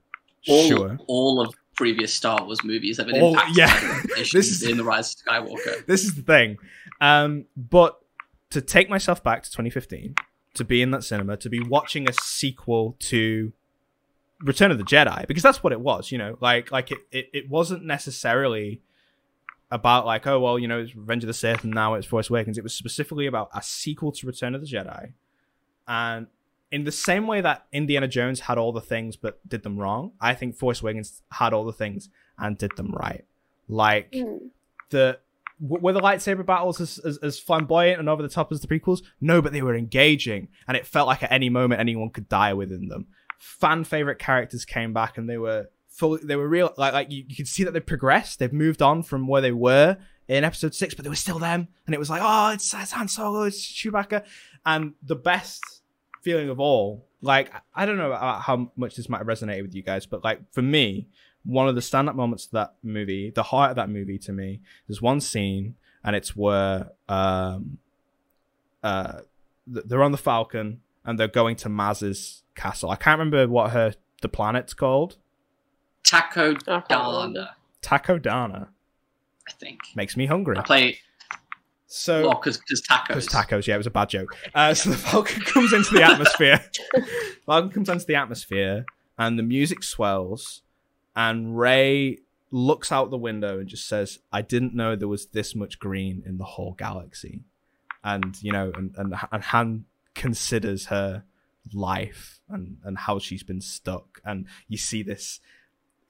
all, 0.48 0.68
sure, 0.68 0.98
all 1.08 1.42
of 1.42 1.54
previous 1.76 2.14
Star 2.14 2.44
Wars 2.46 2.64
movies 2.64 2.98
have 2.98 3.08
been 3.08 3.22
Oh, 3.22 3.30
impacted 3.30 3.58
yeah. 3.58 4.02
by 4.04 4.10
This 4.18 4.34
is- 4.34 4.64
in 4.64 4.78
the 4.78 4.84
Rise 4.84 5.14
of 5.16 5.22
Skywalker. 5.34 5.86
this 5.86 6.04
is 6.04 6.16
the 6.16 6.22
thing. 6.22 6.58
Um, 7.02 7.46
but 7.58 8.00
to 8.52 8.62
take 8.62 8.90
myself 8.90 9.24
back 9.24 9.44
to 9.44 9.50
2015, 9.52 10.16
to 10.54 10.64
be 10.64 10.82
in 10.82 10.92
that 10.92 11.04
cinema, 11.04 11.36
to 11.38 11.50
be 11.50 11.60
watching 11.62 12.08
a 12.10 12.14
sequel 12.14 12.96
to 13.00 13.52
Return 14.42 14.70
of 14.72 14.78
the 14.78 14.84
Jedi, 14.84 15.26
because 15.28 15.44
that's 15.44 15.64
what 15.64 15.72
it 15.74 15.80
was, 15.80 16.12
you 16.12 16.18
know, 16.18 16.38
like 16.42 16.70
like 16.72 16.92
it, 16.92 17.00
it, 17.12 17.30
it 17.34 17.50
wasn't 17.50 17.84
necessarily 17.86 18.82
about 19.76 20.06
like, 20.06 20.26
oh 20.26 20.40
well, 20.40 20.58
you 20.58 20.68
know, 20.68 20.80
it's 20.80 20.96
Revenge 20.96 21.24
of 21.24 21.28
the 21.28 21.34
Sith 21.34 21.64
and 21.64 21.74
now 21.74 21.94
it's 21.94 22.08
Force 22.08 22.30
Awakens. 22.30 22.58
It 22.58 22.64
was 22.64 22.74
specifically 22.74 23.28
about 23.28 23.50
a 23.54 23.62
sequel 23.62 24.12
to 24.14 24.26
Return 24.28 24.56
of 24.56 24.62
the 24.62 24.68
Jedi. 24.68 25.14
And 25.88 26.28
in 26.72 26.84
the 26.84 26.92
same 26.92 27.28
way 27.28 27.42
that 27.42 27.66
Indiana 27.72 28.08
Jones 28.08 28.40
had 28.42 28.58
all 28.58 28.72
the 28.72 28.82
things 28.82 29.16
but 29.16 29.48
did 29.48 29.64
them 29.64 29.78
wrong, 29.78 30.14
I 30.20 30.34
think 30.34 30.56
Force 30.56 30.82
Awakens 30.82 31.22
had 31.32 31.54
all 31.54 31.66
the 31.66 31.74
things 31.74 32.10
and 32.38 32.58
did 32.58 32.72
them 32.78 32.92
right. 32.92 33.26
Like 33.68 34.12
Mm. 34.12 34.50
the 34.90 35.20
were 35.60 35.94
the 35.94 36.02
lightsaber 36.02 36.46
battles 36.46 36.82
as, 36.82 37.00
as, 37.00 37.18
as 37.20 37.40
flamboyant 37.40 38.00
and 38.00 38.10
over 38.10 38.22
the 38.22 38.28
top 38.28 38.52
as 38.52 38.60
the 38.62 38.68
prequels? 38.68 39.02
No, 39.22 39.42
but 39.42 39.54
they 39.54 39.62
were 39.62 39.76
engaging, 39.76 40.50
and 40.68 40.76
it 40.76 40.86
felt 40.86 41.08
like 41.08 41.24
at 41.24 41.32
any 41.32 41.50
moment 41.50 41.80
anyone 41.80 42.10
could 42.10 42.28
die 42.28 42.54
within 42.54 42.90
them. 42.90 43.08
Fan 43.40 43.86
favorite 43.86 44.20
characters 44.20 44.66
came 44.66 44.92
back, 44.92 45.18
and 45.18 45.30
they 45.30 45.38
were 45.38 45.70
fully 45.96 46.20
they 46.24 46.36
were 46.36 46.48
real. 46.48 46.74
Like 46.78 46.94
like 46.94 47.12
you, 47.12 47.24
you 47.28 47.36
could 47.36 47.48
see 47.48 47.64
that 47.64 47.72
they've 47.72 47.86
progressed. 47.86 48.40
They've 48.40 48.54
moved 48.54 48.82
on 48.82 49.04
from 49.04 49.28
where 49.28 49.42
they 49.42 49.52
were 49.52 49.98
in 50.28 50.44
Episode 50.44 50.74
Six, 50.76 50.94
but 50.94 51.04
they 51.04 51.10
were 51.10 51.16
still 51.16 51.40
them, 51.40 51.68
and 51.86 51.94
it 51.96 52.00
was 52.00 52.10
like, 52.10 52.22
oh, 52.24 52.52
it's, 52.52 52.74
it's 52.74 52.92
Han 52.92 53.08
Solo, 53.08 53.44
it's 53.44 53.62
Chewbacca, 53.62 54.24
and 54.66 54.94
the 55.04 55.16
best 55.16 55.64
feeling 56.22 56.50
of 56.50 56.60
all. 56.60 57.06
Like 57.22 57.52
I- 57.74 57.86
don't 57.86 57.98
know 57.98 58.14
how 58.16 58.72
much 58.76 58.96
this 58.96 59.10
might 59.10 59.20
have 59.20 59.28
resonated 59.28 59.64
with 59.64 59.76
you 59.76 59.82
guys, 59.84 60.06
but 60.06 60.24
like 60.24 60.42
for 60.52 60.62
me, 60.62 61.08
one 61.44 61.68
of 61.68 61.76
the 61.76 61.82
stand-up 61.82 62.16
moments 62.16 62.46
of 62.46 62.52
that 62.52 62.74
movie, 62.84 63.32
the 63.32 63.44
heart 63.44 63.70
of 63.72 63.76
that 63.76 63.90
movie 63.90 64.18
to 64.20 64.32
me, 64.32 64.62
there's 64.88 65.02
one 65.02 65.22
scene, 65.22 65.76
and 66.04 66.16
it's 66.16 66.36
where 66.36 66.90
um, 67.08 67.78
uh, 68.84 69.20
they're 69.68 70.04
on 70.04 70.12
the 70.12 70.18
Falcon 70.18 70.82
and 71.04 71.20
they're 71.20 71.28
going 71.28 71.56
to 71.58 71.70
Maz's 71.70 72.44
castle. 72.56 72.90
I 72.90 72.96
can't 72.96 73.20
remember 73.20 73.48
what 73.48 73.72
her 73.72 73.94
the 74.22 74.30
planet's 74.30 74.74
called. 74.74 75.18
Taco 76.06 76.52
I 76.68 76.82
can't 76.82 76.88
Dana. 76.90 77.56
Takodana 77.82 78.68
I 79.48 79.52
think. 79.60 79.80
makes 79.96 80.16
me 80.18 80.26
hungry. 80.26 80.58
I 80.58 80.62
play 80.62 81.00
So 81.88 82.28
well 82.28 82.42
because 82.44 82.60
tacos. 82.60 83.08
Because 83.08 83.28
tacos, 83.28 83.68
yeah, 83.68 83.76
it 83.76 83.78
was 83.78 83.88
a 83.88 83.92
bad 83.92 84.10
joke. 84.10 84.36
Uh, 84.54 84.74
so 84.74 84.90
the 84.90 84.98
Falcon 84.98 85.42
comes 85.46 85.74
into 85.74 85.94
the 85.94 86.04
atmosphere. 86.04 86.64
Falcon 87.46 87.72
comes 87.72 87.90
into 87.90 88.06
the 88.06 88.16
atmosphere, 88.16 88.86
and 89.18 89.38
the 89.38 89.44
music 89.44 89.84
swells, 89.84 90.62
and 91.16 91.58
Rey 91.58 92.20
looks 92.52 92.92
out 92.92 93.12
the 93.12 93.18
window 93.18 93.60
and 93.60 93.68
just 93.68 93.88
says, 93.88 94.20
"I 94.32 94.42
didn't 94.42 94.74
know 94.74 94.96
there 94.96 95.08
was 95.08 95.28
this 95.28 95.56
much 95.56 95.80
green 95.80 96.24
in 96.26 96.38
the 96.38 96.44
whole 96.46 96.74
galaxy," 96.74 97.44
and 98.04 98.36
you 98.42 98.52
know, 98.52 98.72
and 98.76 98.96
and, 98.98 99.14
and 99.32 99.44
Han 99.44 99.86
considers 100.16 100.88
her 100.88 101.24
life 101.74 102.40
and 102.50 102.78
and 102.84 102.98
how 102.98 103.20
she's 103.20 103.44
been 103.44 103.62
stuck, 103.62 104.22
and 104.26 104.48
you 104.68 104.78
see 104.78 105.04
this 105.04 105.40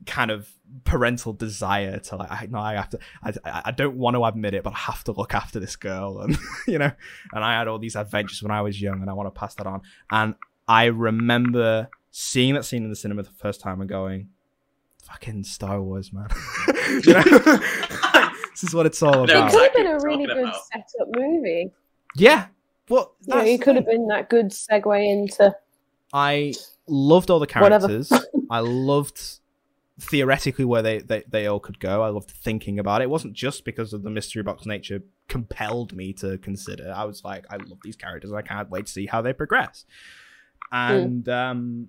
kind 0.05 0.31
of 0.31 0.49
parental 0.83 1.31
desire 1.33 1.99
to 1.99 2.15
like 2.15 2.31
I 2.31 2.47
no 2.49 2.59
I 2.59 2.73
have 2.75 2.89
to 2.89 2.99
I, 3.23 3.29
I 3.45 3.61
I 3.65 3.71
don't 3.71 3.95
want 3.97 4.15
to 4.15 4.23
admit 4.25 4.53
it 4.53 4.63
but 4.63 4.73
I 4.73 4.77
have 4.77 5.03
to 5.05 5.11
look 5.11 5.33
after 5.33 5.59
this 5.59 5.75
girl 5.75 6.19
and 6.21 6.37
you 6.67 6.77
know 6.79 6.91
and 7.33 7.43
I 7.43 7.57
had 7.57 7.67
all 7.67 7.79
these 7.79 7.95
adventures 7.95 8.41
when 8.43 8.51
I 8.51 8.61
was 8.61 8.81
young 8.81 9.01
and 9.01 9.09
I 9.09 9.13
want 9.13 9.27
to 9.33 9.39
pass 9.39 9.55
that 9.55 9.67
on 9.67 9.81
and 10.11 10.35
I 10.67 10.85
remember 10.85 11.89
seeing 12.11 12.55
that 12.55 12.65
scene 12.65 12.83
in 12.83 12.89
the 12.89 12.95
cinema 12.95 13.23
the 13.23 13.29
first 13.31 13.61
time 13.61 13.79
and 13.81 13.89
going 13.89 14.29
fucking 15.03 15.43
Star 15.43 15.81
Wars 15.81 16.11
man 16.11 16.27
you 17.05 17.13
know 17.13 17.21
this 18.51 18.63
is 18.63 18.73
what 18.73 18.85
it's 18.85 19.01
all 19.03 19.13
No, 19.13 19.23
It 19.23 19.29
about 19.31 19.51
could 19.51 19.61
have 19.63 19.73
been 19.73 19.87
a 19.87 19.91
what 19.93 20.03
really 20.03 20.23
I'm 20.23 20.29
good 20.37 20.43
about. 20.49 20.61
setup 20.73 21.07
movie. 21.15 21.71
yeah 22.15 22.47
well 22.89 23.13
You 23.21 23.33
know, 23.33 23.39
that's 23.41 23.49
it 23.51 23.61
could 23.61 23.75
have 23.75 23.85
been 23.85 24.07
that 24.07 24.29
good 24.29 24.47
segue 24.51 25.05
into 25.07 25.55
I 26.13 26.53
loved 26.87 27.29
all 27.29 27.39
the 27.39 27.47
characters. 27.47 28.11
I 28.49 28.59
loved 28.59 29.39
theoretically 29.99 30.65
where 30.65 30.81
they, 30.81 30.99
they, 30.99 31.23
they 31.27 31.47
all 31.47 31.59
could 31.59 31.79
go. 31.79 32.01
I 32.03 32.09
loved 32.09 32.31
thinking 32.31 32.79
about 32.79 33.01
it. 33.01 33.05
It 33.05 33.09
wasn't 33.09 33.33
just 33.33 33.63
because 33.65 33.93
of 33.93 34.03
the 34.03 34.09
mystery 34.09 34.43
box 34.43 34.65
nature 34.65 35.01
compelled 35.27 35.93
me 35.93 36.13
to 36.13 36.37
consider. 36.39 36.93
I 36.95 37.05
was 37.05 37.23
like, 37.23 37.45
I 37.49 37.57
love 37.57 37.79
these 37.83 37.95
characters. 37.95 38.33
I 38.33 38.41
can't 38.41 38.69
wait 38.69 38.87
to 38.87 38.91
see 38.91 39.05
how 39.05 39.21
they 39.21 39.33
progress. 39.33 39.85
And 40.71 41.27
um, 41.29 41.87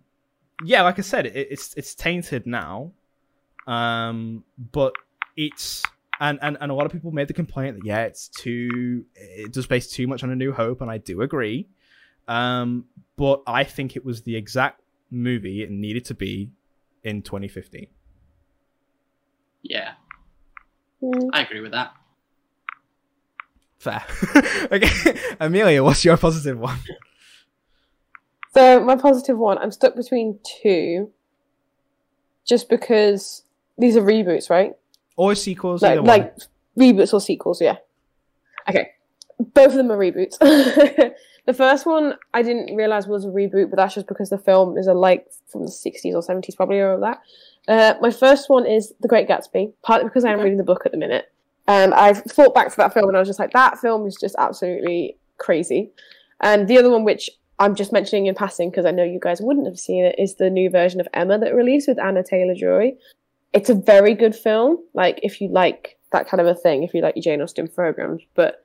yeah, 0.64 0.82
like 0.82 0.98
I 0.98 1.02
said, 1.02 1.26
it, 1.26 1.48
it's 1.50 1.74
it's 1.74 1.94
tainted 1.94 2.46
now. 2.46 2.92
Um, 3.66 4.44
but 4.72 4.94
it's 5.36 5.82
and, 6.20 6.38
and 6.42 6.56
and 6.60 6.70
a 6.70 6.74
lot 6.74 6.86
of 6.86 6.92
people 6.92 7.10
made 7.10 7.28
the 7.28 7.34
complaint 7.34 7.76
that 7.76 7.84
yeah, 7.84 8.04
it's 8.04 8.28
too 8.28 9.04
it 9.14 9.52
does 9.52 9.66
base 9.66 9.88
too 9.90 10.06
much 10.06 10.22
on 10.22 10.30
a 10.30 10.36
New 10.36 10.52
Hope, 10.52 10.80
and 10.80 10.90
I 10.90 10.98
do 10.98 11.22
agree. 11.22 11.68
Um, 12.28 12.86
but 13.16 13.42
I 13.46 13.64
think 13.64 13.96
it 13.96 14.04
was 14.04 14.22
the 14.22 14.36
exact 14.36 14.80
movie 15.10 15.62
it 15.62 15.70
needed 15.70 16.04
to 16.06 16.14
be 16.14 16.50
in 17.04 17.22
2015. 17.22 17.86
Yeah, 19.68 19.92
Hmm. 21.00 21.28
I 21.32 21.42
agree 21.42 21.60
with 21.60 21.72
that. 21.72 21.92
Fair. 23.78 24.02
okay, 24.72 25.18
Amelia, 25.40 25.84
what's 25.84 26.04
your 26.04 26.16
positive 26.16 26.58
one? 26.58 26.78
So 28.54 28.82
my 28.82 28.96
positive 28.96 29.38
one, 29.38 29.58
I'm 29.58 29.70
stuck 29.70 29.94
between 29.94 30.38
two, 30.62 31.12
just 32.44 32.68
because 32.68 33.44
these 33.76 33.96
are 33.96 34.02
reboots, 34.02 34.48
right? 34.48 34.74
Or 35.16 35.34
sequels? 35.34 35.82
Like, 35.82 36.00
like 36.00 36.34
reboots 36.78 37.12
or 37.12 37.20
sequels, 37.20 37.60
yeah. 37.60 37.76
Okay, 38.68 38.90
both 39.38 39.68
of 39.68 39.74
them 39.74 39.92
are 39.92 39.98
reboots. 39.98 40.38
the 41.46 41.54
first 41.54 41.84
one 41.84 42.14
I 42.32 42.42
didn't 42.42 42.74
realize 42.74 43.06
was 43.06 43.24
a 43.26 43.28
reboot, 43.28 43.70
but 43.70 43.76
that's 43.76 43.94
just 43.94 44.06
because 44.06 44.30
the 44.30 44.38
film 44.38 44.78
is 44.78 44.86
a 44.86 44.94
like 44.94 45.26
from 45.46 45.62
the 45.62 45.70
60s 45.70 46.14
or 46.14 46.22
70s, 46.22 46.56
probably 46.56 46.80
or 46.80 46.98
that. 47.00 47.20
Uh, 47.68 47.94
my 48.00 48.10
first 48.10 48.48
one 48.48 48.66
is 48.66 48.92
The 49.00 49.08
Great 49.08 49.28
Gatsby, 49.28 49.72
partly 49.82 50.08
because 50.08 50.24
I 50.24 50.32
am 50.32 50.40
reading 50.40 50.58
the 50.58 50.64
book 50.64 50.82
at 50.86 50.92
the 50.92 50.98
minute. 50.98 51.32
And 51.68 51.94
I've 51.94 52.22
thought 52.22 52.54
back 52.54 52.70
to 52.70 52.76
that 52.76 52.94
film 52.94 53.08
and 53.08 53.16
I 53.16 53.20
was 53.20 53.28
just 53.28 53.40
like, 53.40 53.52
that 53.52 53.78
film 53.78 54.06
is 54.06 54.16
just 54.16 54.36
absolutely 54.38 55.16
crazy. 55.38 55.90
And 56.40 56.68
the 56.68 56.78
other 56.78 56.90
one, 56.90 57.04
which 57.04 57.28
I'm 57.58 57.74
just 57.74 57.92
mentioning 57.92 58.26
in 58.26 58.34
passing 58.34 58.70
because 58.70 58.84
I 58.84 58.90
know 58.90 59.02
you 59.02 59.18
guys 59.20 59.40
wouldn't 59.40 59.66
have 59.66 59.78
seen 59.78 60.04
it, 60.04 60.14
is 60.18 60.36
the 60.36 60.50
new 60.50 60.70
version 60.70 61.00
of 61.00 61.08
Emma 61.12 61.38
that 61.38 61.54
released 61.54 61.88
with 61.88 61.98
Anya 61.98 62.22
Taylor 62.22 62.54
Joy. 62.54 62.94
It's 63.52 63.70
a 63.70 63.74
very 63.74 64.14
good 64.14 64.36
film. 64.36 64.78
Like 64.94 65.18
if 65.22 65.40
you 65.40 65.48
like 65.48 65.98
that 66.12 66.28
kind 66.28 66.40
of 66.40 66.46
a 66.46 66.54
thing, 66.54 66.82
if 66.82 66.94
you 66.94 67.00
like 67.00 67.16
your 67.16 67.22
Jane 67.22 67.42
Austen 67.42 67.66
programs, 67.66 68.22
but 68.34 68.64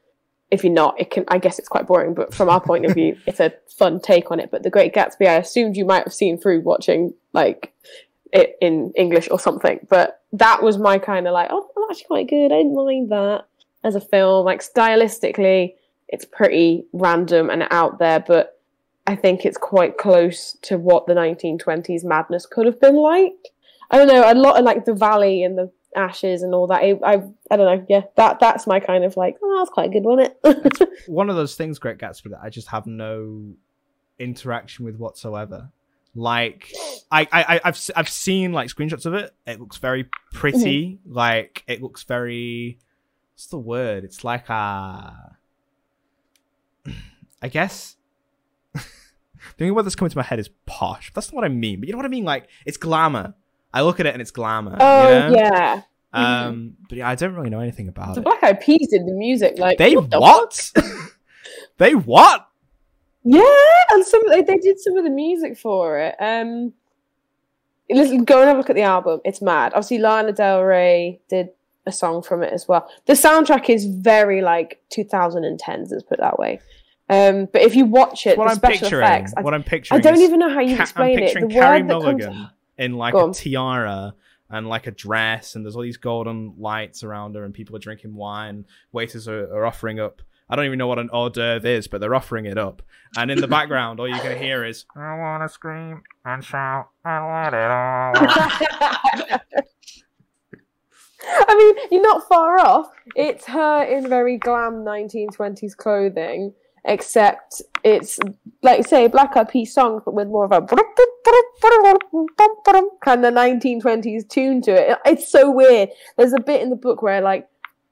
if 0.51 0.65
you're 0.65 0.73
not, 0.73 0.99
it 0.99 1.09
can. 1.09 1.23
I 1.29 1.37
guess 1.37 1.57
it's 1.57 1.69
quite 1.69 1.87
boring. 1.87 2.13
But 2.13 2.33
from 2.33 2.49
our 2.49 2.59
point 2.59 2.85
of 2.85 2.93
view, 2.93 3.17
it's 3.25 3.39
a 3.39 3.53
fun 3.77 4.01
take 4.01 4.31
on 4.31 4.39
it. 4.39 4.51
But 4.51 4.63
The 4.63 4.69
Great 4.69 4.93
Gatsby, 4.93 5.27
I 5.27 5.35
assumed 5.35 5.77
you 5.77 5.85
might 5.85 6.03
have 6.03 6.13
seen 6.13 6.37
through 6.37 6.61
watching 6.61 7.13
like 7.31 7.73
it 8.33 8.57
in 8.61 8.91
English 8.95 9.29
or 9.31 9.39
something. 9.39 9.79
But 9.89 10.21
that 10.33 10.63
was 10.63 10.77
my 10.77 10.97
kind 10.99 11.27
of 11.27 11.33
like, 11.33 11.49
oh, 11.51 11.69
that's 11.75 11.99
actually 11.99 12.07
quite 12.07 12.29
good. 12.29 12.51
I 12.51 12.57
didn't 12.57 12.75
mind 12.75 13.11
that 13.11 13.45
as 13.83 13.95
a 13.95 14.01
film. 14.01 14.45
Like 14.45 14.61
stylistically, 14.61 15.75
it's 16.07 16.25
pretty 16.25 16.85
random 16.93 17.49
and 17.49 17.67
out 17.71 17.99
there, 17.99 18.19
but 18.19 18.59
I 19.07 19.15
think 19.15 19.45
it's 19.45 19.57
quite 19.57 19.97
close 19.97 20.57
to 20.63 20.77
what 20.77 21.07
the 21.07 21.13
1920s 21.13 22.03
madness 22.03 22.45
could 22.45 22.65
have 22.65 22.79
been 22.79 22.95
like. 22.95 23.49
I 23.89 23.97
don't 23.97 24.07
know, 24.07 24.31
a 24.31 24.35
lot 24.35 24.57
of 24.57 24.63
like 24.63 24.85
the 24.85 24.93
valley 24.93 25.43
and 25.43 25.57
the 25.57 25.71
ashes 25.95 26.43
and 26.43 26.53
all 26.53 26.67
that. 26.67 26.81
I, 26.81 26.97
I, 27.03 27.23
I 27.49 27.57
don't 27.57 27.79
know. 27.79 27.85
Yeah, 27.89 28.03
that 28.15 28.39
that's 28.39 28.67
my 28.67 28.79
kind 28.79 29.03
of 29.03 29.17
like, 29.17 29.37
oh, 29.43 29.59
that's 29.59 29.69
quite 29.69 29.89
a 29.89 29.91
good, 29.91 30.03
wasn't 30.03 30.33
it? 30.43 30.89
one 31.07 31.29
of 31.29 31.35
those 31.35 31.55
things, 31.55 31.79
Great 31.79 31.97
Gatsby, 31.97 32.29
that 32.31 32.39
I 32.41 32.49
just 32.49 32.69
have 32.69 32.85
no 32.85 33.53
interaction 34.19 34.85
with 34.85 34.97
whatsoever. 34.97 35.71
Like, 36.13 36.71
I, 37.11 37.27
I, 37.31 37.61
I've, 37.63 37.89
I've 37.95 38.09
seen 38.09 38.51
like 38.51 38.69
screenshots 38.69 39.05
of 39.05 39.13
it. 39.13 39.33
It 39.47 39.59
looks 39.59 39.77
very 39.77 40.07
pretty. 40.33 40.99
Mm-hmm. 41.05 41.13
Like, 41.13 41.63
it 41.67 41.81
looks 41.81 42.03
very. 42.03 42.79
What's 43.33 43.47
the 43.47 43.57
word? 43.59 44.03
It's 44.03 44.23
like 44.23 44.49
a. 44.49 45.37
I 47.41 47.47
guess. 47.49 47.95
the 48.73 48.81
only 49.61 49.71
word 49.71 49.83
that's 49.83 49.95
coming 49.95 50.11
to 50.11 50.17
my 50.17 50.23
head 50.23 50.39
is 50.39 50.49
posh. 50.65 51.11
That's 51.13 51.31
not 51.31 51.37
what 51.37 51.45
I 51.45 51.49
mean. 51.49 51.79
But 51.79 51.87
you 51.87 51.93
know 51.93 51.97
what 51.97 52.05
I 52.05 52.09
mean? 52.09 52.25
Like, 52.25 52.47
it's 52.65 52.77
glamour. 52.77 53.33
I 53.73 53.81
look 53.83 53.99
at 53.99 54.05
it 54.05 54.13
and 54.13 54.21
it's 54.21 54.31
glamour. 54.31 54.75
oh 54.79 55.03
you 55.07 55.19
know? 55.29 55.35
yeah, 55.35 55.81
Um, 56.13 56.25
mm-hmm. 56.25 56.67
but 56.89 56.97
yeah, 56.97 57.09
I 57.09 57.15
don't 57.15 57.33
really 57.35 57.49
know 57.49 57.61
anything 57.61 57.87
about 57.87 58.15
the 58.15 58.21
it. 58.21 58.23
Black 58.25 58.43
Eyed 58.43 58.59
Peas 58.59 58.89
did 58.89 59.05
the 59.07 59.13
music. 59.13 59.57
Like 59.57 59.77
They 59.77 59.95
what? 59.95 60.09
the 60.11 60.19
what? 60.19 60.71
they 61.77 61.95
what? 61.95 62.49
Yeah, 63.23 63.43
and 63.91 64.05
some 64.05 64.21
they, 64.29 64.41
they 64.41 64.57
did 64.57 64.79
some 64.79 64.97
of 64.97 65.03
the 65.03 65.09
music 65.09 65.57
for 65.57 65.99
it. 65.99 66.15
Um, 66.19 66.73
listen, 67.89 68.23
go 68.23 68.39
and 68.39 68.47
have 68.47 68.57
a 68.57 68.59
look 68.59 68.69
at 68.69 68.75
the 68.75 68.81
album. 68.81 69.21
It's 69.23 69.41
mad. 69.41 69.73
Obviously, 69.73 69.99
Lana 69.99 70.31
Del 70.31 70.63
Rey 70.63 71.19
did 71.29 71.49
a 71.85 71.91
song 71.91 72.21
from 72.21 72.43
it 72.43 72.53
as 72.53 72.67
well. 72.67 72.89
The 73.05 73.13
soundtrack 73.13 73.69
is 73.69 73.85
very 73.85 74.41
like 74.41 74.81
2010s. 74.91 75.91
Let's 75.91 76.03
put 76.03 76.19
it 76.19 76.21
that 76.21 76.39
way. 76.39 76.59
Um, 77.09 77.47
but 77.51 77.61
if 77.61 77.75
you 77.75 77.85
watch 77.85 78.25
it, 78.25 78.37
what 78.37 78.45
the 78.45 78.51
I'm 78.51 78.57
special 78.57 78.79
picturing. 78.85 79.03
effects, 79.03 79.33
what 79.41 79.53
I'm 79.53 79.63
picturing, 79.63 79.99
I 79.99 80.01
don't 80.01 80.21
even 80.21 80.39
know 80.39 80.49
how 80.49 80.61
you 80.61 80.77
Ca- 80.77 80.83
explain 80.83 81.17
I'm 81.17 81.23
it. 81.23 81.33
The 81.33 81.41
picturing 81.41 81.49
Carey 81.49 81.81
that 81.81 81.89
comes. 81.89 82.03
Mulligan 82.03 82.49
in 82.77 82.93
like 82.93 83.13
a 83.13 83.31
tiara 83.33 84.13
and 84.49 84.67
like 84.67 84.87
a 84.87 84.91
dress, 84.91 85.55
and 85.55 85.65
there's 85.65 85.75
all 85.75 85.81
these 85.81 85.97
golden 85.97 86.53
lights 86.57 87.03
around 87.03 87.35
her, 87.35 87.43
and 87.43 87.53
people 87.53 87.75
are 87.75 87.79
drinking 87.79 88.15
wine. 88.15 88.65
Waiters 88.93 89.27
are, 89.27 89.53
are 89.53 89.65
offering 89.65 89.99
up. 89.99 90.21
I 90.51 90.57
don't 90.57 90.65
even 90.65 90.77
know 90.77 90.87
what 90.87 90.99
an 90.99 91.09
hors 91.13 91.29
d'oeuvre 91.29 91.65
is, 91.65 91.87
but 91.87 92.01
they're 92.01 92.13
offering 92.13 92.45
it 92.45 92.57
up. 92.57 92.81
And 93.17 93.31
in 93.31 93.39
the 93.39 93.47
background, 93.47 94.01
all 94.01 94.07
you 94.07 94.19
can 94.19 94.37
hear 94.37 94.65
is 94.65 94.85
I 94.95 95.17
wanna 95.17 95.47
scream 95.47 96.03
and 96.25 96.43
shout 96.43 96.89
and 97.05 97.25
let 97.25 97.53
it 97.53 97.71
all. 97.71 98.13
out." 98.17 99.41
I 101.23 101.55
mean, 101.55 101.87
you're 101.91 102.01
not 102.01 102.27
far 102.27 102.59
off. 102.59 102.91
It's 103.15 103.45
her 103.45 103.83
in 103.83 104.09
very 104.09 104.37
glam 104.37 104.83
1920s 104.83 105.77
clothing, 105.77 106.53
except 106.83 107.61
it's 107.83 108.19
like 108.61 108.85
say 108.87 109.07
Black 109.07 109.37
Eyed 109.37 109.49
Peas 109.49 109.73
but 109.73 110.13
with 110.13 110.27
more 110.27 110.45
of 110.45 110.51
a 110.51 110.61
kind 113.05 113.25
of 113.25 113.33
1920s 113.33 114.27
tune 114.27 114.61
to 114.63 114.71
it. 114.71 114.97
It's 115.05 115.31
so 115.31 115.49
weird. 115.49 115.89
There's 116.17 116.33
a 116.33 116.39
bit 116.39 116.61
in 116.61 116.69
the 116.69 116.75
book 116.75 117.01
where 117.01 117.21
like 117.21 117.47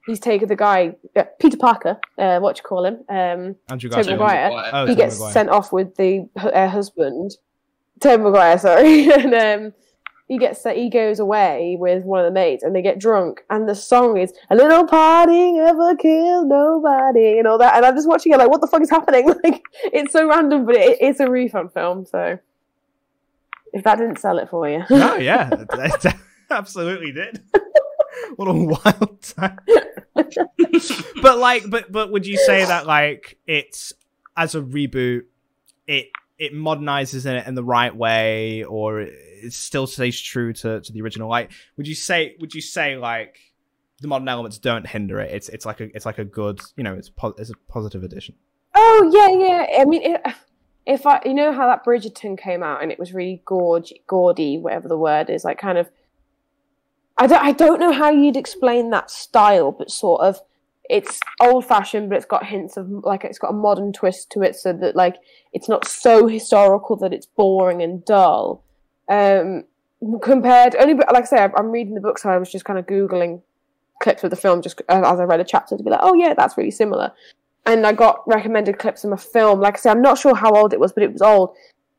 he's 0.10 0.20
taken 0.20 0.47
the 0.47 0.55
guy 0.55 0.95
uh, 1.16 1.24
Peter 1.39 1.57
Parker, 1.57 1.99
uh, 2.18 2.39
what 2.39 2.57
you 2.57 2.64
call 2.64 2.86
him, 2.86 2.95
um, 3.10 3.55
Andrew 3.70 3.89
Tobey 3.89 4.03
Garfield. 4.16 4.20
Maguire. 4.20 4.49
Oh, 4.51 4.82
he 4.86 4.88
Tobey 4.93 4.95
gets 4.95 5.16
Maguire. 5.20 5.34
sent 5.34 5.49
off 5.49 5.72
with 5.72 5.95
the 5.95 6.28
uh, 6.38 6.68
husband, 6.68 7.32
Tobey 7.99 8.24
Maguire, 8.24 8.57
sorry, 8.57 9.12
and 9.12 9.34
um, 9.34 9.74
he 10.28 10.38
gets 10.38 10.64
he 10.64 10.89
goes 10.89 11.20
away 11.20 11.76
with 11.80 12.03
one 12.03 12.20
of 12.20 12.26
the 12.26 12.32
mates, 12.32 12.64
and 12.64 12.76
they 12.76 12.82
get 12.82 12.99
drunk, 12.99 13.41
and 13.49 13.68
the 13.70 13.76
song 13.76 14.18
is 14.18 14.34
"A 14.49 14.55
little 14.55 14.86
party 14.88 15.53
never 15.53 15.95
killed 15.95 16.47
nobody" 16.47 17.39
and 17.39 17.47
all 17.47 17.57
that, 17.57 17.76
and 17.76 17.86
I'm 17.86 17.95
just 17.95 18.07
watching 18.07 18.32
it 18.34 18.38
like, 18.38 18.49
what 18.49 18.62
the 18.62 18.68
fuck 18.68 18.82
is 18.82 18.89
happening? 18.89 19.34
Like, 19.43 19.64
it's 19.84 20.12
so 20.14 20.28
random, 20.28 20.66
but 20.66 20.76
it, 20.76 20.97
it's 21.01 21.20
a 21.20 21.30
refund 21.30 21.74
film, 21.74 22.05
so 22.05 22.38
if 23.74 23.84
that 23.84 23.97
didn't 23.97 24.18
sell 24.20 24.38
it 24.39 24.49
for 24.49 24.68
you, 24.68 24.84
No, 24.89 25.16
yeah, 25.16 25.49
it, 25.53 26.05
it 26.05 26.16
absolutely 26.49 27.12
did. 27.12 27.41
What 28.36 28.48
a 28.48 28.54
wild 28.54 29.22
time. 29.22 29.60
but 31.22 31.38
like, 31.38 31.70
but 31.70 31.92
but 31.92 32.12
would 32.12 32.26
you 32.26 32.38
say 32.38 32.66
that 32.66 32.86
like 32.86 33.38
it's 33.48 33.94
as 34.36 34.56
a 34.56 34.62
reboot, 34.62 35.24
it 35.88 36.08
it 36.38 36.54
modernizes 36.54 37.26
in 37.26 37.36
it 37.36 37.48
in 37.48 37.56
the 37.56 37.64
right 37.64 37.96
way, 37.96 38.64
or 38.64 39.02
it 39.02 39.54
still 39.54 39.88
stays 39.88 40.20
true 40.20 40.54
to, 40.54 40.82
to 40.82 40.92
the 40.92 41.02
original? 41.02 41.30
Like, 41.30 41.52
would 41.78 41.88
you 41.88 41.96
say 41.96 42.36
would 42.40 42.54
you 42.54 42.62
say 42.62 42.98
like 42.98 43.38
the 44.02 44.08
modern 44.08 44.28
elements 44.28 44.58
don't 44.58 44.88
hinder 44.88 45.20
it? 45.20 45.32
It's 45.34 45.50
it's 45.50 45.66
like 45.66 45.82
a 45.82 45.96
it's 45.96 46.06
like 46.06 46.18
a 46.18 46.26
good 46.26 46.62
you 46.76 46.84
know 46.84 46.94
it's 46.94 47.10
po- 47.10 47.36
it's 47.38 47.50
a 47.50 47.56
positive 47.68 48.04
addition. 48.04 48.36
Oh 48.76 49.12
yeah, 49.14 49.48
yeah. 49.48 49.82
I 49.82 49.86
mean, 49.86 50.02
it, 50.04 50.22
if 50.86 51.06
I, 51.06 51.22
you 51.26 51.34
know 51.34 51.52
how 51.52 51.68
that 51.68 51.86
Bridgerton 51.86 52.38
came 52.38 52.64
out 52.64 52.82
and 52.82 52.92
it 52.92 53.00
was 53.00 53.14
really 53.14 53.42
gorge, 53.46 53.94
gaudy, 54.08 54.58
whatever 54.58 54.88
the 54.88 54.98
word 54.98 55.30
is, 55.30 55.44
like 55.44 55.60
kind 55.60 55.78
of. 55.78 55.90
I 57.20 57.28
don't, 57.28 57.43
I 57.43 57.51
don't 57.51 57.80
know 57.80 57.91
how 57.91 58.09
you'd 58.09 58.38
explain 58.38 58.89
that 58.91 59.11
style, 59.11 59.72
but 59.72 59.91
sort 59.91 60.22
of, 60.22 60.39
it's 60.89 61.20
old 61.39 61.65
fashioned, 61.65 62.09
but 62.09 62.15
it's 62.15 62.26
got 62.26 62.45
hints 62.45 62.76
of 62.76 62.89
like 62.89 63.24
it's 63.24 63.38
got 63.38 63.51
a 63.51 63.53
modern 63.53 63.93
twist 63.93 64.32
to 64.32 64.41
it, 64.41 64.55
so 64.55 64.74
that 64.74 64.95
like 64.95 65.17
it's 65.53 65.70
not 65.70 65.88
so 65.88 66.26
historical 66.26 66.95
that 66.95 67.13
it's 67.13 67.28
boring 67.28 67.84
and 67.84 68.03
dull. 68.05 68.63
Um, 69.07 69.65
compared 70.22 70.76
only, 70.78 70.95
but 70.95 71.13
like 71.13 71.24
I 71.24 71.28
say, 71.28 71.38
I'm- 71.38 71.72
reading 71.72 71.93
the 71.93 72.01
book, 72.01 72.17
so 72.17 72.30
I 72.30 72.38
was 72.38 72.51
just 72.51 72.65
kind 72.65 72.80
of 72.80 72.88
googling 72.88 73.41
clips 74.01 74.24
of 74.24 74.32
the 74.32 74.36
film 74.36 74.61
just 74.61 74.82
as 74.89 75.20
I 75.20 75.24
read 75.26 75.41
a 75.41 75.43
chapter 75.43 75.78
to 75.78 75.84
be 75.84 75.89
like, 75.91 75.99
oh 76.01 76.15
yeah, 76.15 76.34
that's 76.34 76.57
really 76.57 76.72
similar 76.72 77.11
and 77.65 77.86
I 77.86 77.93
got 77.93 78.28
recommended 78.28 78.80
clips 78.80 79.01
from 79.01 79.13
a 79.13 79.17
film. 79.17 79.59
Like 79.59 79.76
I 79.76 79.78
said, 79.78 79.91
I'm 79.91 80.01
not 80.01 80.17
sure 80.17 80.36
how 80.36 80.53
old 80.53 80.74
it 80.74 80.80
was, 80.80 80.91
but 80.91 81.03
it 81.03 81.11
was 81.11 81.22
old. 81.22 81.55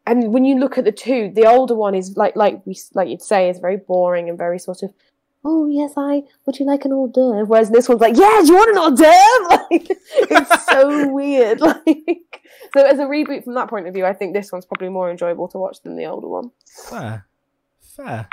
And 0.07 0.33
when 0.33 0.45
you 0.45 0.59
look 0.59 0.79
at 0.79 0.85
the 0.85 0.93
two, 0.93 1.31
the 1.35 1.47
older 1.47 1.75
one 1.75 1.95
is 1.95 2.17
like 2.17 2.35
like 2.35 2.65
we 2.67 2.77
like 2.95 3.09
you'd 3.09 3.23
say 3.23 3.49
is 3.49 3.59
very 3.59 3.77
boring 3.77 4.29
and 4.29 4.37
very 4.39 4.59
sort 4.59 4.83
of. 4.83 4.93
Oh 5.45 5.67
yes, 5.67 5.93
I. 5.97 6.23
Would 6.45 6.59
you 6.59 6.67
like 6.67 6.85
an 6.85 6.93
hors 6.93 7.09
d'oeuvre? 7.09 7.47
Whereas 7.47 7.71
this 7.71 7.89
one's 7.89 8.01
like, 8.01 8.17
yeah, 8.17 8.41
do 8.43 8.49
you 8.49 8.55
want 8.55 8.71
an 8.71 8.79
hors 8.79 8.91
d'oeuvre? 8.91 9.67
Like, 9.71 9.91
it's 10.31 10.67
so 10.67 11.09
weird. 11.13 11.61
Like, 11.87 12.43
so 12.77 12.85
as 12.85 12.99
a 12.99 13.05
reboot 13.05 13.45
from 13.45 13.55
that 13.55 13.69
point 13.69 13.89
of 13.89 13.95
view, 13.95 14.05
I 14.05 14.13
think 14.13 14.35
this 14.35 14.53
one's 14.53 14.67
probably 14.67 14.91
more 14.91 15.11
enjoyable 15.11 15.49
to 15.49 15.59
watch 15.59 15.83
than 15.83 15.97
the 15.97 16.05
older 16.05 16.29
one. 16.29 16.51
Fair, 16.89 17.27
fair. 17.81 18.29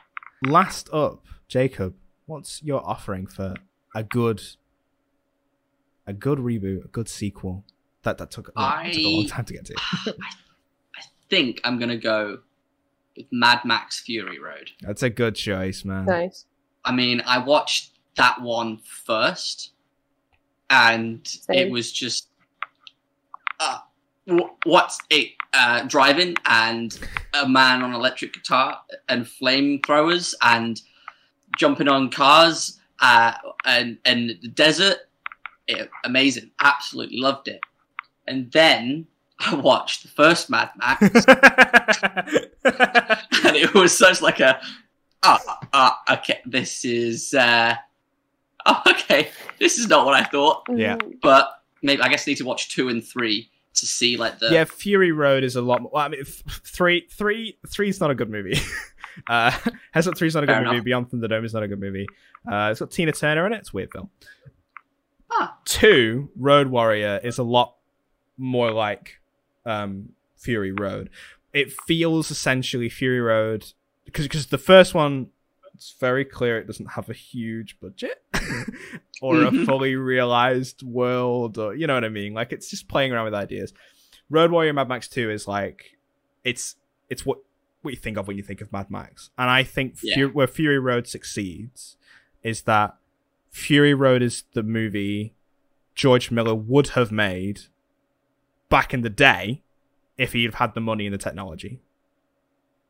Last 0.45 0.89
up, 0.93 1.25
Jacob. 1.47 1.95
What's 2.25 2.61
your 2.61 2.87
offering 2.87 3.25
for 3.25 3.55
a 3.95 4.03
good, 4.03 4.41
a 6.05 6.13
good 6.13 6.39
reboot, 6.39 6.85
a 6.85 6.87
good 6.89 7.07
sequel? 7.09 7.63
That 8.03 8.17
that 8.19 8.31
took, 8.31 8.53
that 8.53 8.93
took 8.93 9.03
a 9.03 9.15
long 9.15 9.27
time 9.27 9.45
to 9.45 9.53
get 9.53 9.65
to. 9.65 9.75
I 9.77 11.01
think 11.29 11.61
I'm 11.63 11.79
gonna 11.79 11.97
go 11.97 12.39
with 13.15 13.25
Mad 13.31 13.61
Max 13.65 14.01
Fury 14.01 14.39
Road. 14.39 14.71
That's 14.81 15.03
a 15.03 15.09
good 15.09 15.35
choice, 15.35 15.83
man. 15.83 16.05
Nice. 16.05 16.45
I 16.87 16.93
mean, 16.93 17.21
I 17.25 17.39
watched 17.39 17.91
that 18.15 18.41
one 18.41 18.77
first, 18.77 19.73
and 20.69 21.19
it 21.49 21.69
was 21.69 21.91
just 21.91 22.29
uh, 23.59 23.79
what's 24.63 24.97
it? 25.09 25.31
Uh, 25.53 25.83
driving 25.83 26.35
and 26.45 26.99
a 27.33 27.47
man 27.47 27.81
on 27.81 27.93
electric 27.93 28.33
guitar 28.33 28.79
and 29.09 29.25
flamethrowers 29.25 30.33
and 30.41 30.81
jumping 31.57 31.87
on 31.87 32.09
cars 32.09 32.79
uh, 33.01 33.33
and 33.65 33.97
and 34.05 34.37
the 34.41 34.47
desert. 34.47 34.97
It, 35.67 35.89
amazing, 36.05 36.51
absolutely 36.59 37.17
loved 37.19 37.49
it. 37.49 37.59
And 38.27 38.49
then 38.53 39.07
I 39.39 39.55
watched 39.55 40.03
the 40.03 40.09
first 40.09 40.49
Mad 40.49 40.69
Max, 40.77 41.01
and 43.43 43.55
it 43.57 43.73
was 43.73 43.97
such 43.97 44.21
like 44.21 44.39
a 44.39 44.61
oh, 45.23 45.37
oh 45.73 45.91
okay 46.11 46.39
this 46.45 46.85
is 46.85 47.33
uh 47.33 47.75
oh, 48.65 48.81
okay 48.87 49.29
this 49.59 49.77
is 49.77 49.87
not 49.87 50.05
what 50.05 50.13
i 50.13 50.23
thought 50.23 50.63
Yeah. 50.69 50.97
Mm. 50.97 51.19
but 51.21 51.49
maybe 51.81 52.01
i 52.01 52.07
guess 52.09 52.27
I 52.27 52.31
need 52.31 52.37
to 52.37 52.45
watch 52.45 52.69
two 52.73 52.89
and 52.89 53.03
three 53.03 53.49
to 53.75 53.85
see 53.85 54.17
like 54.17 54.39
the 54.39 54.49
yeah, 54.51 54.63
Fury 54.63 55.11
Road 55.11 55.43
is 55.43 55.55
a 55.55 55.61
lot 55.61 55.83
more. 55.83 55.91
Well, 55.93 56.03
I 56.03 56.07
mean, 56.07 56.23
th- 56.25 56.43
three, 56.65 57.07
three, 57.11 57.59
three's 57.69 57.99
not 58.01 58.09
a 58.09 58.15
good 58.15 58.27
movie. 58.27 58.57
uh, 59.29 59.51
Headshot 59.93 60.17
three's 60.17 60.33
not 60.33 60.43
a 60.45 60.47
good 60.47 60.53
Fair 60.53 60.63
movie. 60.63 60.75
enough. 60.77 60.85
Beyond 60.85 61.09
Thunderdome 61.11 61.45
is 61.45 61.53
not 61.53 61.61
a 61.61 61.67
good 61.67 61.79
movie. 61.79 62.07
Uh, 62.51 62.69
it's 62.71 62.79
got 62.79 62.89
Tina 62.89 63.11
Turner 63.11 63.45
in 63.45 63.53
it. 63.53 63.57
It's 63.57 63.69
a 63.69 63.73
weird 63.75 63.91
film. 63.91 64.09
Ah. 65.31 65.57
Two, 65.65 66.31
Road 66.35 66.69
Warrior 66.69 67.19
is 67.23 67.37
a 67.37 67.43
lot 67.43 67.75
more 68.35 68.71
like 68.71 69.19
um, 69.63 70.09
Fury 70.37 70.71
Road. 70.71 71.11
It 71.53 71.71
feels 71.71 72.31
essentially 72.31 72.89
Fury 72.89 73.21
Road 73.21 73.73
because 74.07 74.25
because 74.25 74.47
the 74.47 74.57
first 74.57 74.93
one 74.95 75.27
it's 75.75 75.93
very 75.99 76.25
clear 76.25 76.57
it 76.57 76.65
doesn't 76.65 76.87
have 76.93 77.07
a 77.07 77.13
huge 77.13 77.79
budget 77.79 78.23
or 79.21 79.43
a 79.43 79.51
Mhm. 79.51 79.65
fully 79.67 79.95
realized 79.95 80.81
world 80.81 81.59
or 81.59 81.75
you 81.75 81.85
know 81.85 81.93
what 81.93 82.03
I 82.03 82.09
mean. 82.09 82.33
Like 82.33 82.51
it's 82.51 82.67
just 82.69 82.87
playing 82.87 83.11
around 83.13 83.25
with 83.25 83.35
ideas. 83.35 83.73
Road 84.29 84.49
Warrior 84.51 84.73
Mad 84.73 84.89
Max 84.89 85.07
2 85.07 85.29
is 85.29 85.47
like 85.47 85.97
it's 86.43 86.77
it's 87.09 87.23
what 87.27 87.37
what 87.83 87.91
you 87.93 87.97
think 87.99 88.17
of 88.17 88.27
when 88.27 88.37
you 88.37 88.43
think 88.43 88.59
of 88.61 88.73
Mad 88.73 88.89
Max. 88.89 89.29
And 89.37 89.49
I 89.51 89.61
think 89.63 89.97
Yeah. 90.01 90.15
Fu- 90.15 90.29
where 90.29 90.47
Fury 90.47 90.79
Road 90.79 91.07
succeeds 91.07 91.95
is 92.41 92.63
that 92.63 92.95
Fury 93.51 93.93
Road 93.93 94.21
is 94.23 94.43
the 94.53 94.63
movie 94.63 95.35
George 95.93 96.31
Miller 96.31 96.55
would 96.55 96.89
have 96.89 97.11
made 97.11 97.61
back 98.69 98.93
in 98.95 99.01
the 99.01 99.09
day 99.11 99.61
if 100.17 100.33
he'd 100.33 100.55
had 100.55 100.73
the 100.73 100.81
money 100.81 101.05
and 101.05 101.13
the 101.13 101.17
technology. 101.19 101.79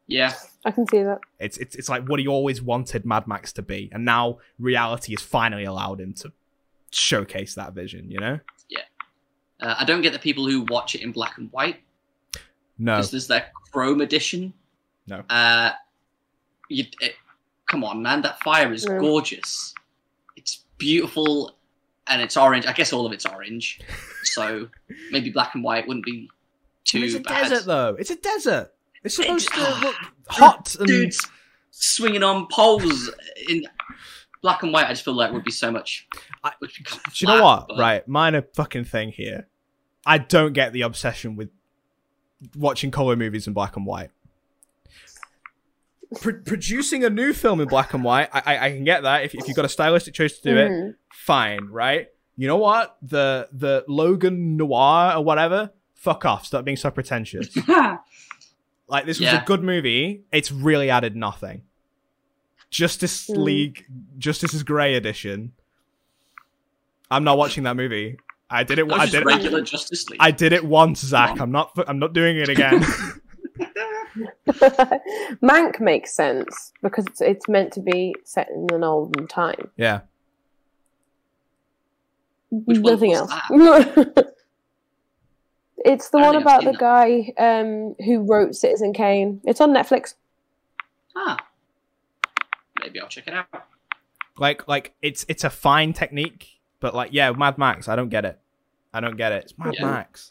Yeah 0.08 0.34
I 0.66 0.72
can 0.72 0.86
see 0.88 1.02
that. 1.04 1.20
It's 1.40 1.58
it's 1.58 1.76
it's 1.76 1.88
like 1.90 2.08
what 2.08 2.20
he 2.20 2.28
always 2.28 2.62
wanted 2.62 3.06
Mad 3.06 3.26
Max 3.28 3.54
to 3.54 3.62
be, 3.62 3.90
and 3.94 4.04
now 4.04 4.40
reality 4.60 5.14
has 5.14 5.22
finally 5.22 5.64
allowed 5.64 6.02
him 6.02 6.14
to 6.16 6.32
showcase 6.92 7.56
that 7.56 7.74
vision. 7.74 8.10
You 8.12 8.20
know? 8.20 8.40
uh, 9.60 9.76
i 9.80 9.84
don't 9.86 10.02
get 10.02 10.14
the 10.14 10.20
people 10.20 10.48
who 10.48 10.62
watch 10.70 10.94
it 10.96 11.02
in 11.02 11.12
black 11.12 11.38
and 11.38 11.52
white 11.52 11.78
No, 12.78 12.96
because 12.96 13.12
there's 13.12 13.28
their 13.28 13.48
chrome 13.72 14.02
edition 14.02 14.54
No. 15.08 15.24
uh 15.30 15.72
you 16.70 16.86
it, 17.02 17.16
come 17.66 17.84
on 17.84 18.02
man 18.04 18.22
that 18.22 18.40
fire 18.44 18.72
is 18.72 18.86
No. 18.86 19.00
gorgeous 19.00 19.74
it's 20.36 20.64
beautiful 20.78 21.58
and 22.08 22.22
it's 22.22 22.38
orange 22.38 22.68
i 22.68 22.72
guess 22.72 22.94
all 22.94 23.06
of 23.08 23.12
it's 23.14 23.26
orange 23.26 23.82
so 24.24 24.70
maybe 25.12 25.32
black 25.32 25.56
and 25.56 25.64
white 25.64 25.88
wouldn't 25.88 26.06
be 26.06 26.30
too 26.84 27.00
it's 27.04 27.16
a 27.16 27.20
bad 27.20 27.50
desert 27.50 27.66
though. 27.66 27.96
It's 28.00 28.12
a 28.12 28.16
desert. 28.16 28.74
It's 29.08 29.16
supposed 29.16 29.50
to 29.54 29.60
It's- 29.62 29.84
look 29.84 29.96
hot 30.30 30.76
and 30.76 30.88
dudes 30.88 31.28
swinging 31.72 32.24
on 32.24 32.48
poles 32.52 33.10
in 33.50 33.64
black 34.42 34.64
and 34.64 34.72
white. 34.74 34.86
I 34.86 34.90
just 34.90 35.04
feel 35.06 35.14
like 35.16 35.32
would 35.32 35.44
be 35.44 35.52
so 35.52 35.72
much. 35.72 36.08
I- 36.44 36.54
would 36.62 36.72
become 36.78 37.00
Do 37.06 37.12
you 37.26 37.28
know 37.28 37.44
what? 37.44 37.68
but- 37.70 37.78
Right, 37.80 38.08
minor 38.08 38.42
fucking 38.56 38.86
thing 38.86 39.12
here. 39.12 39.48
I 40.06 40.18
don't 40.20 40.54
get 40.54 40.72
the 40.74 40.82
obsession 40.84 41.36
with 41.36 41.50
watching 42.56 42.92
color 42.92 43.16
movies 43.16 43.48
in 43.48 43.54
black 43.54 43.76
and 43.76 43.86
white. 43.86 44.10
Pro- 46.22 46.40
producing 46.46 47.04
a 47.04 47.10
new 47.10 47.34
film 47.34 47.60
in 47.60 47.68
black 47.68 47.94
and 47.94 48.02
white, 48.04 48.30
I, 48.32 48.42
I, 48.56 48.66
I 48.68 48.72
can 48.72 48.86
get 48.86 49.04
that. 49.04 49.24
If, 49.26 49.36
if 49.36 49.46
you've 49.48 49.58
got 49.58 49.66
a 49.66 49.70
stylistic 49.70 50.14
choice 50.14 50.40
to 50.40 50.50
do 50.52 50.58
it, 50.58 50.70
Mhm. 50.72 50.96
fine, 51.12 51.66
right? 51.70 52.08
You 52.38 52.48
know 52.48 52.56
what? 52.58 52.96
The 53.02 53.50
the 53.52 53.84
Logan 53.90 54.56
Noir 54.56 55.16
or 55.18 55.24
whatever, 55.26 55.72
fuck 55.96 56.24
off. 56.24 56.46
Stop 56.46 56.64
being 56.64 56.78
so 56.78 56.90
pretentious. 56.92 57.50
like 58.88 59.06
this 59.06 59.20
was 59.20 59.26
Yeah. 59.26 59.42
a 59.44 59.46
good 59.46 59.64
movie. 59.64 60.24
It's 60.32 60.52
really 60.52 60.90
added 60.90 61.16
nothing. 61.16 61.64
Justice 62.70 63.28
Mm. 63.30 63.38
League, 63.38 63.86
Justice's 64.18 64.64
Grey 64.64 64.96
edition. 64.96 65.54
I'm 67.10 67.24
not 67.24 67.38
watching 67.38 67.64
that 67.64 67.76
movie. 67.76 68.18
I 68.50 68.64
did 68.64 68.80
it. 68.80 68.88
That 68.88 68.94
I 68.94 68.98
was 69.04 69.12
just 69.12 69.14
did 69.14 69.22
it. 69.22 69.26
regular 69.26 69.62
Justice 69.62 70.10
League. 70.10 70.20
I 70.22 70.32
did 70.32 70.54
it 70.54 70.64
once, 70.66 71.00
Zach. 71.02 71.40
I'm 71.40 71.52
not. 71.52 71.72
I'm 71.88 72.00
not 72.00 72.14
doing 72.14 72.38
it 72.38 72.50
again. 72.50 72.84
Mank 75.44 75.80
makes 75.80 76.14
sense 76.16 76.72
because 76.82 77.06
it's, 77.08 77.22
it's 77.22 77.48
meant 77.48 77.72
to 77.74 77.82
be 77.82 78.16
set 78.24 78.50
in 78.50 78.68
an 78.74 78.84
olden 78.84 79.28
time. 79.28 79.70
yeah. 79.78 80.02
Which 82.50 82.78
Nothing 82.80 83.10
was 83.12 83.30
else. 83.52 84.08
that? 85.88 85.94
it's 85.94 86.10
the 86.10 86.18
I 86.18 86.22
one 86.22 86.34
don't 86.34 86.44
think 86.44 86.48
I've 86.48 86.60
about 86.60 86.80
the 86.80 87.24
seen 87.24 87.34
guy 87.38 87.60
um, 87.60 87.96
who 88.06 88.26
wrote 88.26 88.56
Citizen 88.56 88.94
Kane. 88.94 89.42
It's 89.46 89.62
on 89.62 89.74
Netflix. 89.74 90.16
ah, 91.16 91.38
maybe 92.82 93.00
I'll 93.00 93.08
check 93.08 93.28
it 93.28 93.34
out. 93.34 93.48
Like, 94.38 94.68
like 94.68 94.94
it's 95.02 95.26
it's 95.28 95.44
a 95.44 95.50
fine 95.50 95.94
technique, 95.94 96.60
but 96.80 96.94
like, 96.94 97.10
yeah, 97.12 97.32
Mad 97.32 97.58
Max. 97.58 97.88
I 97.88 97.96
don't 97.96 98.10
get 98.10 98.26
it. 98.26 98.40
I 98.94 99.00
don't 99.00 99.18
get 99.18 99.32
it. 99.32 99.44
It's 99.46 99.58
Mad 99.58 99.74
Yeah. 99.76 99.86
Max. 99.86 100.30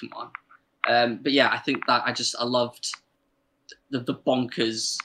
Come 0.00 0.10
on. 0.14 0.30
Um, 0.88 1.20
but 1.22 1.32
yeah, 1.32 1.50
I 1.52 1.58
think 1.58 1.86
that 1.86 2.02
I 2.06 2.12
just 2.12 2.34
I 2.38 2.44
loved 2.44 2.90
the, 3.90 4.00
the 4.00 4.14
bonkers 4.14 4.96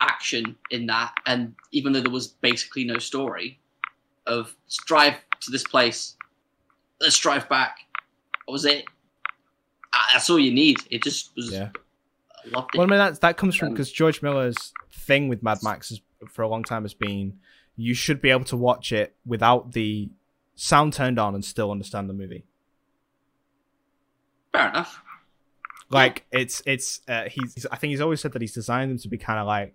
action 0.00 0.56
in 0.70 0.86
that, 0.86 1.12
and 1.26 1.54
even 1.72 1.92
though 1.92 2.00
there 2.00 2.10
was 2.12 2.28
basically 2.28 2.84
no 2.84 2.98
story, 2.98 3.58
of 4.26 4.54
drive 4.86 5.14
to 5.40 5.50
this 5.50 5.64
place, 5.64 6.16
let's 7.00 7.18
drive 7.18 7.48
back. 7.48 7.78
Was 8.48 8.64
it? 8.64 8.84
That's 10.12 10.28
all 10.30 10.38
you 10.38 10.52
need. 10.52 10.78
It 10.90 11.02
just 11.02 11.34
was. 11.36 11.52
Yeah. 11.52 11.70
I 12.44 12.48
loved 12.48 12.74
it. 12.74 12.78
Well, 12.78 12.86
I 12.86 12.90
mean, 12.90 12.98
that's, 12.98 13.18
that 13.20 13.36
comes 13.36 13.54
from 13.54 13.68
Um, 13.68 13.74
because 13.74 13.92
George 13.92 14.22
Miller's 14.22 14.72
thing 14.92 15.28
with 15.28 15.42
Mad 15.42 15.58
Max 15.62 15.90
is, 15.90 16.00
for 16.28 16.42
a 16.42 16.48
long 16.48 16.64
time 16.64 16.82
has 16.82 16.94
been 16.94 17.38
you 17.76 17.94
should 17.94 18.20
be 18.20 18.30
able 18.30 18.44
to 18.44 18.56
watch 18.56 18.92
it 18.92 19.14
without 19.24 19.72
the 19.72 20.10
sound 20.54 20.92
turned 20.92 21.18
on 21.18 21.34
and 21.34 21.44
still 21.44 21.70
understand 21.70 22.08
the 22.08 22.14
movie. 22.14 22.44
Fair 24.52 24.68
enough. 24.68 25.02
Like 25.88 26.26
it's 26.30 26.62
it's 26.66 27.00
uh, 27.08 27.24
he's, 27.28 27.54
he's 27.54 27.66
I 27.66 27.76
think 27.76 27.90
he's 27.90 28.00
always 28.00 28.20
said 28.20 28.32
that 28.32 28.42
he's 28.42 28.54
designed 28.54 28.90
them 28.90 28.98
to 28.98 29.08
be 29.08 29.18
kind 29.18 29.38
of 29.38 29.46
like 29.46 29.74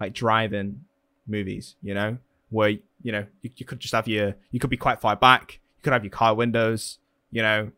like 0.00 0.12
drive-in 0.12 0.84
movies, 1.26 1.76
you 1.82 1.94
know, 1.94 2.18
where 2.50 2.70
you 3.02 3.12
know 3.12 3.26
you, 3.42 3.50
you 3.56 3.66
could 3.66 3.80
just 3.80 3.94
have 3.94 4.06
your 4.08 4.34
you 4.50 4.60
could 4.60 4.70
be 4.70 4.76
quite 4.76 5.00
far 5.00 5.16
back, 5.16 5.60
you 5.78 5.82
could 5.82 5.92
have 5.92 6.04
your 6.04 6.10
car 6.10 6.34
windows, 6.34 6.98
you 7.30 7.42
know, 7.42 7.70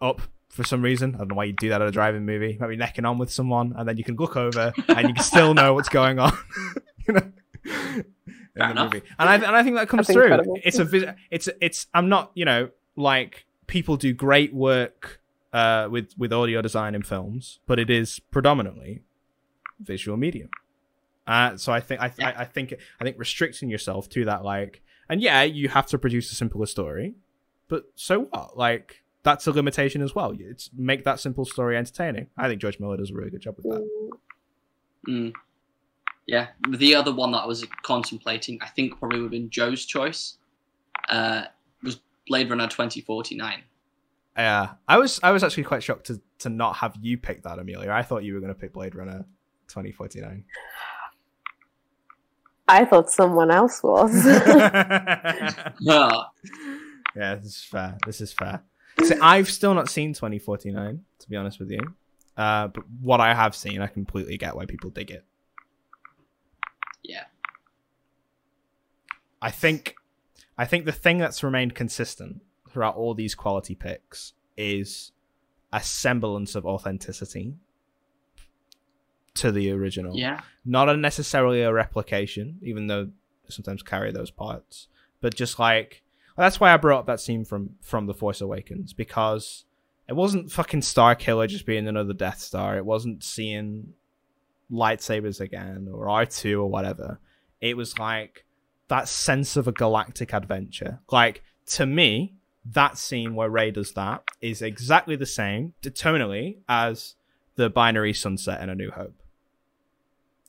up 0.00 0.20
for 0.48 0.64
some 0.64 0.82
reason. 0.82 1.14
I 1.14 1.18
don't 1.18 1.28
know 1.28 1.34
why 1.36 1.44
you 1.44 1.52
do 1.52 1.68
that 1.70 1.80
at 1.82 1.88
a 1.88 1.90
drive-in 1.90 2.24
movie. 2.26 2.56
Maybe 2.60 2.76
necking 2.76 3.04
on 3.04 3.18
with 3.18 3.30
someone, 3.30 3.74
and 3.76 3.88
then 3.88 3.96
you 3.96 4.04
can 4.04 4.16
look 4.16 4.36
over 4.36 4.72
and 4.88 5.08
you 5.08 5.14
can 5.14 5.22
still 5.24 5.54
know 5.54 5.74
what's 5.74 5.88
going 5.88 6.18
on, 6.18 6.32
you 7.06 7.14
know. 7.14 7.22
In 7.64 8.04
Fair 8.56 8.66
the 8.66 8.70
enough. 8.72 8.92
movie, 8.92 9.06
and 9.18 9.28
I 9.28 9.34
and 9.36 9.44
I 9.56 9.62
think 9.62 9.76
that 9.76 9.88
comes 9.88 10.06
That's 10.08 10.14
through. 10.14 10.24
incredible. 10.24 10.58
It's 10.64 10.78
a 10.78 10.84
vis- 10.84 11.04
it's 11.30 11.48
it's 11.60 11.86
I'm 11.94 12.08
not 12.08 12.32
you 12.34 12.44
know 12.44 12.70
like 12.96 13.46
people 13.68 13.96
do 13.96 14.12
great 14.12 14.52
work 14.52 15.20
uh, 15.52 15.88
with 15.90 16.12
with 16.18 16.32
audio 16.32 16.60
design 16.60 16.94
in 16.96 17.02
films, 17.02 17.60
but 17.66 17.78
it 17.78 17.88
is 17.90 18.18
predominantly 18.18 19.02
visual 19.80 20.16
medium. 20.16 20.50
Uh, 21.26 21.56
so 21.56 21.72
I 21.72 21.78
think 21.80 22.00
I, 22.00 22.12
Yeah. 22.18 22.32
I 22.36 22.40
I 22.40 22.44
think 22.44 22.74
I 23.00 23.04
think 23.04 23.18
restricting 23.18 23.70
yourself 23.70 24.08
to 24.10 24.24
that 24.24 24.42
like 24.44 24.82
and 25.08 25.20
yeah 25.22 25.42
you 25.42 25.68
have 25.68 25.86
to 25.88 25.98
produce 25.98 26.32
a 26.32 26.34
simpler 26.34 26.66
story, 26.66 27.14
but 27.68 27.84
so 27.94 28.22
what? 28.22 28.56
Like 28.58 29.04
that's 29.22 29.46
a 29.46 29.52
limitation 29.52 30.02
as 30.02 30.14
well. 30.14 30.34
It's 30.38 30.70
make 30.76 31.04
that 31.04 31.20
simple 31.20 31.44
story 31.44 31.76
entertaining. 31.76 32.28
I 32.36 32.48
think 32.48 32.60
George 32.60 32.80
Miller 32.80 32.96
does 32.96 33.10
a 33.10 33.14
really 33.14 33.30
good 33.30 33.42
job 33.42 33.56
with 33.56 33.66
that. 33.66 33.88
Mm. 35.08 35.32
Yeah, 36.26 36.48
the 36.68 36.94
other 36.94 37.12
one 37.12 37.32
that 37.32 37.38
I 37.38 37.46
was 37.46 37.66
contemplating, 37.82 38.58
I 38.62 38.68
think 38.68 38.98
probably 38.98 39.18
would 39.18 39.24
have 39.24 39.30
been 39.32 39.50
Joe's 39.50 39.84
choice, 39.84 40.38
uh, 41.08 41.44
was 41.82 42.00
Blade 42.26 42.48
Runner 42.50 42.68
2049. 42.68 43.62
Yeah, 44.36 44.74
I 44.86 44.98
was 44.98 45.20
I 45.22 45.32
was 45.32 45.42
actually 45.42 45.64
quite 45.64 45.82
shocked 45.82 46.06
to 46.06 46.20
to 46.38 46.48
not 46.48 46.76
have 46.76 46.96
you 47.00 47.18
pick 47.18 47.42
that, 47.42 47.58
Amelia. 47.58 47.90
I 47.90 48.02
thought 48.02 48.22
you 48.22 48.34
were 48.34 48.40
going 48.40 48.54
to 48.54 48.58
pick 48.58 48.72
Blade 48.72 48.94
Runner 48.94 49.24
2049. 49.68 50.44
I 52.68 52.84
thought 52.84 53.10
someone 53.10 53.50
else 53.50 53.82
was. 53.82 54.14
yeah, 55.80 56.22
Ah, 57.16 57.34
this 57.34 57.44
is 57.44 57.64
fair. 57.64 57.98
This 58.06 58.20
is 58.20 58.32
fair. 58.32 58.62
See, 59.04 59.14
I've 59.20 59.48
still 59.50 59.74
not 59.74 59.88
seen 59.88 60.12
2049, 60.12 61.04
to 61.18 61.28
be 61.28 61.36
honest 61.36 61.58
with 61.58 61.70
you. 61.70 61.80
Uh, 62.36 62.68
but 62.68 62.84
what 63.00 63.20
I 63.20 63.34
have 63.34 63.54
seen, 63.54 63.80
I 63.82 63.86
completely 63.86 64.36
get 64.38 64.56
why 64.56 64.66
people 64.66 64.90
dig 64.90 65.10
it. 65.10 65.24
yeah. 67.02 67.24
I 69.42 69.50
think, 69.50 69.94
I 70.58 70.66
think 70.66 70.84
the 70.84 70.92
thing 70.92 71.18
that's 71.18 71.42
remained 71.42 71.74
consistent 71.74 72.42
throughout 72.70 72.96
all 72.96 73.14
these 73.14 73.34
quality 73.34 73.74
picks 73.74 74.34
is 74.56 75.12
a 75.72 75.82
semblance 75.82 76.54
of 76.54 76.66
authenticity 76.66 77.54
to 79.34 79.50
the 79.50 79.70
original. 79.70 80.16
Yeah. 80.16 80.42
not 80.64 80.88
a 80.88 80.96
necessarily 80.96 81.62
a 81.62 81.72
replication, 81.72 82.58
even 82.62 82.86
though 82.86 83.10
sometimes 83.48 83.82
carry 83.82 84.12
those 84.12 84.30
parts, 84.30 84.88
but 85.20 85.34
just 85.34 85.58
like 85.58 86.02
that's 86.40 86.60
why 86.60 86.72
I 86.72 86.76
brought 86.76 87.00
up 87.00 87.06
that 87.06 87.20
scene 87.20 87.44
from 87.44 87.76
from 87.82 88.06
The 88.06 88.14
Force 88.14 88.40
Awakens 88.40 88.92
because 88.92 89.64
it 90.08 90.14
wasn't 90.14 90.50
fucking 90.50 90.80
Starkiller 90.80 91.48
just 91.48 91.66
being 91.66 91.86
another 91.86 92.14
Death 92.14 92.40
Star. 92.40 92.76
It 92.76 92.84
wasn't 92.84 93.22
seeing 93.22 93.94
lightsabers 94.70 95.40
again 95.40 95.88
or 95.92 96.08
R 96.08 96.26
two 96.26 96.60
or 96.60 96.70
whatever. 96.70 97.20
It 97.60 97.76
was 97.76 97.98
like 97.98 98.44
that 98.88 99.08
sense 99.08 99.56
of 99.56 99.68
a 99.68 99.72
galactic 99.72 100.32
adventure. 100.32 101.00
Like 101.10 101.42
to 101.66 101.86
me, 101.86 102.34
that 102.64 102.98
scene 102.98 103.34
where 103.34 103.50
Rey 103.50 103.70
does 103.70 103.92
that 103.92 104.24
is 104.40 104.62
exactly 104.62 105.16
the 105.16 105.26
same 105.26 105.74
tonally 105.82 106.58
as 106.68 107.14
the 107.56 107.70
binary 107.70 108.14
sunset 108.14 108.62
in 108.62 108.68
A 108.68 108.74
New 108.74 108.90
Hope. 108.90 109.20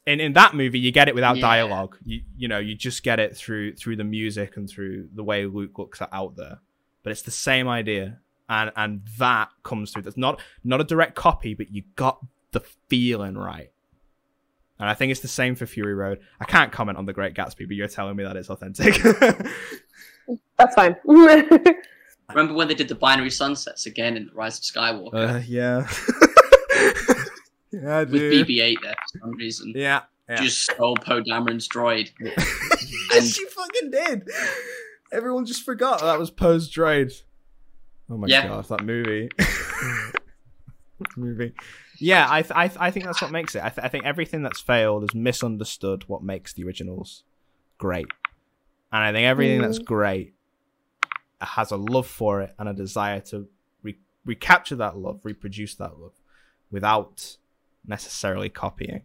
In 0.07 0.19
in 0.19 0.33
that 0.33 0.55
movie, 0.55 0.79
you 0.79 0.91
get 0.91 1.07
it 1.07 1.15
without 1.15 1.37
Yeah. 1.37 1.41
dialogue. 1.41 1.97
You 2.03 2.21
you 2.35 2.47
know 2.47 2.57
you 2.59 2.75
just 2.75 3.03
get 3.03 3.19
it 3.19 3.37
through 3.37 3.75
through 3.75 3.97
the 3.97 4.03
music 4.03 4.57
and 4.57 4.67
through 4.69 5.09
the 5.13 5.23
way 5.23 5.45
Luke 5.45 5.77
looks 5.77 6.01
out 6.11 6.35
there. 6.35 6.59
But 7.03 7.11
it's 7.11 7.21
the 7.21 7.31
same 7.31 7.67
idea, 7.67 8.19
and 8.49 8.71
and 8.75 9.01
that 9.19 9.49
comes 9.63 9.91
through. 9.91 10.01
That's 10.03 10.17
not 10.17 10.41
not 10.63 10.81
a 10.81 10.83
direct 10.83 11.15
copy, 11.15 11.53
but 11.53 11.71
you 11.71 11.83
got 11.95 12.19
the 12.51 12.61
feeling 12.89 13.35
right. 13.37 13.71
And 14.79 14.89
I 14.89 14.95
think 14.95 15.11
it's 15.11 15.19
the 15.19 15.27
same 15.27 15.53
for 15.55 15.67
Fury 15.67 15.93
Road. 15.93 16.21
I 16.39 16.45
can't 16.45 16.71
comment 16.71 16.97
on 16.97 17.05
The 17.05 17.13
Great 17.13 17.35
Gatsby, 17.35 17.67
but 17.67 17.75
you're 17.75 17.87
telling 17.87 18.15
me 18.15 18.23
that 18.23 18.35
it's 18.35 18.49
authentic. 18.49 18.95
That's 20.57 20.73
fine. 20.73 20.95
Remember 21.05 22.53
when 22.55 22.67
they 22.67 22.73
did 22.73 22.87
the 22.87 22.95
binary 22.95 23.29
sunsets 23.29 23.85
again 23.85 24.17
in 24.17 24.25
The 24.25 24.33
Rise 24.33 24.57
of 24.57 24.63
Skywalker 24.63 25.13
uh, 25.13 25.43
yeah. 25.45 25.87
yeah, 27.71 28.03
with. 28.03 28.13
BB-8 28.13 28.75
there 28.81 28.95
for 29.11 29.19
some 29.19 29.31
reason? 29.31 29.73
Yeah. 29.75 30.01
yeah. 30.29 30.35
Just 30.35 30.61
stole 30.61 30.95
Poe 30.95 31.21
Dameron's 31.21 31.67
droid. 31.67 32.11
And- 33.13 33.25
she 33.27 33.45
fucking 33.47 33.91
did. 33.91 34.29
Everyone 35.11 35.45
just 35.45 35.63
forgot 35.63 35.99
that 36.01 36.17
was 36.17 36.31
Poe's 36.31 36.71
droid. 36.71 37.21
Oh 38.09 38.17
my 38.17 38.27
Yeah. 38.27 38.47
god, 38.47 38.65
that 38.69 38.85
movie. 38.85 39.29
That 39.37 40.13
movie. 41.17 41.53
Yeah, 41.97 42.27
I, 42.29 42.41
th- 42.41 42.53
I, 42.55 42.67
th- 42.67 42.79
I 42.79 42.91
think 42.91 43.05
that's 43.05 43.21
what 43.21 43.31
makes 43.31 43.55
it. 43.55 43.63
I, 43.63 43.69
th- 43.69 43.85
I 43.85 43.87
think 43.87 44.05
everything 44.05 44.41
that's 44.41 44.59
failed 44.59 45.03
has 45.03 45.13
misunderstood 45.13 46.05
what 46.07 46.23
makes 46.23 46.53
the 46.53 46.63
originals 46.63 47.23
great. 47.77 48.07
And 48.91 49.03
I 49.03 49.11
think 49.11 49.25
everything 49.25 49.61
that's 49.61 49.79
mm. 49.79 49.85
great 49.85 50.33
has 51.39 51.71
a 51.71 51.77
love 51.77 52.07
for 52.07 52.41
it 52.41 52.53
and 52.59 52.67
a 52.67 52.73
desire 52.73 53.19
to 53.21 53.47
re- 53.83 53.99
recapture 54.25 54.75
that 54.77 54.97
love, 54.97 55.21
reproduce 55.23 55.75
that 55.75 55.99
love 55.99 56.13
without 56.71 57.37
necessarily 57.85 58.49
copying. 58.49 59.01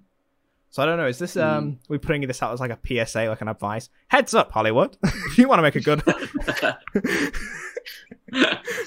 So 0.71 0.83
I 0.83 0.87
don't 0.87 0.99
know. 0.99 1.07
Is 1.07 1.19
this 1.19 1.37
um 1.37 1.79
we 1.89 1.97
putting 1.99 2.27
this 2.27 2.43
out 2.43 2.53
as 2.53 2.61
like 2.61 2.71
a 2.71 2.79
PSA, 3.07 3.29
like 3.29 3.41
an 3.41 3.49
advice? 3.49 3.89
Heads 4.09 4.35
up, 4.35 4.51
Hollywood! 4.53 4.97
if 5.05 5.39
you 5.39 5.49
want 5.49 5.59
to 5.59 5.63
make 5.63 5.77
a 5.77 5.81
good 5.81 6.03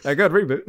a 0.05 0.15
good 0.15 0.31
reboot. 0.31 0.61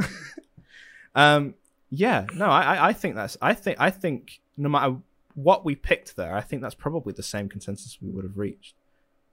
um, 1.15 1.55
yeah, 1.91 2.27
no, 2.35 2.47
I, 2.47 2.63
I- 2.77 2.89
I 2.89 2.93
think 2.93 3.15
that's, 3.17 3.37
I 3.43 3.55
think, 3.55 3.77
I 3.81 3.91
think 3.91 4.41
no 4.57 4.69
matter 4.69 4.97
what 5.35 5.65
we 5.65 5.75
picked 5.75 6.17
there, 6.17 6.35
I 6.35 6.41
think 6.41 6.63
that's 6.63 6.75
probably 6.75 7.13
the 7.13 7.23
same 7.23 7.49
consensus 7.49 7.99
we 8.01 8.11
would 8.11 8.25
have 8.25 8.37
reached. 8.39 8.75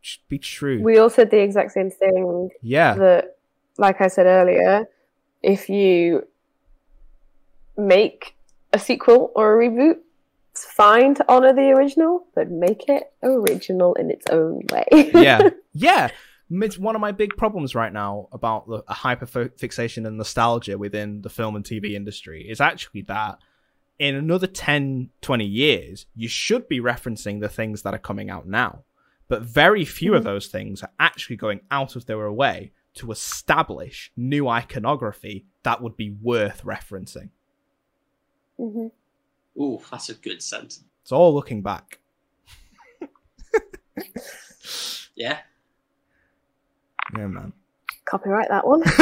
Should 0.01 0.27
be 0.27 0.37
true. 0.39 0.81
we 0.81 0.97
all 0.97 1.09
said 1.09 1.31
the 1.31 1.41
exact 1.41 1.71
same 1.73 1.89
thing 1.91 2.49
yeah, 2.61 2.93
that, 2.95 3.37
like 3.77 3.99
I 4.01 4.07
said 4.07 4.25
earlier, 4.25 4.87
if 5.43 5.69
you 5.69 6.25
make 7.75 8.35
a 8.73 8.79
sequel 8.79 9.31
or 9.35 9.61
a 9.61 9.69
reboot, 9.69 9.97
it's 10.51 10.65
fine 10.65 11.13
to 11.15 11.25
honor 11.31 11.53
the 11.53 11.69
original, 11.71 12.25
but 12.33 12.49
make 12.49 12.89
it 12.89 13.11
original 13.23 13.93
in 13.95 14.09
its 14.09 14.25
own 14.27 14.63
way. 14.71 14.85
yeah, 15.13 15.49
yeah. 15.73 16.09
It's 16.49 16.77
one 16.77 16.95
of 16.95 17.01
my 17.01 17.11
big 17.11 17.35
problems 17.35 17.75
right 17.75 17.91
now 17.91 18.29
about 18.31 18.67
the 18.67 18.81
hyper 18.87 19.25
fixation 19.25 20.05
and 20.05 20.17
nostalgia 20.17 20.77
within 20.77 21.21
the 21.21 21.29
film 21.29 21.55
and 21.55 21.65
TV 21.65 21.93
industry 21.93 22.47
is 22.49 22.61
actually 22.61 23.01
that 23.03 23.39
in 23.99 24.15
another 24.15 24.47
10, 24.47 25.09
20 25.21 25.45
years, 25.45 26.05
you 26.15 26.27
should 26.27 26.67
be 26.67 26.79
referencing 26.79 27.39
the 27.39 27.49
things 27.49 27.81
that 27.81 27.93
are 27.93 27.99
coming 27.99 28.29
out 28.29 28.47
now. 28.47 28.83
But 29.27 29.41
very 29.41 29.85
few 29.85 30.13
of 30.15 30.21
mm. 30.21 30.25
those 30.25 30.47
things 30.47 30.83
are 30.83 30.91
actually 30.99 31.35
going 31.35 31.61
out 31.69 31.95
of 31.95 32.05
their 32.05 32.31
way 32.31 32.71
to 32.95 33.11
establish 33.11 34.11
new 34.15 34.47
iconography 34.47 35.45
that 35.63 35.81
would 35.81 35.97
be 35.97 36.09
worth 36.09 36.63
referencing. 36.63 37.29
Hmm 38.57 38.87
Ooh, 39.59 39.81
that's 39.89 40.09
a 40.09 40.13
good 40.13 40.41
sentence. 40.41 40.83
It's 41.01 41.11
all 41.11 41.33
looking 41.33 41.61
back. 41.61 41.99
Yeah. 45.15 45.39
Yeah, 47.17 47.25
man. 47.27 47.53
Copyright 48.05 48.49
that 48.49 48.67
one. 48.67 48.83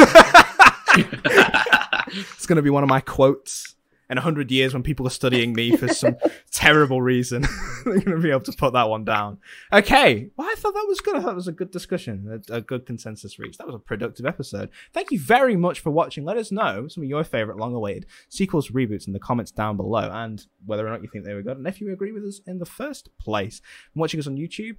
It's 2.36 2.46
going 2.46 2.56
to 2.56 2.62
be 2.62 2.70
one 2.70 2.82
of 2.82 2.88
my 2.88 3.00
quotes 3.00 3.75
in 4.08 4.16
100 4.16 4.50
years 4.50 4.72
when 4.72 4.82
people 4.82 5.06
are 5.06 5.10
studying 5.10 5.52
me 5.52 5.76
for 5.76 5.88
some 5.88 6.16
terrible 6.52 7.02
reason. 7.02 7.42
They're 7.84 8.00
going 8.00 8.16
to 8.16 8.18
be 8.18 8.30
able 8.30 8.40
to 8.42 8.52
put 8.52 8.72
that 8.74 8.88
one 8.88 9.04
down. 9.04 9.38
Okay. 9.72 10.28
Well, 10.36 10.48
I 10.48 10.54
thought 10.56 10.74
that 10.74 10.86
was 10.86 11.00
good. 11.00 11.16
I 11.16 11.20
thought 11.20 11.32
it 11.32 11.36
was 11.36 11.48
a 11.48 11.52
good 11.52 11.70
discussion, 11.70 12.42
a, 12.48 12.56
a 12.56 12.60
good 12.60 12.86
consensus 12.86 13.38
reach. 13.38 13.58
That 13.58 13.66
was 13.66 13.76
a 13.76 13.80
productive 13.80 14.26
episode. 14.26 14.70
Thank 14.92 15.10
you 15.10 15.18
very 15.18 15.56
much 15.56 15.80
for 15.80 15.90
watching. 15.90 16.24
Let 16.24 16.36
us 16.36 16.52
know 16.52 16.86
some 16.88 17.02
of 17.02 17.08
your 17.08 17.24
favorite 17.24 17.58
long 17.58 17.74
awaited 17.74 18.06
sequels, 18.28 18.68
reboots 18.68 19.06
in 19.06 19.12
the 19.12 19.18
comments 19.18 19.50
down 19.50 19.76
below 19.76 20.10
and 20.12 20.46
whether 20.64 20.86
or 20.86 20.90
not 20.90 21.02
you 21.02 21.08
think 21.08 21.24
they 21.24 21.34
were 21.34 21.42
good 21.42 21.56
and 21.56 21.66
if 21.66 21.80
you 21.80 21.92
agree 21.92 22.12
with 22.12 22.24
us 22.24 22.40
in 22.46 22.58
the 22.58 22.66
first 22.66 23.08
place. 23.18 23.60
And 23.94 24.00
watching 24.00 24.20
us 24.20 24.26
on 24.26 24.36
YouTube, 24.36 24.76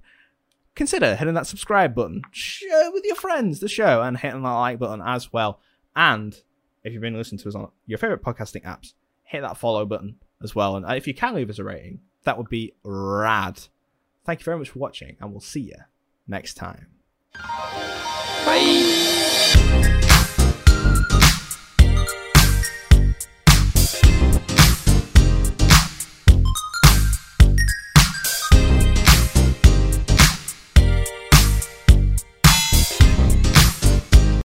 consider 0.74 1.16
hitting 1.16 1.34
that 1.34 1.46
subscribe 1.46 1.94
button, 1.94 2.22
share 2.30 2.90
with 2.92 3.04
your 3.04 3.16
friends 3.16 3.60
the 3.60 3.68
show, 3.68 4.00
and 4.00 4.16
hitting 4.16 4.42
that 4.42 4.48
like 4.48 4.78
button 4.78 5.02
as 5.04 5.32
well. 5.32 5.60
And 5.94 6.34
if 6.84 6.92
you've 6.92 7.02
been 7.02 7.16
listening 7.16 7.40
to 7.40 7.48
us 7.48 7.54
on 7.54 7.68
your 7.86 7.98
favorite 7.98 8.22
podcasting 8.22 8.62
apps, 8.62 8.94
hit 9.28 9.42
that 9.42 9.56
follow 9.56 9.84
button 9.84 10.16
as 10.42 10.54
well. 10.54 10.76
And 10.76 10.86
if 10.96 11.06
you 11.06 11.14
can 11.14 11.34
leave 11.34 11.50
us 11.50 11.58
a 11.58 11.64
rating, 11.64 12.00
that 12.24 12.38
would 12.38 12.48
be 12.48 12.72
rad. 12.82 13.60
Thank 14.24 14.40
you 14.40 14.44
very 14.44 14.58
much 14.58 14.70
for 14.70 14.78
watching, 14.78 15.16
and 15.20 15.30
we'll 15.30 15.40
see 15.40 15.60
you 15.60 15.76
next 16.26 16.54
time. 16.54 16.88
Bye. 18.44 19.94